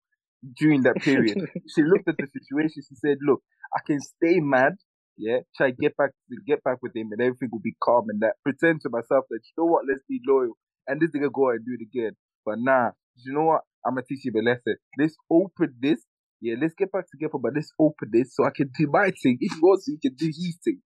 during 0.57 0.83
that 0.83 1.03
period. 1.03 1.39
she 1.67 1.83
looked 1.83 2.09
at 2.09 2.19
the 2.19 2.27
situation. 2.27 2.83
She 2.89 2.95
said, 2.97 3.19
"Look, 3.21 3.43
I 3.75 3.81
can 3.87 4.01
stay 4.01 4.41
mad, 4.41 4.75
yeah, 5.17 5.41
try 5.57 5.71
get 5.71 5.97
back, 5.97 6.11
get 6.47 6.63
back 6.65 6.79
with 6.83 6.95
him, 6.97 7.09
and 7.13 7.21
everything 7.21 7.49
will 7.53 7.61
be 7.63 7.77
calm 7.83 8.07
and 8.09 8.21
that. 8.23 8.35
Pretend 8.43 8.81
to 8.83 8.91
myself 8.91 9.25
that 9.31 9.41
you 9.45 9.53
know 9.59 9.67
what, 9.71 9.85
let's 9.89 10.03
be 10.09 10.21
loyal, 10.27 10.55
and 10.87 11.01
this 11.01 11.11
nigga 11.11 11.33
go 11.33 11.49
out 11.51 11.57
and 11.57 11.65
do 11.67 11.77
it 11.79 11.85
again. 11.85 12.13
But 12.45 12.57
nah, 12.59 12.91
you 13.17 13.33
know 13.35 13.45
what? 13.45 13.63
I'm 13.85 13.95
gonna 13.95 14.07
teach 14.09 14.25
you 14.25 14.33
a 14.35 14.43
lesson. 14.43 14.77
Let's 14.99 15.17
open 15.31 15.75
this." 15.81 16.05
Yeah, 16.41 16.55
let's 16.61 16.75
get 16.75 16.93
back 16.93 17.05
together, 17.11 17.39
but 17.41 17.53
let's 17.55 17.73
open 17.79 18.11
this 18.13 18.35
so 18.37 18.45
I 18.45 18.51
can 18.55 18.71
do 18.79 18.87
my 18.91 19.11
thing. 19.23 19.39
If 19.41 19.53
he 19.55 19.61
wants 19.61 19.87
he 19.87 19.97
can 19.99 20.15
do 20.15 20.27
his 20.27 20.59
thing. 20.63 20.81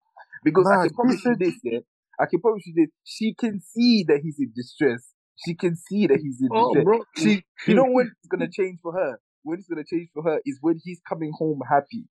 Because 0.44 0.70
I 0.70 0.76
Nah, 0.76 0.82
can 0.82 0.92
promise 0.94 1.24
you 1.24 1.36
this, 1.38 1.54
yeah. 1.62 1.80
I 2.20 2.26
can 2.26 2.40
promise 2.40 2.66
you 2.66 2.74
this. 2.76 2.90
She 3.04 3.34
can 3.34 3.60
see 3.60 4.04
that 4.08 4.20
he's 4.22 4.36
in 4.38 4.52
distress. 4.54 5.12
She 5.46 5.54
can 5.54 5.76
see 5.76 6.06
that 6.08 6.18
he's 6.20 6.40
in 6.40 6.48
Oh, 6.52 6.74
distress. 6.74 6.84
bro. 6.84 7.04
She, 7.16 7.44
you 7.66 7.74
know 7.74 7.86
when 7.88 8.06
it's 8.06 8.28
gonna 8.28 8.48
change 8.52 8.80
for 8.82 8.92
her? 8.92 9.20
When 9.42 9.58
it's 9.58 9.68
gonna 9.68 9.84
change 9.88 10.08
for 10.12 10.22
her 10.24 10.40
is 10.44 10.58
when 10.60 10.80
he's 10.82 11.00
coming 11.08 11.32
home 11.38 11.60
happy. 11.68 12.04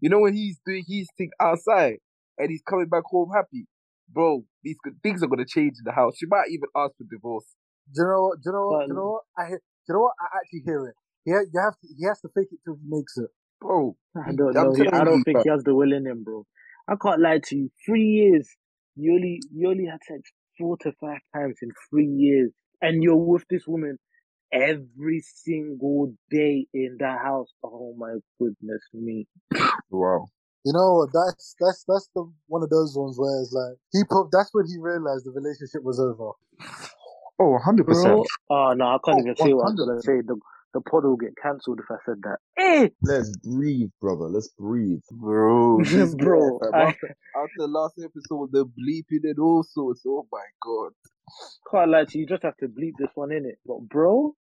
You 0.00 0.10
know 0.10 0.20
when 0.20 0.34
he's 0.34 0.58
doing 0.66 0.84
his 0.86 1.08
thing 1.16 1.30
outside 1.40 1.98
and 2.38 2.50
he's 2.50 2.62
coming 2.68 2.88
back 2.88 3.04
home 3.06 3.30
happy. 3.34 3.66
Bro, 4.12 4.44
these 4.62 4.76
things 5.02 5.22
are 5.22 5.28
gonna 5.28 5.46
change 5.48 5.74
in 5.78 5.84
the 5.84 5.92
house. 5.92 6.14
She 6.18 6.26
might 6.26 6.48
even 6.50 6.68
ask 6.76 6.92
for 6.98 7.04
divorce. 7.10 7.46
Do 7.94 8.02
you 8.02 8.08
know 8.08 8.22
what? 8.24 8.36
Do 8.42 8.42
you 8.46 8.52
know 8.52 8.66
what? 8.68 8.78
But- 8.80 8.86
Do 8.86 8.92
you 8.92 8.96
know 8.96 9.10
what? 9.10 9.22
I 9.38 9.46
hear. 9.48 9.58
Do 9.58 9.88
you 9.88 9.94
know 9.94 10.00
what? 10.00 10.12
I 10.20 10.26
actually 10.38 10.62
hear 10.64 10.86
it. 10.88 10.94
He 11.24 11.30
you 11.30 11.60
have 11.62 11.74
to. 11.80 11.88
He 11.98 12.06
has 12.06 12.20
to 12.20 12.28
fake 12.34 12.48
it 12.52 12.58
till 12.64 12.74
he 12.76 12.84
makes 12.86 13.16
it. 13.16 13.30
Bro, 13.60 13.96
I 14.16 14.32
don't 14.36 14.56
I'm 14.56 14.64
know. 14.64 14.74
I 14.92 15.04
don't 15.04 15.18
you, 15.18 15.24
think 15.24 15.36
bro. 15.36 15.42
he 15.44 15.50
has 15.50 15.62
the 15.64 15.74
will 15.74 15.92
in 15.92 16.06
him, 16.06 16.22
bro. 16.22 16.44
I 16.88 16.94
can't 17.00 17.20
lie 17.20 17.38
to 17.44 17.56
you. 17.56 17.70
Three 17.86 18.04
years. 18.04 18.48
You 18.96 19.14
only 19.14 19.40
you 19.52 19.68
only 19.70 19.86
had 19.86 20.00
sex 20.06 20.30
four 20.58 20.76
to 20.78 20.92
five 21.00 21.20
times 21.34 21.56
in 21.62 21.70
three 21.90 22.06
years, 22.06 22.50
and 22.80 23.02
you're 23.02 23.16
with 23.16 23.44
this 23.50 23.66
woman 23.66 23.98
every 24.52 25.20
single 25.20 26.14
day 26.30 26.66
in 26.72 26.96
the 26.98 27.08
house. 27.10 27.48
Oh 27.64 27.94
my 27.96 28.14
goodness 28.38 28.82
me, 28.92 29.26
Wow. 29.90 30.28
You 30.64 30.72
know? 30.72 31.06
That's 31.12 31.56
that's 31.60 31.84
that's 31.86 32.08
the 32.14 32.30
one 32.46 32.62
of 32.62 32.70
those 32.70 32.96
ones 32.96 33.18
where 33.18 33.40
it's 33.40 33.52
like 33.52 33.76
he 33.92 34.02
put. 34.08 34.30
That's 34.30 34.50
when 34.52 34.66
he 34.66 34.78
realized 34.78 35.26
the 35.26 35.32
relationship 35.32 35.82
was 35.82 36.00
over. 36.00 36.32
Oh, 37.40 37.58
100%. 37.66 37.84
bro. 37.84 38.24
Oh 38.50 38.72
no, 38.74 38.84
I 38.86 38.98
can't 39.04 39.18
Oh, 39.18 39.20
even 39.20 39.36
say 39.36 39.52
what 39.52 39.66
I'm 39.68 39.76
100%. 39.76 39.78
gonna 39.78 40.02
say. 40.02 40.20
The 40.20 40.38
the 40.74 40.80
pod 40.82 41.04
will 41.04 41.16
get 41.16 41.32
cancelled 41.42 41.80
if 41.80 41.86
I 41.90 41.96
said 42.04 42.16
that. 42.24 42.38
Eh, 42.58 42.88
Let's 43.02 43.34
breathe, 43.38 43.90
brother. 44.00 44.26
Let's 44.26 44.48
breathe. 44.58 45.00
Bro, 45.12 45.78
this 45.84 46.14
bro. 46.14 46.58
guy, 46.58 46.78
I 46.78 46.82
after, 46.88 47.16
after 47.36 47.58
the 47.58 47.68
last 47.68 47.94
episode, 47.98 48.50
the 48.52 48.66
bleeping 48.66 49.24
and 49.24 49.38
all 49.38 49.62
sorts. 49.62 50.02
Oh 50.06 50.26
my 50.32 50.44
god. 50.62 50.92
can't 51.70 51.90
lie 51.90 52.04
to 52.04 52.18
you. 52.18 52.22
You 52.22 52.26
just 52.28 52.42
have 52.42 52.56
to 52.58 52.66
bleep 52.68 52.92
this 52.98 53.10
one 53.14 53.32
in 53.32 53.46
it. 53.46 53.58
But 53.64 53.80
bro, 53.88 54.34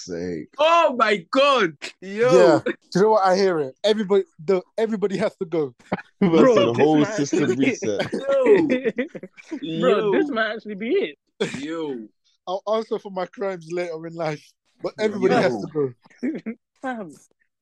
fuck's 0.00 0.06
sake. 0.06 0.48
Oh 0.58 0.94
my 0.98 1.24
god. 1.30 1.76
Yo. 2.00 2.10
Yeah. 2.10 2.60
Do 2.64 2.74
you 2.94 3.02
know 3.02 3.10
what? 3.10 3.24
I 3.24 3.36
hear 3.36 3.58
it. 3.60 3.74
Everybody. 3.84 4.24
The 4.44 4.62
everybody 4.78 5.16
has 5.18 5.34
to 5.36 5.44
go. 5.44 5.74
Bro, 6.20 6.30
Bro, 6.30 6.54
the 6.54 6.72
this 6.72 6.84
whole 6.84 6.98
might 6.98 7.14
system 7.14 7.42
actually- 7.50 7.66
reset. 7.66 8.12
Yo. 9.62 9.80
bro, 9.80 10.12
this 10.12 10.30
might 10.30 10.52
actually 10.52 10.74
be 10.74 10.88
it. 11.40 11.54
Yo. 11.58 12.08
I'll 12.46 12.62
answer 12.74 12.98
for 12.98 13.10
my 13.10 13.26
crimes 13.26 13.68
later 13.70 14.06
in 14.06 14.14
life, 14.14 14.44
but 14.82 14.92
everybody 14.98 15.34
has 15.34 15.52
to 15.52 15.66
go. 15.72 16.52
Fam. 16.82 17.10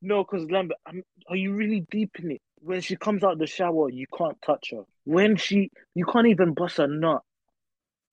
No, 0.01 0.25
because 0.25 0.49
Lambert, 0.51 0.79
I'm, 0.87 1.03
are 1.29 1.37
you 1.37 1.53
really 1.53 1.85
deep 1.91 2.11
in 2.21 2.31
it? 2.33 2.41
When 2.61 2.81
she 2.81 2.97
comes 2.97 3.23
out 3.23 3.39
the 3.39 3.47
shower, 3.47 3.91
you 3.91 4.07
can't 4.17 4.41
touch 4.43 4.71
her. 4.73 4.83
When 5.05 5.37
she, 5.37 5.71
you 5.95 6.05
can't 6.07 6.29
even 6.29 6.55
bust 6.55 6.79
a 6.79 6.87
nut. 6.87 7.23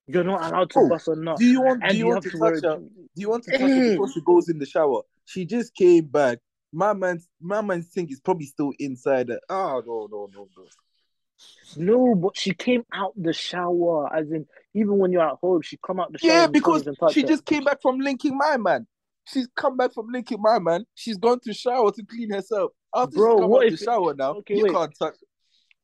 You're 0.07 0.23
not 0.23 0.41
allowed 0.51 0.69
to 0.71 0.73
Bro, 0.79 0.89
bust 0.89 1.07
a 1.07 1.15
nut. 1.15 1.37
Do 1.37 1.45
you 1.45 1.61
want 1.61 1.81
do 1.83 1.95
you 1.95 2.05
you 2.05 2.07
want 2.07 2.23
to 2.23 2.29
to 2.29 2.37
touch 2.37 2.61
her? 2.63 2.77
Do 2.77 2.89
you 3.15 3.29
want 3.29 3.43
to 3.45 3.51
touch 3.57 3.61
her 3.71 3.89
before 3.91 4.11
she 4.11 4.21
goes 4.21 4.49
in 4.49 4.59
the 4.59 4.65
shower? 4.65 5.01
She 5.25 5.45
just 5.45 5.73
came 5.73 6.05
back. 6.05 6.39
My 6.71 6.93
man's 6.93 7.27
my 7.41 7.61
man's 7.61 7.87
thing 7.87 8.09
is 8.09 8.19
probably 8.19 8.45
still 8.45 8.71
inside 8.79 9.29
her. 9.29 9.39
Oh 9.49 9.81
no, 9.85 10.07
no, 10.11 10.29
no, 10.35 10.47
no. 10.57 10.65
No, 11.77 12.15
but 12.15 12.37
she 12.37 12.53
came 12.53 12.83
out 12.93 13.13
the 13.17 13.33
shower. 13.33 14.13
As 14.15 14.31
in, 14.31 14.45
even 14.73 14.97
when 14.97 15.11
you're 15.11 15.27
at 15.27 15.37
home, 15.41 15.61
she 15.61 15.77
come 15.85 15.99
out 15.99 16.11
the 16.11 16.19
shower. 16.19 16.31
Yeah, 16.31 16.45
and 16.45 16.55
you 16.55 16.61
can't 16.61 16.85
because 16.85 17.13
she 17.13 17.21
her. 17.21 17.27
just 17.27 17.45
came 17.45 17.63
back 17.63 17.81
from 17.81 17.99
linking 17.99 18.37
my 18.37 18.57
man. 18.57 18.87
She's 19.27 19.47
come 19.55 19.75
back 19.75 19.93
from 19.93 20.07
linking 20.11 20.41
my 20.41 20.59
man. 20.59 20.85
She's 20.93 21.17
gone 21.17 21.39
to 21.41 21.53
shower 21.53 21.91
to 21.91 22.03
clean 22.05 22.29
herself. 22.31 22.71
After 22.93 23.15
Bro, 23.15 23.39
come 23.39 23.49
what 23.49 23.65
out 23.65 23.73
if- 23.73 23.79
the 23.79 23.85
shower 23.85 24.13
now, 24.13 24.35
okay, 24.35 24.55
you 24.55 24.63
wait. 24.63 24.71
can't 24.71 24.93
touch. 24.97 25.15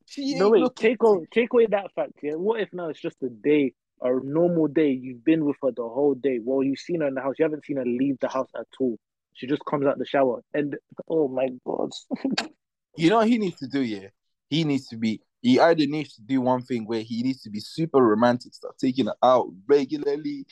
She 0.06 0.34
No, 0.34 0.50
wait, 0.50 0.64
take 0.76 1.02
away, 1.02 1.26
take 1.32 1.52
away 1.52 1.66
that 1.66 1.90
fact, 1.94 2.12
yeah? 2.22 2.34
What 2.34 2.60
if 2.60 2.72
now 2.72 2.88
it's 2.88 3.00
just 3.00 3.22
a 3.22 3.28
day, 3.28 3.72
a 4.02 4.24
normal 4.24 4.68
day, 4.68 4.90
you've 4.90 5.24
been 5.24 5.44
with 5.44 5.56
her 5.62 5.70
the 5.70 5.82
whole 5.82 6.14
day, 6.14 6.38
well, 6.42 6.62
you've 6.62 6.78
seen 6.78 7.00
her 7.00 7.08
in 7.08 7.14
the 7.14 7.20
house, 7.20 7.34
you 7.38 7.44
haven't 7.44 7.64
seen 7.64 7.76
her 7.76 7.84
leave 7.84 8.18
the 8.20 8.28
house 8.28 8.50
at 8.56 8.66
all. 8.80 8.98
She 9.34 9.46
just 9.46 9.64
comes 9.64 9.86
out 9.86 9.98
the 9.98 10.06
shower, 10.06 10.42
and 10.52 10.76
oh 11.08 11.28
my 11.28 11.48
god. 11.66 11.90
You 12.94 13.08
know 13.08 13.16
what 13.16 13.28
he 13.28 13.38
needs 13.38 13.58
to 13.60 13.66
do, 13.66 13.80
yeah? 13.80 14.08
He 14.50 14.64
needs 14.64 14.88
to 14.88 14.98
be 14.98 15.22
he 15.40 15.58
either 15.58 15.86
needs 15.86 16.14
to 16.14 16.22
do 16.22 16.40
one 16.40 16.62
thing 16.62 16.86
where 16.86 17.00
he 17.00 17.22
needs 17.22 17.42
to 17.42 17.50
be 17.50 17.58
super 17.58 18.00
romantic, 18.00 18.54
start 18.54 18.78
taking 18.78 19.06
her 19.06 19.16
out 19.22 19.48
regularly, 19.66 20.46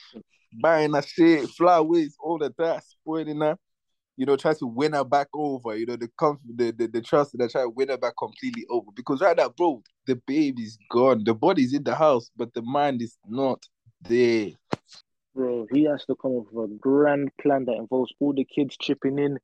buying 0.61 0.95
her 0.95 1.03
shit, 1.03 1.49
flowers, 1.51 2.17
all 2.21 2.43
of 2.43 2.55
that, 2.59 2.83
spoiling 2.85 3.41
her. 3.41 3.57
You 4.21 4.27
know, 4.27 4.37
try 4.37 4.53
to 4.53 4.67
win 4.67 4.93
her 4.93 5.03
back 5.03 5.29
over, 5.33 5.75
you 5.75 5.87
know, 5.87 5.97
the 5.97 6.09
comf- 6.21 6.41
the, 6.45 6.73
the, 6.73 6.87
the 6.89 7.01
trust 7.01 7.33
that 7.39 7.51
try 7.51 7.63
to 7.63 7.71
win 7.71 7.89
her 7.89 7.97
back 7.97 8.13
completely 8.19 8.67
over. 8.69 8.91
Because 8.95 9.23
right 9.23 9.35
now, 9.35 9.49
bro, 9.49 9.83
the 10.07 10.17
baby's 10.27 10.77
gone. 10.91 11.25
The 11.25 11.33
body's 11.33 11.73
in 11.73 11.85
the 11.85 11.95
house, 11.95 12.31
but 12.37 12.53
the 12.53 12.61
mind 12.61 13.01
is 13.01 13.17
not 13.27 13.65
there. 14.03 14.51
Bro, 15.35 15.69
he 15.73 15.85
has 15.85 16.05
to 16.05 16.15
come 16.17 16.37
up 16.37 16.53
with 16.53 16.71
a 16.71 16.75
grand 16.75 17.31
plan 17.41 17.65
that 17.65 17.77
involves 17.77 18.13
all 18.21 18.35
the 18.35 18.45
kids 18.45 18.77
chipping 18.79 19.19
in, 19.19 19.39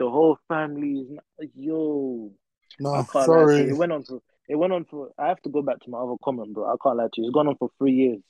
the 0.00 0.10
whole 0.10 0.36
family 0.48 1.00
is 1.00 1.10
not, 1.10 1.48
yo. 1.54 2.32
No, 2.80 2.94
I 2.94 3.02
can't 3.02 3.14
lie 3.14 3.22
to 3.22 3.26
sorry. 3.26 3.56
you. 3.58 3.68
It 3.70 3.76
went 3.76 3.92
on 3.92 4.02
for 4.04 4.20
it 4.48 4.56
went 4.56 4.72
on 4.72 4.84
for 4.84 5.10
I 5.18 5.28
have 5.28 5.40
to 5.42 5.48
go 5.50 5.62
back 5.62 5.80
to 5.80 5.90
my 5.90 5.98
other 5.98 6.14
comment, 6.24 6.54
bro. 6.54 6.66
I 6.66 6.76
can't 6.82 6.96
lie 6.96 7.08
to 7.12 7.20
you. 7.20 7.28
It's 7.28 7.34
gone 7.34 7.48
on 7.48 7.56
for 7.56 7.70
three 7.78 7.92
years. 7.92 8.20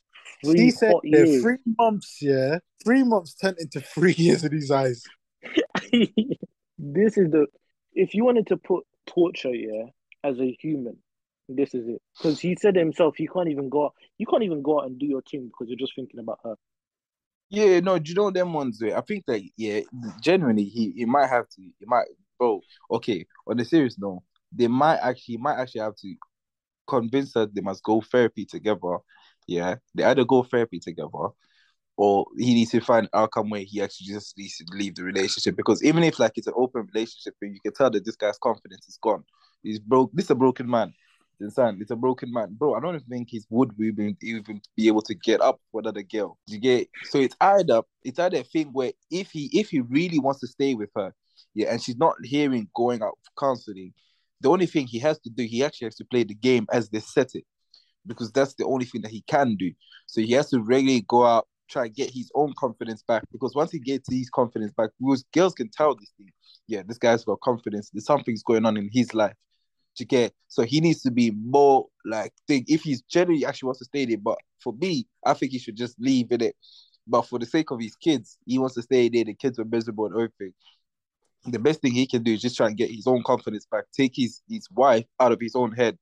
Three 0.44 0.64
He 0.64 0.70
said 0.70 0.94
yeah, 1.04 1.24
years. 1.24 1.42
three 1.42 1.58
months, 1.78 2.18
yeah. 2.20 2.58
Three 2.84 3.04
months 3.04 3.34
turned 3.34 3.58
into 3.58 3.80
three 3.80 4.12
years 4.18 4.44
in 4.44 4.52
his 4.52 4.70
eyes. 4.70 5.02
this 6.78 7.18
is 7.18 7.30
the 7.30 7.46
if 7.92 8.14
you 8.14 8.24
wanted 8.24 8.46
to 8.48 8.56
put 8.56 8.84
torture, 9.06 9.54
yeah, 9.54 9.86
as 10.22 10.38
a 10.38 10.56
human, 10.60 10.96
this 11.48 11.74
is 11.74 11.88
it. 11.88 12.02
Because 12.16 12.40
he 12.40 12.56
said 12.60 12.76
himself, 12.76 13.14
he 13.16 13.26
can't 13.26 13.48
even 13.48 13.68
go. 13.68 13.86
Out, 13.86 13.94
you 14.18 14.26
can't 14.26 14.42
even 14.42 14.62
go 14.62 14.80
out 14.80 14.86
and 14.86 14.98
do 14.98 15.06
your 15.06 15.22
thing 15.22 15.46
because 15.46 15.68
you're 15.68 15.78
just 15.78 15.94
thinking 15.94 16.20
about 16.20 16.38
her. 16.44 16.54
Yeah, 17.50 17.80
no, 17.80 17.98
do 17.98 18.10
you 18.10 18.14
know 18.14 18.30
them 18.30 18.52
ones 18.52 18.82
I 18.82 19.00
think 19.00 19.24
that 19.26 19.40
yeah, 19.56 19.80
genuinely 20.20 20.64
he 20.64 20.92
he 20.94 21.04
might 21.06 21.28
have 21.28 21.48
to 21.48 21.62
he 21.62 21.86
might 21.86 22.04
bro, 22.38 22.60
okay, 22.90 23.26
on 23.46 23.58
a 23.58 23.64
serious 23.64 23.98
note, 23.98 24.22
they 24.52 24.68
might 24.68 24.98
actually 24.98 25.38
might 25.38 25.58
actually 25.58 25.80
have 25.80 25.96
to 25.96 26.14
convince 26.86 27.34
her 27.34 27.46
they 27.46 27.60
must 27.60 27.82
go 27.82 28.00
therapy 28.00 28.44
together. 28.44 28.98
Yeah. 29.46 29.76
They 29.94 30.04
either 30.04 30.24
go 30.24 30.42
therapy 30.42 30.78
together 30.78 31.28
or 31.98 32.26
he 32.38 32.54
needs 32.54 32.70
to 32.70 32.80
find 32.80 33.06
an 33.06 33.20
outcome 33.20 33.50
where 33.50 33.64
he 33.64 33.82
actually 33.82 34.06
just 34.06 34.38
needs 34.38 34.56
to 34.56 34.64
leave 34.70 34.94
the 34.94 35.02
relationship. 35.02 35.56
Because 35.56 35.82
even 35.82 36.04
if 36.04 36.20
like 36.20 36.32
it's 36.36 36.46
an 36.46 36.54
open 36.56 36.88
relationship 36.94 37.34
and 37.42 37.52
you 37.52 37.60
can 37.60 37.74
tell 37.74 37.90
that 37.90 38.04
this 38.04 38.14
guy's 38.14 38.38
confidence 38.38 38.86
is 38.88 38.98
gone. 39.02 39.24
He's 39.64 39.80
broke 39.80 40.12
this 40.12 40.26
is 40.26 40.30
a 40.30 40.36
broken 40.36 40.70
man. 40.70 40.94
Understand? 41.40 41.82
It's 41.82 41.90
a 41.90 41.96
broken 41.96 42.32
man. 42.32 42.54
Bro, 42.56 42.74
I 42.74 42.80
don't 42.80 43.00
think 43.00 43.30
he 43.30 43.42
would 43.50 43.72
even 43.80 44.16
even 44.22 44.62
be 44.76 44.86
able 44.86 45.02
to 45.02 45.14
get 45.14 45.40
up 45.40 45.60
with 45.72 45.86
another 45.86 46.04
girl. 46.04 46.38
You 46.46 46.58
get 46.58 46.88
so 47.10 47.18
it's 47.18 47.36
either 47.40 47.82
it's 48.04 48.20
either 48.20 48.38
a 48.38 48.44
thing 48.44 48.68
where 48.68 48.92
if 49.10 49.32
he 49.32 49.50
if 49.52 49.70
he 49.70 49.80
really 49.80 50.20
wants 50.20 50.38
to 50.40 50.46
stay 50.46 50.74
with 50.74 50.90
her, 50.94 51.12
yeah, 51.52 51.72
and 51.72 51.82
she's 51.82 51.96
not 51.96 52.14
hearing 52.22 52.68
going 52.76 53.02
out 53.02 53.18
for 53.24 53.46
counseling, 53.46 53.92
the 54.40 54.50
only 54.50 54.66
thing 54.66 54.86
he 54.86 55.00
has 55.00 55.18
to 55.20 55.30
do, 55.30 55.42
he 55.42 55.64
actually 55.64 55.86
has 55.86 55.96
to 55.96 56.04
play 56.04 56.22
the 56.22 56.34
game 56.34 56.66
as 56.72 56.90
they 56.90 57.00
set 57.00 57.34
it. 57.34 57.44
Because 58.06 58.30
that's 58.30 58.54
the 58.54 58.64
only 58.64 58.84
thing 58.84 59.02
that 59.02 59.10
he 59.10 59.22
can 59.22 59.56
do. 59.56 59.72
So 60.06 60.20
he 60.20 60.32
has 60.32 60.48
to 60.50 60.60
regularly 60.60 61.04
go 61.06 61.26
out, 61.26 61.48
try 61.68 61.84
and 61.84 61.94
get 61.94 62.10
his 62.10 62.30
own 62.34 62.52
confidence 62.58 63.02
back. 63.02 63.24
Because 63.32 63.54
once 63.54 63.70
he 63.70 63.78
gets 63.78 64.10
his 64.10 64.30
confidence 64.30 64.72
back, 64.72 64.90
because 64.98 65.24
girls 65.32 65.54
can 65.54 65.68
tell 65.70 65.94
this 65.94 66.10
thing, 66.16 66.30
yeah, 66.66 66.82
this 66.86 66.98
guy's 66.98 67.24
got 67.24 67.40
confidence. 67.40 67.90
There's 67.90 68.06
something's 68.06 68.42
going 68.42 68.66
on 68.66 68.76
in 68.76 68.88
his 68.92 69.14
life. 69.14 69.34
To 69.96 70.04
get 70.04 70.32
so 70.46 70.62
he 70.62 70.80
needs 70.80 71.02
to 71.02 71.10
be 71.10 71.32
more 71.32 71.86
like 72.04 72.32
think 72.46 72.66
if 72.68 72.82
he's 72.82 73.02
generally 73.02 73.44
actually 73.44 73.66
wants 73.66 73.80
to 73.80 73.84
stay 73.86 74.04
there. 74.04 74.16
But 74.16 74.38
for 74.62 74.72
me, 74.74 75.08
I 75.26 75.34
think 75.34 75.50
he 75.50 75.58
should 75.58 75.76
just 75.76 75.98
leave 75.98 76.30
in 76.30 76.40
it. 76.40 76.54
But 77.04 77.22
for 77.22 77.40
the 77.40 77.46
sake 77.46 77.72
of 77.72 77.80
his 77.80 77.96
kids, 77.96 78.38
he 78.46 78.60
wants 78.60 78.76
to 78.76 78.82
stay 78.82 79.08
there. 79.08 79.24
The 79.24 79.34
kids 79.34 79.58
are 79.58 79.64
miserable 79.64 80.06
and 80.06 80.14
everything. 80.14 80.52
The 81.46 81.58
best 81.58 81.80
thing 81.80 81.94
he 81.94 82.06
can 82.06 82.22
do 82.22 82.32
is 82.32 82.42
just 82.42 82.56
try 82.56 82.68
and 82.68 82.76
get 82.76 82.90
his 82.90 83.08
own 83.08 83.24
confidence 83.24 83.66
back, 83.66 83.86
take 83.92 84.12
his 84.14 84.40
his 84.48 84.70
wife 84.70 85.06
out 85.18 85.32
of 85.32 85.40
his 85.40 85.56
own 85.56 85.72
head. 85.72 85.98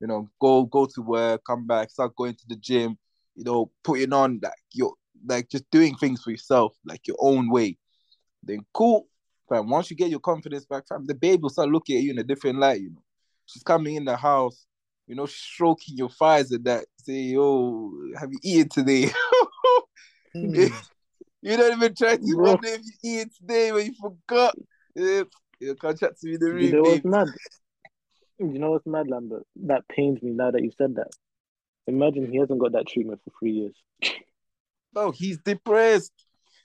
You 0.00 0.06
know, 0.06 0.28
go 0.40 0.66
go 0.66 0.86
to 0.86 1.02
work, 1.02 1.42
come 1.44 1.66
back, 1.66 1.90
start 1.90 2.14
going 2.14 2.34
to 2.34 2.44
the 2.48 2.56
gym. 2.56 2.96
You 3.36 3.44
know, 3.44 3.70
putting 3.84 4.12
on 4.12 4.40
like 4.42 4.52
your 4.72 4.94
like 5.26 5.48
just 5.48 5.70
doing 5.70 5.94
things 5.96 6.22
for 6.22 6.30
yourself, 6.30 6.74
like 6.84 7.06
your 7.06 7.16
own 7.20 7.50
way. 7.50 7.78
Then 8.42 8.60
cool, 8.72 9.08
fam. 9.48 9.68
Once 9.68 9.90
you 9.90 9.96
get 9.96 10.10
your 10.10 10.20
confidence 10.20 10.64
back, 10.64 10.88
fam, 10.88 11.06
the 11.06 11.14
baby 11.14 11.42
will 11.42 11.50
start 11.50 11.68
looking 11.68 11.96
at 11.98 12.02
you 12.02 12.10
in 12.12 12.18
a 12.18 12.24
different 12.24 12.58
light. 12.58 12.80
You 12.80 12.90
know, 12.90 13.02
she's 13.46 13.62
coming 13.62 13.96
in 13.96 14.04
the 14.04 14.16
house, 14.16 14.66
you 15.06 15.14
know, 15.14 15.26
stroking 15.26 15.96
your 15.96 16.10
thighs 16.10 16.50
and 16.50 16.64
that, 16.64 16.86
say, 16.98 17.34
"Oh, 17.36 17.92
have 18.18 18.32
you 18.32 18.38
eaten 18.42 18.68
today?" 18.68 19.10
Mm. 20.34 20.70
you 21.40 21.56
don't 21.56 21.78
even 21.78 21.94
try 21.94 22.16
to 22.16 22.22
wonder 22.36 22.68
if 22.68 22.82
you 23.02 23.20
eat 23.20 23.34
today 23.34 23.72
when 23.72 23.86
you 23.86 23.94
forgot. 23.98 24.54
Yeah, 24.94 25.22
you 25.60 25.74
come 25.74 25.96
chat 25.96 26.18
to 26.18 26.26
me 26.26 26.36
the 26.36 26.46
You 26.46 26.52
room, 26.52 26.70
know 26.72 26.82
what's 26.82 27.04
mad? 27.04 27.28
You 28.38 28.58
know 28.58 28.72
what's 28.72 28.86
mad, 28.86 29.08
Lambert? 29.08 29.46
That 29.64 29.88
pains 29.88 30.22
me 30.22 30.32
now 30.32 30.50
that 30.50 30.62
you 30.62 30.72
said 30.76 30.96
that. 30.96 31.08
Imagine 31.86 32.30
he 32.30 32.38
hasn't 32.38 32.58
got 32.58 32.72
that 32.72 32.86
treatment 32.88 33.20
for 33.24 33.30
three 33.38 33.52
years. 33.52 33.74
No, 34.94 35.10
he's 35.10 35.38
depressed. 35.38 36.12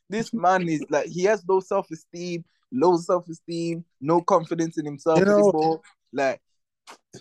This 0.09 0.33
man 0.33 0.67
is 0.67 0.83
like 0.89 1.07
he 1.07 1.23
has 1.23 1.43
no 1.47 1.59
self 1.59 1.89
esteem, 1.91 2.43
low 2.71 2.97
self 2.97 3.27
esteem, 3.29 3.85
no 3.99 4.21
confidence 4.21 4.77
in 4.77 4.85
himself 4.85 5.19
You 5.19 5.25
know- 5.25 5.49
anymore. 5.49 5.81
Like, 6.13 6.41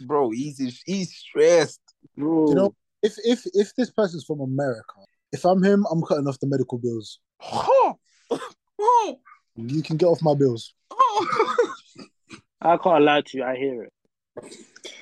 bro, 0.03 0.31
he's 0.31 0.59
he's 0.87 1.15
stressed. 1.15 1.81
Bro, 2.17 2.49
You 2.49 2.55
know, 2.55 2.75
if 3.03 3.15
if 3.25 3.43
if 3.55 3.75
this 3.77 3.91
person's 3.91 4.25
from 4.25 4.41
America, 4.41 4.95
if 5.33 5.45
I'm 5.45 5.63
him, 5.63 5.87
I'm 5.91 6.03
cutting 6.03 6.27
off 6.27 6.41
the 6.41 6.47
medical 6.49 6.79
bills. 6.79 7.21
Oh, 7.53 7.97
oh, 8.79 9.19
You 9.57 9.83
can 9.83 9.97
get 9.97 10.07
off 10.07 10.23
my 10.23 10.35
bills. 10.35 10.75
oh. 10.91 11.75
I 12.63 12.77
can't 12.77 13.05
lie 13.05 13.23
to 13.23 13.39
you. 13.39 13.45
I 13.45 13.57
hear 13.57 13.85
it. 13.85 13.93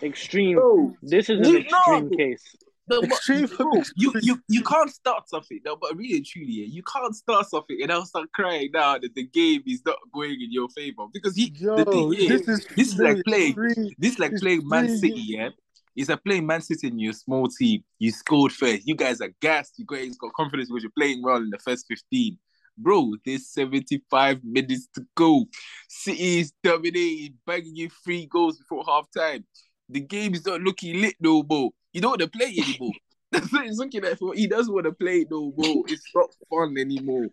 Extreme. 0.02 0.56
Bro, 0.56 0.96
This 1.02 1.28
is 1.28 1.46
an 1.48 1.56
extreme 1.56 2.08
know- 2.10 2.16
case. 2.16 2.44
Extreme 2.90 3.46
bro, 3.56 3.82
you, 3.96 4.12
you 4.22 4.42
you 4.48 4.62
can't 4.62 4.90
start 4.90 5.28
something 5.28 5.60
no, 5.64 5.76
but 5.76 5.96
really 5.96 6.16
and 6.16 6.26
truly, 6.26 6.46
you 6.46 6.82
can't 6.82 7.14
start 7.14 7.48
something 7.48 7.78
and 7.82 7.92
I'll 7.92 8.06
start 8.06 8.30
crying 8.32 8.70
now 8.72 8.98
that 8.98 9.14
the 9.14 9.26
game 9.26 9.62
is 9.66 9.82
not 9.84 9.98
going 10.12 10.40
in 10.40 10.52
your 10.52 10.68
favor 10.70 11.04
because 11.12 11.36
he 11.36 11.52
Yo, 11.56 11.76
the 11.76 11.84
thing 11.84 12.14
is, 12.14 12.28
this 12.28 12.48
is 12.48 12.66
this 12.76 12.88
is 12.88 12.98
like 12.98 13.24
playing 13.24 13.54
free. 13.54 13.94
this 13.98 14.12
is 14.12 14.18
like 14.18 14.32
It's 14.32 14.40
playing 14.40 14.68
Man 14.68 14.86
free. 14.86 14.96
City, 14.98 15.22
yeah. 15.26 15.48
It's 15.96 16.08
like 16.08 16.22
playing 16.24 16.46
Man 16.46 16.60
City 16.60 16.86
in 16.86 16.98
your 16.98 17.12
small 17.12 17.48
team. 17.48 17.82
You 17.98 18.12
scored 18.12 18.52
first. 18.52 18.86
You 18.86 18.94
guys 18.94 19.20
are 19.20 19.32
gassed. 19.40 19.74
You 19.78 19.84
guys 19.86 20.16
got 20.16 20.32
confidence 20.32 20.68
because 20.68 20.84
you're 20.84 20.92
playing 20.96 21.22
well 21.22 21.38
in 21.38 21.50
the 21.50 21.58
first 21.58 21.86
15. 21.88 22.38
Bro, 22.76 23.14
there's 23.26 23.48
75 23.48 24.44
minutes 24.44 24.86
to 24.94 25.04
go. 25.16 25.46
City 25.88 26.38
is 26.38 26.52
dominating, 26.62 27.34
banging 27.44 27.74
you 27.74 27.88
three 28.04 28.26
goals 28.26 28.58
before 28.58 28.84
half 28.86 29.06
time. 29.16 29.44
The 29.88 30.00
game 30.00 30.34
is 30.34 30.46
not 30.46 30.60
looking 30.60 31.00
lit 31.00 31.16
no 31.18 31.42
more. 31.42 31.70
You 31.98 32.02
don't 32.02 32.10
want 32.10 32.20
to 32.20 32.28
play 32.28 32.54
anymore. 32.56 32.92
That's 33.32 33.52
what 33.52 33.66
he's 33.66 33.76
looking 33.76 34.04
at 34.04 34.20
for. 34.20 34.32
He 34.34 34.46
doesn't 34.46 34.72
want 34.72 34.86
to 34.86 34.92
play 34.92 35.26
no 35.28 35.52
more. 35.56 35.82
It's 35.88 36.14
not 36.14 36.30
fun 36.48 36.78
anymore. 36.78 37.26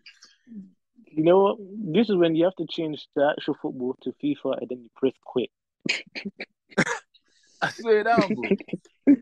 You 1.05 1.23
know 1.23 1.39
what? 1.39 1.57
This 1.93 2.09
is 2.09 2.15
when 2.15 2.35
you 2.35 2.45
have 2.45 2.55
to 2.55 2.65
change 2.67 3.07
the 3.15 3.31
actual 3.37 3.55
football 3.61 3.95
to 4.01 4.11
FIFA 4.23 4.61
and 4.61 4.69
then 4.69 4.81
you 4.81 4.89
press 4.95 5.13
quit. 5.23 5.51
I 7.61 7.69
swear 7.69 8.03
down, 8.05 8.33
bro. 8.33 9.15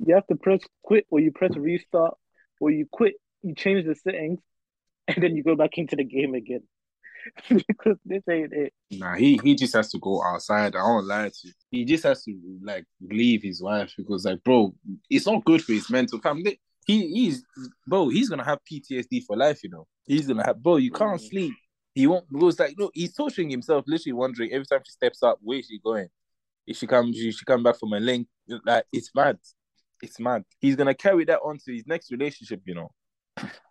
You 0.00 0.14
have 0.16 0.26
to 0.26 0.34
press 0.34 0.60
quit 0.82 1.06
or 1.08 1.20
you 1.20 1.30
press 1.30 1.56
restart 1.56 2.16
or 2.60 2.72
you 2.72 2.86
quit, 2.90 3.14
you 3.42 3.54
change 3.54 3.86
the 3.86 3.94
settings 3.94 4.40
and 5.06 5.22
then 5.22 5.36
you 5.36 5.44
go 5.44 5.54
back 5.54 5.78
into 5.78 5.94
the 5.94 6.04
game 6.04 6.34
again. 6.34 6.64
Because 7.48 7.96
this 8.04 8.22
ain't 8.28 8.52
it. 8.52 8.72
Nah, 8.90 9.14
he, 9.14 9.40
he 9.42 9.54
just 9.54 9.74
has 9.74 9.90
to 9.90 9.98
go 9.98 10.22
outside. 10.22 10.76
I 10.76 10.82
won't 10.82 11.06
lie 11.06 11.28
to 11.28 11.34
you. 11.44 11.52
He 11.70 11.84
just 11.84 12.04
has 12.04 12.24
to 12.24 12.36
like 12.62 12.84
leave 13.00 13.42
his 13.42 13.62
wife 13.62 13.92
because 13.96 14.24
like, 14.24 14.42
bro, 14.44 14.74
it's 15.08 15.26
not 15.26 15.44
good 15.44 15.62
for 15.62 15.72
his 15.72 15.90
mental 15.90 16.20
family. 16.20 16.60
He 16.86 17.08
he's 17.08 17.44
bro, 17.86 18.08
he's 18.08 18.28
gonna 18.28 18.44
have 18.44 18.58
PTSD 18.70 19.24
for 19.24 19.36
life, 19.36 19.62
you 19.62 19.70
know. 19.70 19.86
He's 20.04 20.26
gonna 20.26 20.44
have 20.44 20.62
bro, 20.62 20.76
you 20.76 20.90
can't 20.90 21.20
sleep. 21.20 21.54
He 21.94 22.06
won't 22.06 22.26
because 22.32 22.58
like 22.58 22.74
no. 22.78 22.90
he's 22.94 23.14
torturing 23.14 23.50
himself, 23.50 23.84
literally 23.86 24.14
wondering 24.14 24.52
every 24.52 24.66
time 24.66 24.80
she 24.84 24.92
steps 24.92 25.22
up, 25.22 25.38
where 25.42 25.58
is 25.58 25.66
she 25.66 25.78
going? 25.78 26.08
If 26.66 26.76
she 26.76 26.86
comes, 26.86 27.16
she, 27.16 27.32
she 27.32 27.44
come 27.44 27.62
back 27.62 27.78
from 27.78 27.92
a 27.92 28.00
link. 28.00 28.28
Like 28.64 28.84
it's 28.92 29.10
mad. 29.14 29.38
It's 30.02 30.18
mad. 30.18 30.44
He's 30.60 30.76
gonna 30.76 30.94
carry 30.94 31.24
that 31.26 31.40
on 31.40 31.58
to 31.64 31.72
his 31.72 31.86
next 31.86 32.10
relationship, 32.10 32.62
you 32.64 32.74
know. 32.74 32.90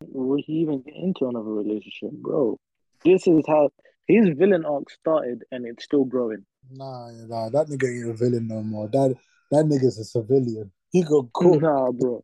Will 0.02 0.42
he 0.46 0.54
even 0.54 0.82
get 0.82 0.96
into 0.96 1.28
another 1.28 1.52
relationship, 1.52 2.12
bro? 2.12 2.58
This 3.04 3.28
is 3.28 3.44
how 3.48 3.70
his 4.08 4.30
villain 4.38 4.66
arc 4.66 4.90
started 4.90 5.44
and 5.52 5.66
it's 5.66 5.84
still 5.86 6.06
growing. 6.06 6.46
Nah, 6.72 7.12
nah, 7.28 7.50
that 7.50 7.68
nigga 7.68 7.88
ain't 7.88 8.10
a 8.10 8.14
villain 8.14 8.48
no 8.48 8.62
more. 8.62 8.88
That 8.88 9.16
that 9.52 9.66
nigga's 9.66 9.98
a 9.98 10.04
civilian. 10.04 10.72
He 10.92 11.04
got 11.04 11.32
caught. 11.34 11.62
Nah, 11.62 11.92
bro. 11.92 12.24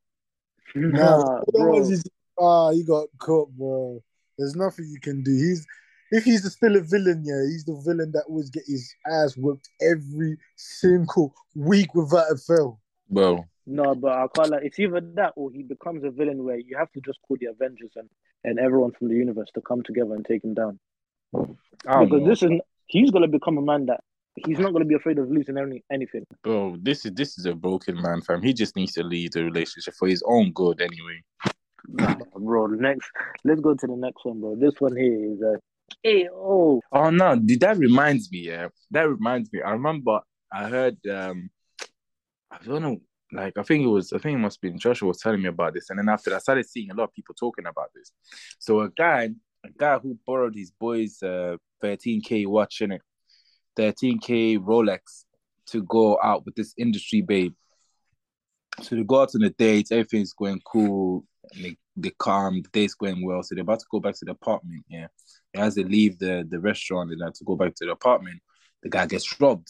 Nah, 0.75 1.17
Nah, 1.17 1.41
bro. 1.51 1.87
he's- 1.87 2.03
ah, 2.37 2.71
he 2.71 2.83
got 2.83 3.07
caught, 3.17 3.49
bro. 3.55 4.03
There's 4.37 4.55
nothing 4.55 4.85
you 4.89 4.99
can 4.99 5.23
do. 5.23 5.31
He's 5.31 5.65
if 6.11 6.23
he's 6.23 6.51
still 6.51 6.75
a 6.75 6.81
villain, 6.81 7.23
yeah, 7.25 7.41
he's 7.45 7.65
the 7.65 7.73
villain 7.83 8.11
that 8.11 8.25
always 8.27 8.49
get 8.49 8.63
his 8.67 8.93
ass 9.07 9.35
whipped 9.37 9.69
every 9.81 10.37
single 10.55 11.33
week 11.55 11.95
without 11.95 12.31
a 12.31 12.37
fail. 12.37 12.79
Bro, 13.09 13.45
No, 13.67 13.95
but 13.95 14.11
I 14.11 14.27
can't 14.35 14.49
like 14.49 14.63
it's 14.63 14.79
either 14.79 15.01
that 15.15 15.33
or 15.35 15.51
he 15.51 15.63
becomes 15.63 16.03
a 16.03 16.11
villain 16.11 16.43
where 16.43 16.57
you 16.57 16.77
have 16.77 16.91
to 16.93 17.01
just 17.01 17.19
call 17.27 17.37
the 17.39 17.47
Avengers 17.47 17.91
and, 17.95 18.09
and 18.43 18.59
everyone 18.59 18.91
from 18.91 19.09
the 19.09 19.15
universe 19.15 19.49
to 19.55 19.61
come 19.61 19.81
together 19.81 20.13
and 20.13 20.23
take 20.23 20.43
him 20.43 20.53
down. 20.53 20.79
Because 21.31 22.09
know. 22.09 22.27
this 22.27 22.43
is 22.43 22.51
he's 22.87 23.11
gonna 23.11 23.27
become 23.27 23.57
a 23.57 23.61
man 23.61 23.87
that 23.87 24.01
he's 24.45 24.59
not 24.59 24.71
gonna 24.71 24.85
be 24.85 24.95
afraid 24.95 25.17
of 25.17 25.29
losing 25.29 25.57
any 25.57 25.83
anything. 25.91 26.25
Bro, 26.43 26.77
this 26.81 27.05
is 27.05 27.13
this 27.13 27.37
is 27.37 27.45
a 27.45 27.53
broken 27.53 27.99
man, 28.01 28.21
fam. 28.21 28.43
He 28.43 28.53
just 28.53 28.75
needs 28.75 28.93
to 28.93 29.03
leave 29.03 29.31
the 29.31 29.43
relationship 29.43 29.95
for 29.95 30.07
his 30.07 30.23
own 30.27 30.51
good, 30.51 30.81
anyway. 30.81 31.23
Nah, 31.87 32.15
bro. 32.35 32.67
Next, 32.67 33.09
let's 33.43 33.61
go 33.61 33.73
to 33.73 33.87
the 33.87 33.95
next 33.95 34.23
one, 34.25 34.41
bro. 34.41 34.55
This 34.55 34.73
one 34.79 34.95
here 34.95 35.33
is 35.33 35.41
uh, 35.41 35.57
hey, 36.03 36.27
oh, 36.31 36.81
Oh 36.91 37.09
no, 37.09 37.35
dude, 37.35 37.61
that 37.61 37.77
reminds 37.77 38.31
me. 38.31 38.39
Yeah, 38.39 38.67
that 38.91 39.09
reminds 39.09 39.51
me. 39.51 39.61
I 39.61 39.71
remember 39.71 40.19
I 40.51 40.69
heard. 40.69 40.97
um 41.07 41.49
I 42.51 42.63
don't 42.63 42.81
know. 42.81 43.01
Like 43.31 43.57
I 43.57 43.63
think 43.63 43.83
it 43.83 43.89
was. 43.89 44.13
I 44.13 44.19
think 44.19 44.35
it 44.35 44.41
must 44.41 44.57
have 44.61 44.71
been 44.71 44.79
Joshua 44.79 45.07
was 45.07 45.19
telling 45.19 45.41
me 45.41 45.49
about 45.49 45.73
this, 45.73 45.89
and 45.89 45.99
then 45.99 46.09
after 46.09 46.29
that, 46.29 46.37
I 46.37 46.39
started 46.39 46.69
seeing 46.69 46.91
a 46.91 46.93
lot 46.93 47.05
of 47.05 47.13
people 47.13 47.35
talking 47.35 47.65
about 47.65 47.89
this. 47.95 48.11
So 48.59 48.81
a 48.81 48.89
guy, 48.89 49.29
a 49.65 49.69
guy 49.77 49.97
who 49.97 50.17
borrowed 50.25 50.55
his 50.55 50.71
boy's 50.71 51.21
uh 51.23 51.57
13k 51.83 52.47
watch 52.47 52.81
in 52.81 52.91
it, 52.91 53.01
13k 53.77 54.59
Rolex 54.59 55.25
to 55.67 55.83
go 55.83 56.19
out 56.21 56.45
with 56.45 56.55
this 56.55 56.73
industry 56.77 57.21
babe. 57.21 57.53
So 58.81 58.95
they 58.95 59.03
go 59.03 59.21
out 59.21 59.35
on 59.35 59.41
the 59.41 59.49
dates, 59.51 59.91
everything's 59.91 60.33
going 60.33 60.61
cool, 60.65 61.25
and 61.53 61.65
they, 61.65 61.77
they 61.95 62.11
calm, 62.19 62.61
the 62.61 62.69
day's 62.69 62.93
going 62.93 63.25
well. 63.25 63.41
So 63.41 63.55
they're 63.55 63.61
about 63.61 63.79
to 63.79 63.85
go 63.89 63.99
back 63.99 64.15
to 64.15 64.25
the 64.25 64.31
apartment. 64.31 64.83
Yeah. 64.89 65.07
As 65.55 65.75
they 65.75 65.83
leave 65.83 66.19
the, 66.19 66.45
the 66.47 66.59
restaurant 66.59 67.11
and 67.11 67.21
have 67.23 67.33
to 67.33 67.45
go 67.45 67.55
back 67.55 67.73
to 67.75 67.85
the 67.85 67.91
apartment, 67.91 68.41
The 68.83 68.89
guy 68.89 69.05
gets 69.05 69.39
robbed. 69.39 69.69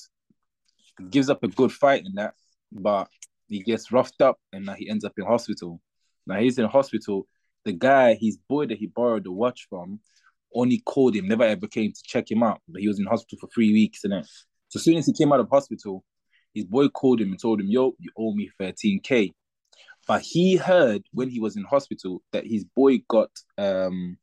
He 0.97 1.05
gives 1.05 1.29
up 1.29 1.43
a 1.43 1.47
good 1.47 1.71
fight 1.71 2.03
in 2.05 2.13
that, 2.15 2.33
but 2.71 3.09
he 3.47 3.61
gets 3.61 3.91
roughed 3.91 4.21
up 4.21 4.37
and 4.53 4.65
now 4.65 4.73
he 4.73 4.89
ends 4.89 5.05
up 5.05 5.13
in 5.17 5.25
hospital. 5.25 5.81
Now 6.27 6.39
he's 6.39 6.57
in 6.57 6.65
hospital. 6.65 7.27
The 7.63 7.73
guy, 7.73 8.15
his 8.19 8.37
boy 8.49 8.67
that 8.67 8.77
he 8.77 8.87
borrowed 8.87 9.25
the 9.25 9.31
watch 9.31 9.67
from, 9.69 9.99
only 10.53 10.79
called 10.79 11.15
him, 11.15 11.27
never 11.27 11.43
ever 11.43 11.67
came 11.67 11.91
to 11.91 12.03
check 12.03 12.29
him 12.29 12.43
out. 12.43 12.61
But 12.67 12.81
he 12.81 12.87
was 12.87 12.99
in 12.99 13.05
hospital 13.05 13.37
for 13.39 13.49
three 13.53 13.73
weeks, 13.73 14.03
and 14.03 14.13
then 14.13 14.23
so 14.69 14.77
as 14.77 14.83
soon 14.83 14.97
as 14.97 15.05
he 15.05 15.13
came 15.13 15.31
out 15.31 15.39
of 15.39 15.49
hospital, 15.49 16.03
his 16.53 16.65
boy 16.65 16.87
called 16.89 17.21
him 17.21 17.29
and 17.29 17.39
told 17.39 17.59
him, 17.59 17.67
"Yo, 17.67 17.95
you 17.99 18.11
owe 18.17 18.33
me 18.33 18.49
13k." 18.59 19.33
But 20.07 20.21
he 20.21 20.55
heard 20.55 21.03
when 21.11 21.29
he 21.29 21.39
was 21.39 21.57
in 21.57 21.63
hospital 21.63 22.21
that 22.31 22.45
his 22.45 22.63
boy 22.63 22.99
got 23.07 23.29
um 23.57 24.17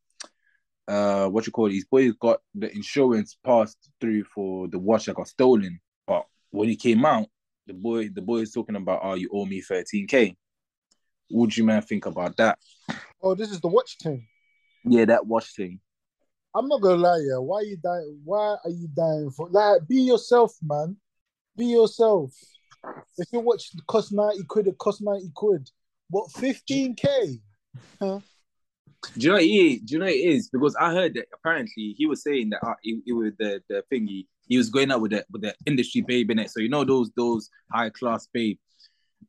uh 0.88 1.28
what 1.28 1.46
you 1.46 1.52
call 1.52 1.66
it, 1.66 1.74
his 1.74 1.84
boy 1.84 2.12
got 2.12 2.40
the 2.54 2.74
insurance 2.74 3.36
passed 3.44 3.90
through 4.00 4.24
for 4.24 4.68
the 4.68 4.78
watch 4.78 5.06
that 5.06 5.16
got 5.16 5.28
stolen. 5.28 5.80
But 6.06 6.24
when 6.50 6.68
he 6.68 6.76
came 6.76 7.04
out, 7.04 7.28
the 7.66 7.74
boy 7.74 8.08
the 8.08 8.22
boy 8.22 8.38
is 8.38 8.52
talking 8.52 8.76
about, 8.76 9.00
"Oh, 9.02 9.14
you 9.14 9.28
owe 9.32 9.46
me 9.46 9.62
13k." 9.62 10.36
What 11.30 11.50
do 11.50 11.60
you 11.60 11.66
man 11.66 11.82
think 11.82 12.06
about 12.06 12.36
that? 12.36 12.58
Oh, 13.22 13.34
this 13.34 13.50
is 13.50 13.60
the 13.60 13.68
watch 13.68 13.96
thing. 14.02 14.26
Yeah, 14.84 15.04
that 15.06 15.26
watch 15.26 15.54
thing. 15.54 15.80
I'm 16.54 16.68
not 16.68 16.82
gonna 16.82 16.96
lie, 16.96 17.20
yeah. 17.26 17.38
Why 17.38 17.58
are 17.58 17.64
you 17.64 17.76
dying? 17.76 18.20
Why 18.24 18.56
are 18.64 18.70
you 18.70 18.88
dying 18.94 19.30
for? 19.30 19.48
Like, 19.50 19.86
be 19.88 20.02
yourself, 20.02 20.54
man. 20.62 20.96
Be 21.56 21.66
yourself. 21.66 22.32
If 23.16 23.28
you 23.32 23.40
watch 23.40 23.70
cost 23.86 24.12
ninety 24.12 24.44
quid, 24.44 24.66
it 24.66 24.78
cost 24.78 25.00
ninety 25.02 25.30
quid. 25.34 25.70
What 26.10 26.30
fifteen 26.32 26.94
k? 26.94 27.40
Huh? 27.98 28.20
Do 29.16 29.20
you 29.20 29.28
know 29.28 29.34
what 29.34 29.42
it 29.42 29.46
is? 29.46 29.80
Do 29.80 29.94
you 29.94 29.98
know 30.00 30.06
it 30.06 30.10
is? 30.10 30.48
Because 30.50 30.76
I 30.76 30.92
heard 30.92 31.14
that 31.14 31.26
apparently 31.34 31.94
he 31.96 32.06
was 32.06 32.22
saying 32.22 32.50
that 32.50 32.64
uh, 32.64 32.74
it, 32.82 33.02
it 33.06 33.12
was 33.12 33.32
the 33.38 33.62
the 33.68 33.82
thingy. 33.92 34.26
He 34.52 34.58
was 34.58 34.68
going 34.68 34.90
out 34.90 35.00
with 35.00 35.12
the 35.12 35.24
with 35.30 35.40
the 35.40 35.54
industry 35.64 36.02
babe 36.02 36.30
in 36.30 36.38
it. 36.38 36.50
So 36.50 36.60
you 36.60 36.68
know 36.68 36.84
those 36.84 37.10
those 37.16 37.48
high 37.72 37.88
class 37.88 38.28
babe, 38.34 38.58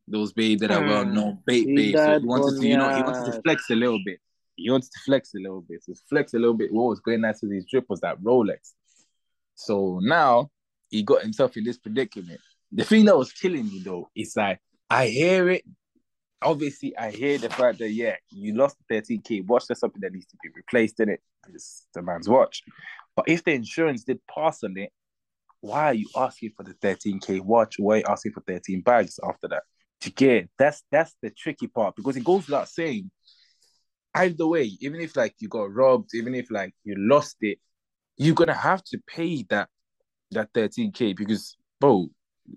those 0.05 0.33
babe 0.33 0.59
that 0.59 0.69
are 0.69 0.85
well 0.85 1.05
known 1.05 1.39
babe 1.45 1.73
babe. 1.73 1.95
So 1.95 2.19
he 2.19 2.25
wanted 2.25 2.59
to 2.59 2.67
you 2.67 2.75
know 2.75 2.93
he 2.93 3.01
wanted 3.01 3.31
to 3.31 3.41
flex 3.41 3.69
a 3.69 3.75
little 3.75 4.01
bit. 4.03 4.19
He 4.57 4.69
wanted 4.69 4.91
to 4.91 4.99
flex 5.05 5.33
a 5.33 5.37
little 5.39 5.61
bit. 5.61 5.81
So 5.81 5.93
flex 6.09 6.33
a 6.33 6.39
little 6.39 6.55
bit. 6.55 6.73
What 6.73 6.89
was 6.89 6.99
going 6.99 7.21
nice 7.21 7.41
with 7.41 7.53
his 7.53 7.65
drip 7.65 7.85
was 7.87 8.01
that 8.01 8.19
Rolex. 8.19 8.73
So 9.55 10.01
now 10.03 10.49
he 10.89 11.03
got 11.03 11.21
himself 11.21 11.55
in 11.55 11.63
this 11.63 11.77
predicament. 11.77 12.41
The 12.73 12.83
thing 12.83 13.05
that 13.05 13.17
was 13.17 13.31
killing 13.31 13.65
me 13.65 13.81
though 13.81 14.09
is 14.13 14.33
like 14.35 14.59
I 14.89 15.07
hear 15.07 15.49
it. 15.51 15.63
Obviously, 16.41 16.97
I 16.97 17.11
hear 17.11 17.37
the 17.37 17.49
fact 17.49 17.79
that 17.79 17.91
yeah, 17.91 18.17
you 18.29 18.55
lost 18.55 18.75
the 18.89 18.95
13k 18.95 19.47
watch. 19.47 19.67
That's 19.69 19.79
something 19.79 20.01
that 20.01 20.11
needs 20.11 20.25
to 20.25 20.37
be 20.43 20.49
replaced 20.53 20.99
in 20.99 21.07
it. 21.07 21.21
It's 21.47 21.87
the 21.93 22.01
man's 22.01 22.27
watch. 22.27 22.61
But 23.15 23.29
if 23.29 23.45
the 23.45 23.53
insurance 23.53 24.03
did 24.03 24.19
pass 24.27 24.65
on 24.65 24.77
it, 24.77 24.91
why 25.63 25.85
are 25.85 25.93
you 25.93 26.09
asking 26.13 26.51
for 26.57 26.63
the 26.63 26.73
13k 26.73 27.39
watch? 27.39 27.75
Why 27.79 27.95
are 27.95 27.97
you 27.99 28.03
asking 28.09 28.33
for 28.33 28.41
13 28.41 28.81
bags 28.81 29.17
after 29.25 29.47
that? 29.47 29.63
You 30.03 30.11
get 30.11 30.49
that's 30.59 30.83
that's 30.91 31.15
the 31.21 31.29
tricky 31.29 31.67
part 31.67 31.95
because 31.95 32.17
it 32.17 32.25
goes 32.25 32.47
without 32.47 32.67
saying. 32.67 33.09
Either 34.13 34.45
way, 34.45 34.71
even 34.81 34.99
if 34.99 35.15
like 35.15 35.33
you 35.39 35.47
got 35.47 35.73
robbed, 35.73 36.09
even 36.13 36.35
if 36.35 36.51
like 36.51 36.73
you 36.83 36.95
lost 36.97 37.37
it, 37.39 37.59
you're 38.17 38.35
gonna 38.35 38.53
have 38.53 38.83
to 38.83 38.99
pay 39.07 39.45
that 39.49 39.69
that 40.31 40.51
13k 40.51 41.15
because 41.15 41.55
bro, 41.79 42.07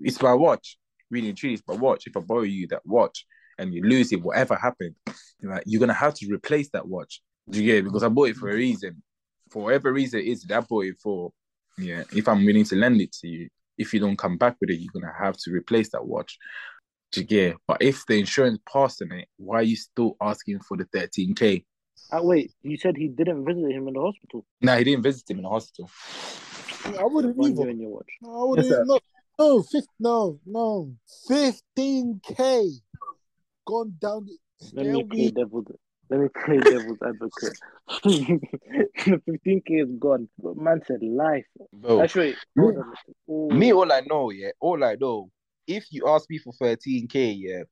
it's 0.00 0.20
my 0.20 0.34
watch. 0.34 0.76
Really 1.08 1.28
and 1.28 1.38
truly, 1.38 1.54
it's 1.54 1.62
my 1.68 1.74
watch. 1.74 2.08
If 2.08 2.16
I 2.16 2.20
borrow 2.20 2.42
you 2.42 2.66
that 2.68 2.84
watch 2.84 3.24
and 3.56 3.72
you 3.72 3.84
lose 3.84 4.10
it, 4.12 4.20
whatever 4.20 4.56
happened, 4.56 4.96
like 5.44 5.62
you're 5.64 5.78
gonna 5.78 5.92
have 5.92 6.14
to 6.14 6.26
replace 6.26 6.70
that 6.70 6.88
watch. 6.88 7.22
Do 7.48 7.60
you 7.60 7.66
get 7.66 7.78
it? 7.78 7.84
Because 7.84 8.02
I 8.02 8.08
bought 8.08 8.30
it 8.30 8.36
for 8.36 8.50
a 8.50 8.54
reason. 8.54 9.00
For 9.52 9.62
whatever 9.62 9.92
reason 9.92 10.18
it 10.18 10.26
is 10.26 10.42
that 10.42 10.58
I 10.58 10.60
bought 10.60 10.86
it 10.86 10.98
for, 11.00 11.32
yeah. 11.78 12.04
If 12.14 12.28
I'm 12.28 12.44
willing 12.44 12.64
to 12.64 12.76
lend 12.76 13.00
it 13.00 13.12
to 13.20 13.28
you, 13.28 13.48
if 13.78 13.92
you 13.92 14.00
don't 14.00 14.16
come 14.16 14.36
back 14.38 14.56
with 14.60 14.70
it, 14.70 14.76
you're 14.80 14.92
gonna 14.92 15.12
have 15.18 15.36
to 15.38 15.50
replace 15.50 15.90
that 15.90 16.06
watch. 16.06 16.38
Do 17.12 17.20
you 17.20 17.26
get? 17.26 17.56
But 17.66 17.82
if 17.82 18.04
the 18.06 18.18
insurance 18.18 18.58
passed 18.70 19.02
on 19.02 19.12
it, 19.12 19.28
why 19.36 19.56
are 19.60 19.62
you 19.62 19.76
still 19.76 20.16
asking 20.20 20.60
for 20.60 20.76
the 20.76 20.84
13k? 20.86 21.64
Ah, 22.12 22.20
wait, 22.22 22.52
you 22.62 22.76
said 22.76 22.96
he 22.96 23.08
didn't 23.08 23.44
visit 23.44 23.70
him 23.70 23.88
in 23.88 23.94
the 23.94 24.00
hospital. 24.00 24.44
No, 24.60 24.76
he 24.76 24.84
didn't 24.84 25.02
visit 25.02 25.30
him 25.30 25.38
in 25.38 25.42
the 25.44 25.48
hospital. 25.48 25.90
I 26.98 27.04
wouldn't 27.04 27.36
Find 27.36 27.50
either. 27.52 27.62
you 27.64 27.68
in 27.70 27.80
your 27.80 27.90
watch. 27.90 28.08
No, 28.22 28.30
I 28.30 28.44
wouldn't. 28.48 28.68
Yes, 28.68 28.76
sir. 28.76 28.84
no, 28.86 28.98
no, 29.38 29.62
fifth, 29.62 29.88
no, 29.98 30.40
no, 30.46 30.92
fifteen 31.28 32.20
k 32.24 32.68
gone 33.66 33.94
down. 34.00 34.26
the 34.26 34.66
Let 34.72 34.86
me 34.86 34.92
scale 34.92 35.06
play 35.08 35.18
we- 35.18 35.30
devil's. 35.32 35.66
Let 36.08 36.20
me 36.20 36.28
play 36.44 36.58
devil's 36.58 36.98
advocate. 37.04 37.58
the 38.04 39.20
15k 39.28 39.82
is 39.82 39.90
gone. 39.98 40.28
But 40.38 40.56
man 40.56 40.80
said 40.86 41.02
life. 41.02 41.46
Bro, 41.72 42.02
Actually, 42.02 42.36
hold 42.56 42.76
on. 42.76 42.94
Oh. 43.28 43.50
Me, 43.50 43.72
all 43.72 43.90
I 43.92 44.02
know, 44.08 44.30
yeah, 44.30 44.50
all 44.60 44.82
I 44.84 44.96
know, 45.00 45.30
if 45.66 45.86
you 45.90 46.06
ask 46.08 46.28
me 46.30 46.38
for 46.38 46.52
13k, 46.52 47.34
yeah, 47.36 47.62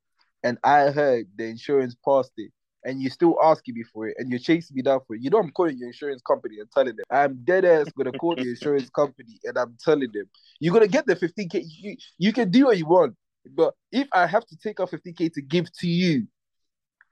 and 0.43 0.57
I 0.63 0.91
heard 0.91 1.27
the 1.35 1.45
insurance 1.45 1.95
passed 2.05 2.33
it, 2.37 2.51
and 2.83 3.01
you 3.01 3.09
still 3.09 3.37
asking 3.41 3.75
me 3.75 3.83
for 3.83 4.07
it, 4.07 4.15
and 4.19 4.29
you're 4.29 4.39
chasing 4.39 4.75
me 4.75 4.81
down 4.81 4.99
for 5.07 5.15
it, 5.15 5.21
you 5.21 5.29
know 5.29 5.39
I'm 5.39 5.51
calling 5.51 5.77
your 5.77 5.87
insurance 5.87 6.21
company 6.21 6.59
and 6.59 6.69
telling 6.71 6.95
them 6.95 7.05
I'm 7.09 7.43
dead 7.43 7.63
ass 7.63 7.87
gonna 7.97 8.11
call 8.11 8.35
the 8.35 8.49
insurance 8.49 8.89
company, 8.89 9.39
and 9.45 9.57
I'm 9.57 9.77
telling 9.83 10.11
them 10.11 10.29
you're 10.59 10.73
gonna 10.73 10.87
get 10.87 11.05
the 11.05 11.15
15k. 11.15 11.63
You 11.65 11.95
you 12.17 12.33
can 12.33 12.51
do 12.51 12.65
what 12.65 12.77
you 12.77 12.85
want, 12.85 13.15
but 13.49 13.73
if 13.91 14.07
I 14.13 14.27
have 14.27 14.45
to 14.47 14.57
take 14.57 14.79
out 14.79 14.91
15k 14.91 15.33
to 15.33 15.41
give 15.41 15.71
to 15.79 15.87
you, 15.87 16.27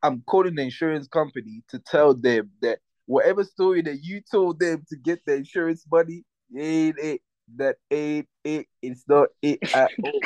I'm 0.04 0.22
calling 0.28 0.56
the 0.56 0.64
insurance 0.64 1.08
company 1.08 1.64
to 1.70 1.80
tell 1.80 2.14
them 2.14 2.52
that 2.62 2.80
whatever 3.06 3.44
story 3.44 3.82
that 3.84 4.04
you 4.04 4.22
told 4.30 4.60
them 4.60 4.84
to 4.90 4.98
get 4.98 5.22
the 5.26 5.36
insurance 5.36 5.86
money 5.90 6.26
ain't 6.56 7.00
it. 7.00 7.22
That 7.56 7.78
ain't 7.90 8.28
it. 8.44 8.68
It's 8.82 9.04
not 9.08 9.30
it 9.42 9.60
at 9.74 9.92
all. 10.04 10.20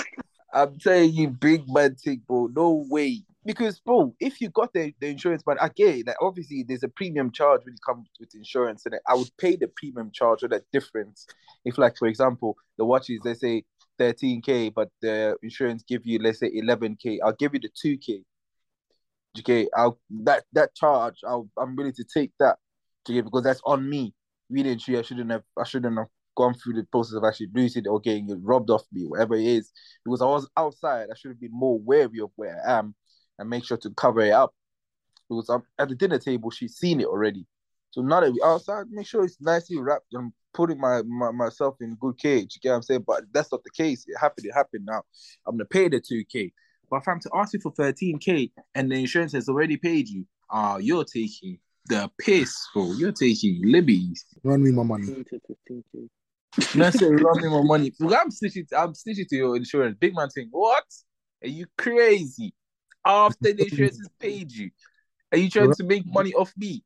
I'm 0.54 0.80
telling 0.80 1.14
you, 1.14 1.30
big 1.30 1.64
man 1.68 1.96
take 2.04 2.26
bro. 2.26 2.50
No 2.56 2.86
way. 2.90 3.24
Because, 3.46 3.80
bro, 3.80 4.14
if 4.20 4.42
you 4.42 4.50
got 4.50 4.74
the, 4.74 4.94
the 5.00 5.08
insurance, 5.08 5.44
get 5.76 5.96
it. 5.96 6.08
Like, 6.08 6.18
obviously, 6.22 6.66
there's 6.68 6.84
a 6.84 6.90
premium 6.90 7.32
charge 7.32 7.62
when 7.64 7.76
it 7.76 7.80
comes 7.86 8.10
with 8.20 8.36
insurance, 8.36 8.86
and 8.86 8.96
I 9.08 9.16
would 9.16 9.30
pay 9.38 9.56
the 9.56 9.70
premium 9.70 10.12
charge 10.12 10.44
or 10.44 10.50
that 10.50 10.64
difference. 10.74 11.28
If, 11.64 11.78
like, 11.78 11.98
for 11.98 12.08
example, 12.08 12.58
the 12.78 12.84
watches, 12.84 13.22
let's 13.24 13.40
say 13.40 13.64
13k, 14.00 14.74
but 14.74 14.90
the 15.02 15.38
insurance 15.42 15.84
give 15.88 16.06
you, 16.06 16.20
let's 16.20 16.40
say 16.40 16.52
11k, 16.52 17.20
I'll 17.24 17.34
give 17.34 17.54
you 17.54 17.62
the 17.62 17.70
2k. 17.70 18.24
Okay, 19.40 19.68
I'll 19.76 20.00
that 20.24 20.46
that 20.54 20.76
charge, 20.76 21.20
I'll, 21.28 21.50
I'm 21.58 21.76
willing 21.76 21.94
to 21.94 22.04
take 22.04 22.32
that. 22.40 22.58
Okay, 23.08 23.22
because 23.22 23.44
that's 23.44 23.62
on 23.66 23.90
me. 23.90 24.14
Really 24.50 24.72
and 24.72 24.80
truly, 24.80 25.00
I 25.00 25.04
shouldn't 25.04 25.32
have. 25.32 25.44
I 25.58 25.64
shouldn't 25.64 25.98
have 25.98 26.08
gone 26.38 26.54
through 26.54 26.74
the 26.74 26.84
process 26.92 27.16
of 27.16 27.24
actually 27.24 27.50
losing 27.54 27.88
or 27.88 28.00
getting 28.00 28.30
it 28.30 28.38
robbed 28.42 28.70
off 28.70 28.84
me, 28.94 29.06
whatever 29.06 29.36
it 29.36 29.46
is. 29.46 29.72
Because 30.06 30.22
I 30.22 30.26
was 30.26 30.48
outside, 30.56 31.08
I 31.12 31.18
should 31.18 31.32
have 31.32 31.42
been 31.42 31.52
more 31.52 31.80
wary 31.80 32.20
of 32.20 32.30
where 32.36 32.62
I 32.66 32.78
am 32.78 32.96
and 33.40 33.50
make 33.50 33.66
sure 33.66 33.78
to 33.78 33.90
cover 33.92 34.22
it 34.22 34.32
up. 34.32 34.54
Because 35.28 35.50
I'm 35.50 35.64
at 35.78 35.90
the 35.90 35.96
dinner 35.96 36.20
table, 36.20 36.52
she's 36.52 36.76
seen 36.76 37.02
it 37.02 37.08
already. 37.08 37.46
So 37.92 38.02
now 38.02 38.22
that 38.22 38.32
we're 38.32 38.48
outside, 38.48 38.86
make 38.92 39.08
sure 39.08 39.26
it's 39.26 39.42
nicely 39.42 39.80
wrapped. 39.80 40.06
I'm 40.16 40.34
putting 40.54 40.80
my, 40.80 41.02
my 41.04 41.32
myself 41.32 41.76
in 41.82 41.96
good 42.00 42.18
cage. 42.18 42.56
You 42.56 42.62
get 42.62 42.70
what 42.70 42.76
I'm 42.78 42.82
saying? 42.84 43.06
But 43.06 43.24
that's 43.34 43.52
not 43.52 43.64
the 43.64 43.72
case. 43.72 44.06
It 44.08 44.18
happened. 44.18 44.46
It 44.46 44.54
happened. 44.54 44.86
Now 44.86 45.04
I'm 45.46 45.56
gonna 45.56 45.66
pay 45.66 45.90
the 45.90 46.00
two 46.00 46.24
k. 46.24 46.54
But 46.90 46.98
if 46.98 47.08
I'm 47.08 47.20
to 47.22 47.30
ask 47.36 47.54
you 47.54 47.60
for 47.60 47.72
13k 47.74 48.52
and 48.76 48.92
the 48.92 48.96
insurance 48.96 49.34
has 49.34 49.50
already 49.50 49.78
paid 49.78 50.08
you, 50.08 50.26
ah, 50.50 50.78
you're 50.78 51.04
taking 51.04 51.60
the 51.88 52.10
piss, 52.20 52.58
bro. 52.74 52.94
You're 52.94 53.12
taking 53.12 53.62
libbies. 53.66 54.20
Run 54.44 54.64
me 54.64 54.72
my 54.72 54.84
money. 54.84 55.08
15 55.08 55.26
to 55.26 55.42
15k. 55.72 56.10
Let's 56.76 57.00
say 57.00 57.08
run 57.08 57.42
me 57.42 57.50
my 57.50 57.62
money. 57.64 57.94
I'm 58.02 58.30
snitching. 58.30 58.66
I'm 58.76 58.94
snitching 58.94 59.28
to 59.30 59.36
your 59.36 59.56
insurance. 59.56 59.98
Big 60.00 60.16
man 60.16 60.30
saying, 60.30 60.48
"What? 60.52 60.86
Are 61.44 61.50
you 61.50 61.68
crazy? 61.78 62.54
After 63.06 63.54
the 63.54 63.64
insurance 63.64 63.98
has 63.98 64.10
paid 64.20 64.52
you, 64.52 64.72
are 65.32 65.38
you 65.38 65.50
trying 65.50 65.74
to 65.74 65.84
make 65.84 66.04
money 66.06 66.34
off 66.34 66.54
me?" 66.58 66.84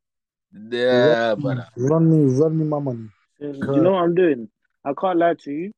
Yeah, 0.53 1.35
brother. 1.35 1.67
Run 1.77 2.09
me, 2.09 2.33
run 2.33 2.57
me 2.57 2.65
my 2.65 2.79
money. 2.79 3.09
You 3.39 3.53
know 3.81 3.91
what 3.91 4.03
I'm 4.03 4.15
doing? 4.15 4.49
I 4.83 4.93
can't 4.99 5.17
lie 5.17 5.35
to 5.43 5.51
you. 5.51 5.71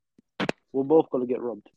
We're 0.72 0.82
both 0.82 1.08
gonna 1.10 1.26
get 1.26 1.40
robbed. 1.40 1.68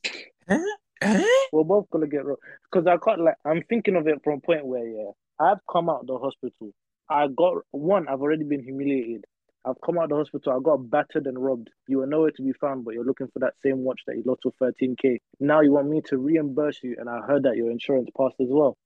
Eh? 1.02 1.26
We're 1.52 1.64
both 1.64 1.90
gonna 1.90 2.08
get 2.08 2.26
robbed 2.26 2.42
because 2.72 2.88
I 2.88 2.98
can't 2.98 3.22
like. 3.22 3.36
I'm 3.46 3.64
thinking 3.70 3.96
of 3.96 4.08
it 4.08 4.24
from 4.24 4.36
a 4.36 4.40
point 4.40 4.66
where 4.66 4.88
yeah, 4.88 5.12
I've 5.40 5.60
come 5.72 5.90
out 5.90 6.02
of 6.02 6.08
the 6.08 6.18
hospital. 6.18 6.72
I 7.10 7.28
got 7.28 7.56
one. 7.72 8.08
I've 8.08 8.22
already 8.22 8.44
been 8.44 8.64
humiliated. 8.64 9.26
I've 9.66 9.80
come 9.86 9.98
out 9.98 10.06
of 10.06 10.10
the 10.10 10.16
hospital. 10.16 10.54
I 10.54 10.60
got 10.64 10.90
battered 10.90 11.28
and 11.28 11.44
robbed. 11.44 11.70
You 11.88 12.00
were 12.00 12.08
nowhere 12.08 12.32
to 12.32 12.42
be 12.42 12.54
found, 12.54 12.86
but 12.86 12.94
you're 12.94 13.04
looking 13.04 13.28
for 13.28 13.40
that 13.40 13.54
same 13.62 13.80
watch 13.80 14.02
that 14.08 14.16
you 14.16 14.24
lost 14.26 14.44
for 14.44 14.54
13k. 14.62 15.18
Now 15.40 15.62
you 15.62 15.74
want 15.74 15.90
me 15.90 16.02
to 16.06 16.18
reimburse 16.18 16.80
you, 16.84 16.96
and 16.98 17.10
I 17.10 17.22
heard 17.22 17.44
that 17.44 17.58
your 17.58 17.70
insurance 17.70 18.10
passed 18.18 18.36
as 18.40 18.48
well, 18.50 18.78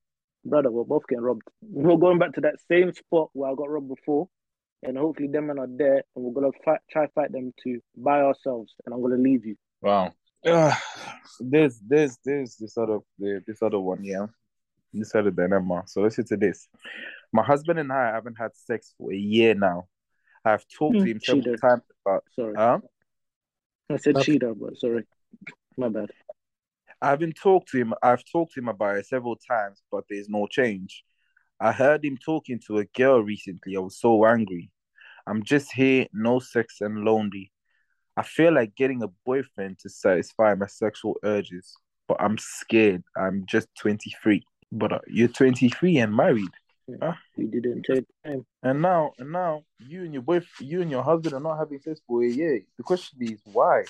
brother. 0.44 0.72
We're 0.72 0.84
both 0.84 1.08
getting 1.08 1.24
robbed. 1.24 1.44
We're 1.62 1.98
going 1.98 2.18
back 2.18 2.34
to 2.34 2.42
that 2.42 2.56
same 2.68 2.94
spot 2.94 3.30
where 3.34 3.52
I 3.52 3.56
got 3.56 3.70
robbed 3.70 3.90
before, 3.90 4.28
and 4.82 4.98
hopefully 4.98 5.28
them 5.28 5.48
men 5.48 5.60
are 5.60 5.68
there, 5.70 6.04
and 6.16 6.26
we're 6.26 6.34
gonna 6.34 6.52
fight, 6.66 6.80
try 6.90 7.06
fight 7.14 7.32
them 7.32 7.54
to 7.64 7.80
buy 7.96 8.22
ourselves. 8.22 8.74
And 8.86 8.94
I'm 8.94 9.02
gonna 9.02 9.18
leave 9.18 9.46
you. 9.46 9.56
Wow. 9.82 10.14
Uh, 10.46 10.74
there's 11.40 11.80
there's 11.80 12.18
there's 12.26 12.56
this 12.56 12.78
other 12.78 13.00
the- 13.20 13.44
this 13.46 13.62
other 13.62 13.80
one, 13.80 14.04
yeah. 14.04 14.28
This 14.94 15.16
other 15.16 15.32
dilemma. 15.32 15.84
So 15.86 16.02
listen 16.02 16.26
to 16.28 16.38
this. 16.38 16.68
My 17.32 17.44
husband 17.44 17.80
and 17.80 17.92
I 17.94 18.08
haven't 18.08 18.36
had 18.36 18.56
sex 18.56 18.94
for 18.98 19.14
a 19.14 19.18
year 19.18 19.54
now. 19.54 19.88
I've 20.44 20.66
talked 20.68 20.98
to 20.98 21.04
Hmm, 21.04 21.12
him 21.12 21.20
several 21.22 21.44
cheater. 21.44 21.58
times 21.58 21.84
about 22.06 22.24
Sorry. 22.36 22.56
huh? 22.56 22.80
I 23.90 23.98
said 23.98 24.20
cheetah, 24.22 24.54
but 24.56 24.78
sorry, 24.78 25.06
my 25.78 25.90
bad. 25.90 26.12
I 27.02 27.10
haven't 27.10 27.34
talked 27.36 27.70
to 27.70 27.78
him. 27.78 27.94
I've 28.02 28.24
talked 28.32 28.54
to 28.54 28.60
him 28.60 28.68
about 28.70 28.98
it 28.98 29.06
several 29.06 29.36
times, 29.36 29.82
but 29.92 30.06
there's 30.10 30.30
no 30.30 30.48
change. 30.48 31.04
I 31.60 31.72
heard 31.72 32.04
him 32.04 32.18
talking 32.18 32.60
to 32.68 32.80
a 32.80 32.86
girl 32.86 33.22
recently. 33.22 33.76
I 33.76 33.80
was 33.80 34.00
so 34.00 34.26
angry. 34.26 34.72
I'm 35.28 35.44
just 35.44 35.72
here, 35.74 36.08
no 36.14 36.40
sex 36.40 36.82
and 36.82 37.04
lonely. 37.04 37.52
I 38.18 38.24
feel 38.24 38.54
like 38.54 38.76
getting 38.76 39.04
a 39.04 39.08
boyfriend 39.26 39.80
to 39.80 39.90
satisfy 39.90 40.54
my 40.56 40.68
sexual 40.68 41.16
urges, 41.24 41.74
but 42.08 42.18
I'm 42.22 42.38
scared. 42.38 43.04
I'm 43.16 43.46
just 43.48 43.68
23. 43.80 44.44
But 44.72 44.92
uh, 44.94 45.00
you're 45.08 45.28
23 45.28 45.98
and 45.98 46.16
married. 46.16 46.50
Huh? 47.02 47.14
You 47.38 47.48
didn't 47.48 47.84
take 47.84 48.06
time. 48.26 48.46
And 48.64 48.82
now, 48.82 49.12
and 49.18 49.32
now, 49.32 49.64
you 49.80 50.04
and 50.04 50.14
your 50.14 50.22
boyfriend, 50.24 50.70
you 50.70 50.82
and 50.82 50.92
your 50.92 51.04
husband 51.04 51.34
are 51.34 51.40
not 51.40 51.58
having 51.58 51.80
sex 51.80 52.02
for 52.08 52.24
a 52.24 52.28
year. 52.28 52.62
The 52.78 52.84
question 52.84 53.20
is 53.22 53.40
why? 53.46 53.84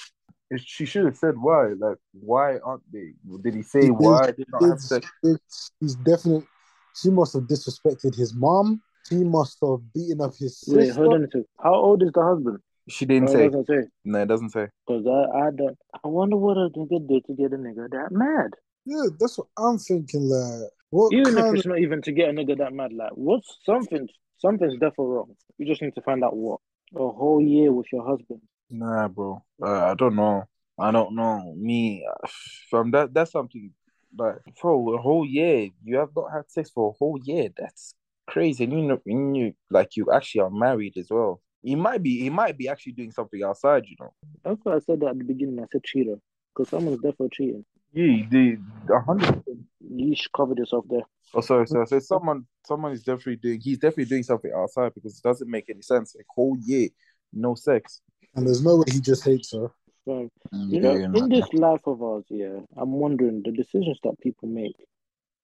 It- 0.49 0.61
She 0.61 0.86
should 0.86 1.05
have 1.05 1.17
said 1.17 1.36
why. 1.38 1.74
Like, 1.78 1.97
why 2.13 2.57
aren't 2.59 2.84
they? 2.91 3.13
Did 3.41 3.55
he 3.55 3.63
say 3.63 3.86
He 3.86 3.91
why 3.91 4.28
did- 4.28 4.38
they 4.38 4.45
not 4.49 4.69
have 4.69 4.80
sex? 4.80 5.07
it's, 5.24 5.72
he's 5.80 5.95
definitely. 5.95 6.45
She 6.93 7.09
must 7.09 7.34
have 7.34 7.43
disrespected 7.43 8.15
his 8.15 8.34
mom. 8.34 8.82
He 9.09 9.24
must 9.24 9.57
have 9.63 9.80
beaten 9.93 10.22
up 10.22 10.36
his 10.36 10.59
sister. 10.59 10.78
Wait, 10.78 10.91
hold 10.91 11.13
on 11.13 11.24
a 11.24 11.28
second. 11.28 11.45
How 11.57 11.74
old 11.74 12.03
is 12.03 12.11
the 12.13 12.22
husband? 12.22 12.59
She 12.92 13.06
didn't 13.06 13.30
Oh, 13.30 13.34
say. 13.34 13.46
it 13.46 13.68
say. 13.68 13.88
No, 14.06 14.22
it 14.22 14.28
doesn't 14.28 14.50
say. 14.50 14.68
Cause 14.88 15.06
I, 15.08 15.48
I 15.48 15.52
don't. 15.56 15.78
I 16.04 16.08
wonder 16.08 16.36
what 16.38 16.58
a 16.58 16.70
nigga 16.78 17.08
did 17.08 17.26
to 17.26 17.34
get 17.34 17.54
a 17.54 17.58
nigga 17.58 17.89
that 17.92 18.12
mad. 18.12 18.52
Yeah, 18.86 19.06
that's 19.20 19.38
what 19.38 19.48
I'm 19.58 19.78
thinking. 19.78 20.24
Like, 20.24 20.70
what 20.89 21.14
Even 21.14 21.38
if 21.38 21.54
it's 21.54 21.66
of? 21.66 21.70
not 21.70 21.80
even 21.80 22.02
to 22.04 22.12
get 22.12 22.30
a 22.30 22.34
nigga 22.34 22.58
that 22.58 22.74
mad, 22.74 22.94
like 22.94 23.12
what's 23.14 23.58
something? 23.66 24.08
Something's 24.39 24.74
definitely 24.74 25.06
wrong. 25.14 25.36
You 25.58 25.68
just 25.68 25.82
need 25.82 25.96
to 25.96 26.02
find 26.02 26.24
out 26.24 26.36
what. 26.36 26.60
A 26.94 26.98
whole 26.98 27.42
year 27.42 27.72
with 27.72 27.86
your 27.94 28.06
husband. 28.06 28.42
Nah, 28.70 29.08
bro. 29.08 29.42
Uh, 29.64 29.86
I 29.86 29.94
don't 29.94 30.16
know. 30.16 30.44
I 30.78 30.92
don't 30.92 31.16
know. 31.16 31.54
Me, 31.56 32.06
uh, 32.06 32.28
from 32.70 32.92
that, 32.92 33.14
that's 33.14 33.32
something. 33.32 33.72
Like, 34.18 34.39
bro, 34.62 34.94
a 34.96 34.98
whole 35.02 35.26
year. 35.26 35.70
You 35.86 35.98
have 35.98 36.10
not 36.14 36.34
had 36.34 36.52
sex 36.52 36.70
for 36.70 36.89
a 36.89 36.98
whole 36.98 37.18
year. 37.24 37.48
That's 37.58 37.94
crazy. 38.28 38.66
And 38.66 38.74
you 38.74 38.82
know, 38.82 39.02
and 39.06 39.38
you 39.38 39.54
like 39.70 39.96
you 39.96 40.12
actually 40.12 40.42
are 40.42 40.50
married 40.50 40.98
as 40.98 41.08
well. 41.10 41.39
He 41.64 41.76
might 41.76 42.01
be. 42.01 42.20
He 42.20 42.30
might 42.30 42.57
be 42.57 42.68
actually 42.68 42.93
doing 42.93 43.12
something 43.12 43.41
outside. 43.43 43.86
You 43.88 43.95
know. 43.99 44.14
That's 44.43 44.59
why 44.64 44.76
I 44.76 44.80
said 44.80 44.99
that 45.01 45.09
at 45.09 45.18
the 45.18 45.24
beginning. 45.24 45.59
I 45.59 45.66
said 45.72 45.84
cheater. 45.84 46.16
Because 46.53 46.70
someone's 46.70 46.97
definitely 46.97 47.30
cheating. 47.32 47.66
Yeah, 47.93 48.26
the 48.30 48.57
a 48.93 49.01
hundred. 49.01 49.28
percent. 49.28 49.59
You 49.80 50.16
should 50.16 50.32
cover 50.32 50.53
yourself 50.57 50.86
there. 50.89 51.03
Oh, 51.34 51.41
sorry, 51.41 51.68
sorry. 51.68 51.88
So 51.88 51.99
someone, 51.99 52.45
someone 52.66 52.91
is 52.91 53.03
definitely 53.03 53.38
doing. 53.38 53.59
He's 53.62 53.78
definitely 53.78 54.05
doing 54.05 54.24
something 54.24 54.51
outside 54.55 54.93
because 54.93 55.18
it 55.18 55.24
doesn't 55.24 55.49
make 55.49 55.70
any 55.70 55.82
sense. 55.82 56.16
A 56.16 56.24
whole 56.34 56.57
oh, 56.57 56.64
year, 56.66 56.89
no 57.34 57.55
sex. 57.55 58.01
And 58.36 58.45
there's 58.45 58.64
no 58.64 58.78
way 58.78 58.86
he 58.91 59.01
just 59.01 59.24
hates 59.24 59.51
her. 59.53 59.70
So, 60.05 60.30
you 60.51 60.80
know, 60.80 60.95
in 60.95 61.30
this 61.30 61.53
life 61.53 61.82
of 61.86 62.01
ours, 62.01 62.26
yeah, 62.30 62.59
I'm 62.76 62.93
wondering 62.93 63.43
the 63.43 63.51
decisions 63.51 63.99
that 64.03 64.20
people 64.20 64.49
make. 64.49 64.76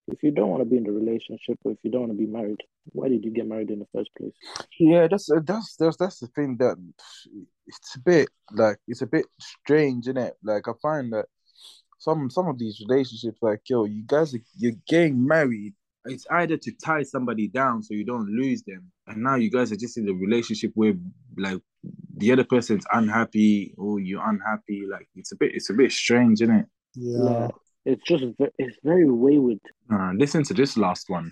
If 0.08 0.24
you 0.24 0.32
don't 0.32 0.49
want 0.49 0.62
to 0.62 0.70
be 0.70 0.78
in 0.78 0.84
the 0.84 0.91
relationship 0.91 1.58
or 1.64 1.74
if 1.74 1.80
you 1.84 1.91
don't 1.91 2.01
want 2.01 2.14
to 2.14 2.18
be 2.18 2.32
married, 2.32 2.62
why 2.93 3.10
did 3.10 3.26
you 3.26 3.32
get 3.32 3.47
married 3.47 3.72
in 3.72 3.80
the 3.80 3.88
first 3.93 4.10
place? 4.18 4.34
Yeah, 4.80 5.08
that's 5.10 5.30
uh, 5.30 5.41
that's 5.43 5.76
that's 5.76 5.97
that's 5.97 6.20
the 6.20 6.28
thing 6.28 6.58
that 6.58 6.78
it's 7.68 7.95
a 7.95 7.99
bit 7.99 8.30
like 8.51 8.78
it's 8.88 9.01
a 9.01 9.08
bit 9.08 9.26
strange, 9.39 10.05
isn't 10.05 10.18
it? 10.18 10.36
Like 10.43 10.68
I 10.68 10.72
find 10.82 11.12
that 11.14 11.26
some 11.97 12.30
some 12.30 12.47
of 12.47 12.58
these 12.58 12.82
relationships, 12.88 13.39
like 13.41 13.62
yo, 13.70 13.86
you 13.86 14.03
guys 14.05 14.34
are 14.34 14.39
you're 14.55 14.80
getting 14.88 15.26
married. 15.26 15.74
It's 16.05 16.26
either 16.32 16.55
to 16.55 16.72
tie 16.84 17.03
somebody 17.03 17.49
down 17.49 17.84
so 17.84 17.93
you 17.93 18.05
don't 18.05 18.30
lose 18.30 18.64
them, 18.64 18.89
and 19.08 19.22
now 19.22 19.36
you 19.36 19.51
guys 19.51 19.74
are 19.74 19.78
just 19.78 19.97
in 19.97 20.08
a 20.08 20.14
relationship 20.14 20.72
where 20.76 20.93
like 21.38 21.62
the 22.16 22.32
other 22.32 22.45
person's 22.45 22.86
unhappy 22.93 23.74
or 23.78 23.99
you're 23.99 24.24
unhappy. 24.24 24.86
Like 24.89 25.10
it's 25.16 25.34
a 25.34 25.36
bit 25.36 25.53
it's 25.53 25.70
a 25.70 25.74
bit 25.74 25.91
strange, 25.91 26.41
isn't 26.41 26.55
it? 26.55 26.66
Yeah. 26.95 27.18
Like, 27.18 27.51
it's 27.88 28.04
just 28.04 28.26
it's 28.58 28.78
very 28.84 29.10
wayward. 29.10 29.60
Uh, 29.92 30.12
listen 30.16 30.44
to 30.44 30.54
this 30.54 30.76
last 30.78 31.10
one. 31.10 31.32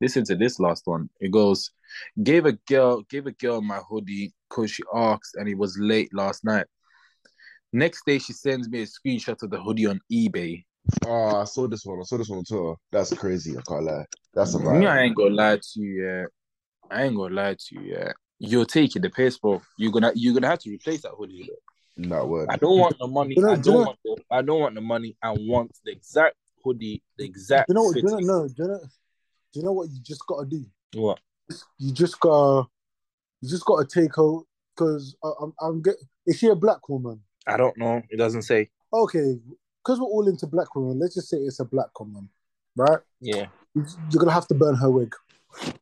Listen 0.00 0.24
to 0.24 0.34
this 0.34 0.58
last 0.58 0.82
one. 0.86 1.08
It 1.20 1.30
goes, 1.30 1.70
gave 2.24 2.46
a 2.46 2.52
girl, 2.68 3.02
gave 3.08 3.26
a 3.26 3.32
girl 3.32 3.60
my 3.62 3.80
hoodie 3.88 4.32
because 4.50 4.72
she 4.72 4.82
asked 4.92 5.36
and 5.36 5.48
it 5.48 5.56
was 5.56 5.78
late 5.78 6.12
last 6.12 6.44
night. 6.44 6.66
Next 7.72 8.04
day 8.04 8.18
she 8.18 8.32
sends 8.32 8.68
me 8.68 8.82
a 8.82 8.86
screenshot 8.86 9.40
of 9.42 9.50
the 9.50 9.60
hoodie 9.60 9.86
on 9.86 10.00
eBay. 10.12 10.64
Oh, 11.06 11.36
I 11.36 11.44
saw 11.44 11.68
this 11.68 11.84
one. 11.84 12.00
I 12.00 12.02
saw 12.02 12.18
this 12.18 12.28
one 12.28 12.42
too. 12.42 12.76
That's 12.90 13.14
crazy. 13.14 13.56
I 13.56 13.62
can't 13.66 13.84
lie. 13.84 14.04
That's 14.34 14.54
a 14.54 14.58
Me. 14.58 14.86
I 14.86 15.02
ain't 15.02 15.16
gonna 15.16 15.34
lie 15.34 15.58
to 15.58 15.80
you, 15.80 16.04
yeah. 16.04 16.24
I 16.90 17.04
ain't 17.04 17.16
gonna 17.16 17.34
lie 17.34 17.54
to 17.54 17.80
you, 17.80 17.82
yeah. 17.82 18.12
You're 18.40 18.64
taking 18.64 19.02
the 19.02 19.10
piss, 19.10 19.38
bro. 19.38 19.62
You're 19.78 19.92
gonna 19.92 20.10
you're 20.16 20.34
gonna 20.34 20.48
have 20.48 20.58
to 20.60 20.70
replace 20.70 21.02
that 21.02 21.12
hoodie. 21.16 21.46
Though. 21.48 21.71
That 21.96 22.26
word. 22.26 22.48
I 22.50 22.56
don't 22.56 22.78
want 22.78 22.98
the 22.98 23.06
money. 23.06 23.34
You 23.36 23.42
know- 23.42 23.52
I 23.52 23.56
don't 23.56 23.66
know- 23.74 23.80
want 23.86 23.98
the, 24.04 24.16
I 24.30 24.42
don't 24.42 24.60
want 24.60 24.74
the 24.74 24.80
money. 24.80 25.16
I 25.22 25.30
want 25.32 25.78
the 25.84 25.92
exact 25.92 26.36
hoodie, 26.64 27.02
the 27.18 27.24
exact 27.24 27.68
You 27.68 27.74
know 27.74 27.82
what? 27.84 27.94
Do 27.94 28.00
you 28.00 28.06
know, 28.06 28.18
no, 28.18 28.48
do 28.48 28.54
you 28.62 28.68
know, 28.68 28.80
do 29.52 29.60
you 29.60 29.62
know 29.66 29.72
what 29.72 29.90
you 29.90 29.98
just 30.02 30.26
gotta 30.26 30.46
do? 30.46 30.64
What? 30.94 31.20
You 31.78 31.92
just 31.92 32.18
gotta, 32.20 32.68
you 33.40 33.48
just 33.48 33.64
gotta 33.64 33.86
take 33.86 34.14
her 34.16 34.38
because 34.74 35.14
I'm, 35.22 35.52
I'm 35.60 35.82
get. 35.82 35.96
Is 36.26 36.38
she 36.38 36.46
a 36.48 36.54
black 36.54 36.88
woman? 36.88 37.20
I 37.46 37.56
don't 37.56 37.76
know. 37.76 38.00
It 38.08 38.16
doesn't 38.16 38.42
say. 38.42 38.70
Okay, 38.92 39.38
because 39.84 39.98
we're 40.00 40.06
all 40.06 40.28
into 40.28 40.46
black 40.46 40.74
women. 40.74 40.98
Let's 40.98 41.14
just 41.14 41.28
say 41.28 41.38
it's 41.38 41.60
a 41.60 41.64
black 41.64 41.98
woman, 42.00 42.28
right? 42.76 43.00
Yeah. 43.20 43.46
You- 43.74 43.84
You're 44.10 44.20
gonna 44.20 44.32
have 44.32 44.48
to 44.48 44.54
burn 44.54 44.76
her 44.76 44.90
wig. 44.90 45.14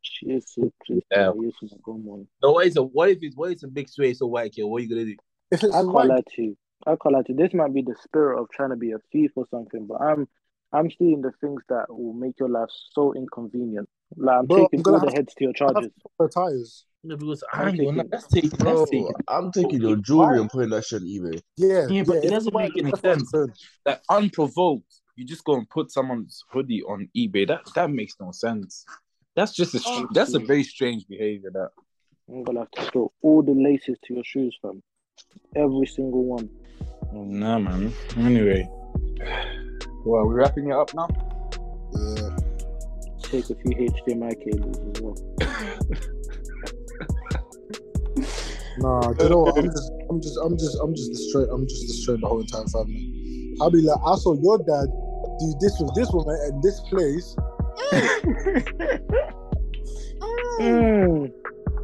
Jesus 0.03 0.55
Christ, 0.87 1.05
Yeah. 1.11 1.33
yes, 1.41 1.53
my 1.63 1.69
God, 1.83 2.05
man. 2.05 2.29
No, 2.43 2.53
what 2.53 2.67
is 2.67 2.77
a 2.77 2.83
what 2.83 3.11
if 3.11 3.19
it's 3.23 3.37
what 3.37 3.53
is 3.53 3.63
a 3.63 3.69
mixed 3.69 3.99
race 3.99 4.21
or 4.21 4.31
white 4.31 4.55
girl? 4.57 4.71
What 4.71 4.79
are 4.81 4.85
you 4.85 4.89
gonna 4.89 5.05
do? 5.05 5.17
If 5.51 5.65
it's 5.65 5.75
I 5.75 5.81
a 5.81 5.83
can't 5.83 5.95
white, 5.95 6.27
to 6.37 6.43
you. 6.43 6.57
I 6.87 6.97
can't 7.03 7.15
lie 7.15 7.23
to 7.23 7.33
you. 7.33 7.37
This 7.39 7.53
might 7.55 7.75
be 7.75 7.83
the 7.83 7.95
spirit 8.03 8.41
of 8.41 8.49
trying 8.51 8.71
to 8.71 8.77
be 8.77 8.93
a 8.93 8.99
thief 9.13 9.33
or 9.37 9.47
something, 9.51 9.87
but 9.87 10.01
I'm 10.01 10.29
I'm 10.73 10.91
seeing 10.91 11.21
the 11.21 11.33
things 11.41 11.63
that 11.69 11.87
will 11.89 12.13
make 12.13 12.39
your 12.39 12.49
life 12.49 12.69
so 12.93 13.13
inconvenient. 13.15 13.89
Like 14.17 14.39
I'm 14.39 14.47
Bro, 14.47 14.65
taking 14.65 14.81
I'm 14.81 14.83
gonna 14.83 14.97
all 14.99 15.01
the 15.01 15.07
have 15.11 15.15
heads 15.15 15.35
to 15.35 15.45
your 15.45 15.53
charges. 15.53 15.91
to 16.21 16.29
tires. 16.29 16.85
No, 17.03 17.17
because 17.17 17.43
I'm 17.53 17.61
I 17.61 17.69
ain't 17.71 17.79
gonna. 17.79 17.97
taking- 18.05 18.11
That's 18.11 18.27
taking. 18.29 18.51
Bro, 18.51 18.77
That's 18.79 18.91
taking. 18.91 19.15
I'm 19.29 19.53
taking 19.53 19.81
your 19.81 19.97
jewelry 19.97 20.41
and 20.41 20.51
putting 20.51 20.71
that 20.71 20.85
shit 20.85 21.03
on 21.03 21.09
eBay. 21.09 21.41
Yeah, 21.57 21.89
Yeah, 21.89 22.03
but 22.05 22.25
it 22.25 22.31
doesn't 22.31 22.55
make 22.55 22.77
any 22.77 22.91
that's 22.91 23.01
sense. 23.01 23.31
saying. 23.31 23.53
Like 23.87 24.03
unprovoked, 24.11 25.01
you 25.17 25.25
just 25.25 25.45
go 25.45 25.55
and 25.57 25.69
put 25.69 25.91
someone's 25.91 26.45
hoodie 26.51 26.83
on 26.83 27.09
eBay. 27.17 27.49
That 27.49 27.63
that 27.75 27.91
makes 27.91 28.15
no 28.21 28.31
sense. 28.33 28.85
That's 29.35 29.53
just 29.55 29.75
a 29.75 29.81
Oh, 29.87 30.07
that's 30.13 30.35
a 30.35 30.39
very 30.39 30.63
strange 30.65 31.09
behavior. 31.09 31.51
That 31.53 31.71
I'm 32.29 32.45
gonna 32.45 32.61
have 32.61 32.71
to 32.73 32.85
store 32.85 33.11
all 33.23 33.43
the 33.43 33.53
laces 33.53 33.99
to 34.05 34.15
your 34.15 34.25
shoes, 34.25 34.57
fam. 34.61 34.83
Every 35.57 35.87
single 35.87 36.25
one. 36.25 36.49
nah, 37.13 37.59
man. 37.59 37.93
Anyway, 38.17 38.69
well, 40.05 40.27
we're 40.27 40.35
wrapping 40.35 40.71
it 40.71 40.75
up 40.75 40.95
now. 40.95 41.09
Yeah. 41.93 42.37
Take 43.23 43.51
a 43.51 43.55
few 43.55 43.91
HDMI 44.07 44.35
cables 44.45 44.79
as 44.79 45.03
well. 45.03 45.17
Nah, 48.79 49.13
you 49.21 49.29
know 49.29 49.41
what? 49.41 49.59
I'm 49.59 49.67
just, 49.67 49.93
I'm 50.09 50.23
just, 50.23 50.39
I'm 50.43 50.57
just, 50.57 50.79
I'm 50.83 50.95
just 50.95 51.13
destroyed. 51.13 51.49
I'm 51.53 51.67
just 51.69 51.87
destroyed 51.87 52.23
the 52.23 52.29
whole 52.29 52.41
entire 52.41 52.65
family. 52.69 53.55
I'll 53.61 53.71
be 53.71 53.83
like, 53.83 53.99
I 54.07 54.15
saw 54.17 54.33
your 54.41 54.57
dad 54.57 54.87
do 55.39 55.55
this 55.61 55.79
with 55.81 55.95
this 55.95 56.11
woman 56.13 56.39
at 56.47 56.63
this 56.63 56.81
place. 56.89 57.37
Mm. 60.61 61.33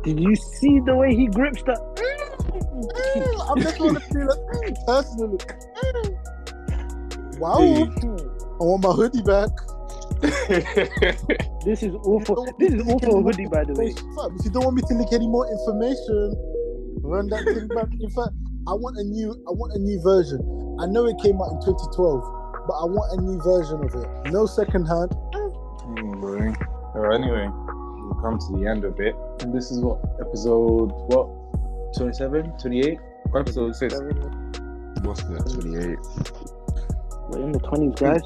Did 0.03 0.21
you 0.21 0.37
see 0.37 0.81
the 0.85 0.95
way 0.95 1.15
he 1.15 1.29
grips 1.29 1.63
that? 1.63 1.81
Mm, 2.77 3.51
I'm 3.51 3.63
just 3.63 3.79
gonna 3.79 4.01
feel 4.13 4.29
it 4.29 4.39
mm, 4.53 4.87
personally. 4.87 5.39
Wow, 7.39 7.61
I 8.61 8.65
want 8.65 8.83
my 8.83 8.93
hoodie 8.93 9.23
back. 9.23 9.51
This 11.67 11.83
is 11.83 11.97
awful. 12.05 12.47
This 12.61 12.75
is 12.75 12.87
awful 12.87 13.25
hoodie, 13.25 13.49
by 13.51 13.65
the 13.65 13.75
way. 13.75 13.91
If 13.91 14.45
you 14.45 14.53
don't 14.53 14.71
want 14.71 14.77
me 14.77 14.83
to 14.87 14.95
leak 14.95 15.13
any 15.13 15.27
more 15.27 15.51
information, 15.51 16.31
run 17.03 17.27
that 17.27 17.43
thing 17.43 17.67
back. 17.75 17.91
In 17.91 18.09
fact, 18.15 18.31
I 18.71 18.75
want 18.79 18.95
a 18.99 19.03
new, 19.03 19.35
I 19.35 19.51
want 19.51 19.75
a 19.75 19.81
new 19.83 19.99
version. 20.01 20.39
I 20.79 20.87
know 20.87 21.11
it 21.11 21.19
came 21.19 21.43
out 21.43 21.51
in 21.51 21.61
2012, 21.67 22.71
but 22.71 22.75
I 22.79 22.87
want 22.87 23.19
a 23.19 23.21
new 23.21 23.43
version 23.43 23.83
of 23.83 23.91
it. 23.99 24.31
No 24.31 24.47
second 24.47 24.87
hand. 24.87 25.11
Boy. 26.23 26.55
Well, 26.95 27.11
anyway, 27.11 27.51
we've 27.51 28.23
come 28.23 28.39
to 28.39 28.51
the 28.55 28.71
end 28.71 28.87
of 28.87 29.03
it. 29.03 29.19
And 29.43 29.51
this 29.51 29.75
is 29.75 29.83
what 29.83 29.99
episode 30.23 30.95
what 31.11 31.27
27, 31.97 32.53
28? 32.61 32.99
What 33.31 33.41
episode 33.41 33.71
is 33.71 33.81
this? 33.81 33.93
What's 35.03 35.23
that? 35.25 35.51
28. 35.61 35.99
We're 37.29 37.43
in 37.45 37.53
the 37.53 37.59
twenties, 37.59 37.95
guys. 37.99 38.23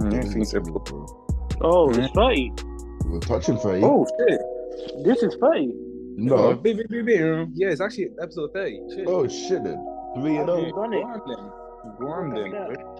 Mm, 0.00 0.14
I 0.18 0.20
think 0.22 0.42
it's 0.42 0.54
episode- 0.54 0.84
Bro. 0.84 1.26
Oh, 1.62 1.90
it's 1.90 2.12
thirty. 2.14 2.52
We're 3.06 3.20
touching 3.20 3.56
30. 3.58 3.82
Oh 3.84 4.06
shit! 4.18 4.40
This 5.04 5.22
is 5.22 5.36
thirty. 5.40 5.72
Oh, 5.72 6.14
no. 6.16 6.54
baby, 6.54 6.82
baby, 6.88 7.02
baby. 7.16 7.50
Yeah, 7.54 7.68
it's 7.70 7.80
actually 7.80 8.10
episode 8.20 8.52
thirty. 8.52 8.80
Shit. 8.94 9.06
Oh, 9.06 9.26
shit 9.28 9.64
then. 9.64 9.78
Three 10.16 10.36
and 10.36 10.48
Have 10.48 10.48
oh. 10.50 10.58
you 10.66 10.72
done 10.72 10.90
Go 10.90 10.92
it? 10.92 11.04
on 11.04 11.20
then. 11.26 11.96
Go 11.98 12.06
on 12.08 12.34
then. 12.34 12.44
Look 12.50 12.54
at 12.54 12.74
bro. 12.74 12.93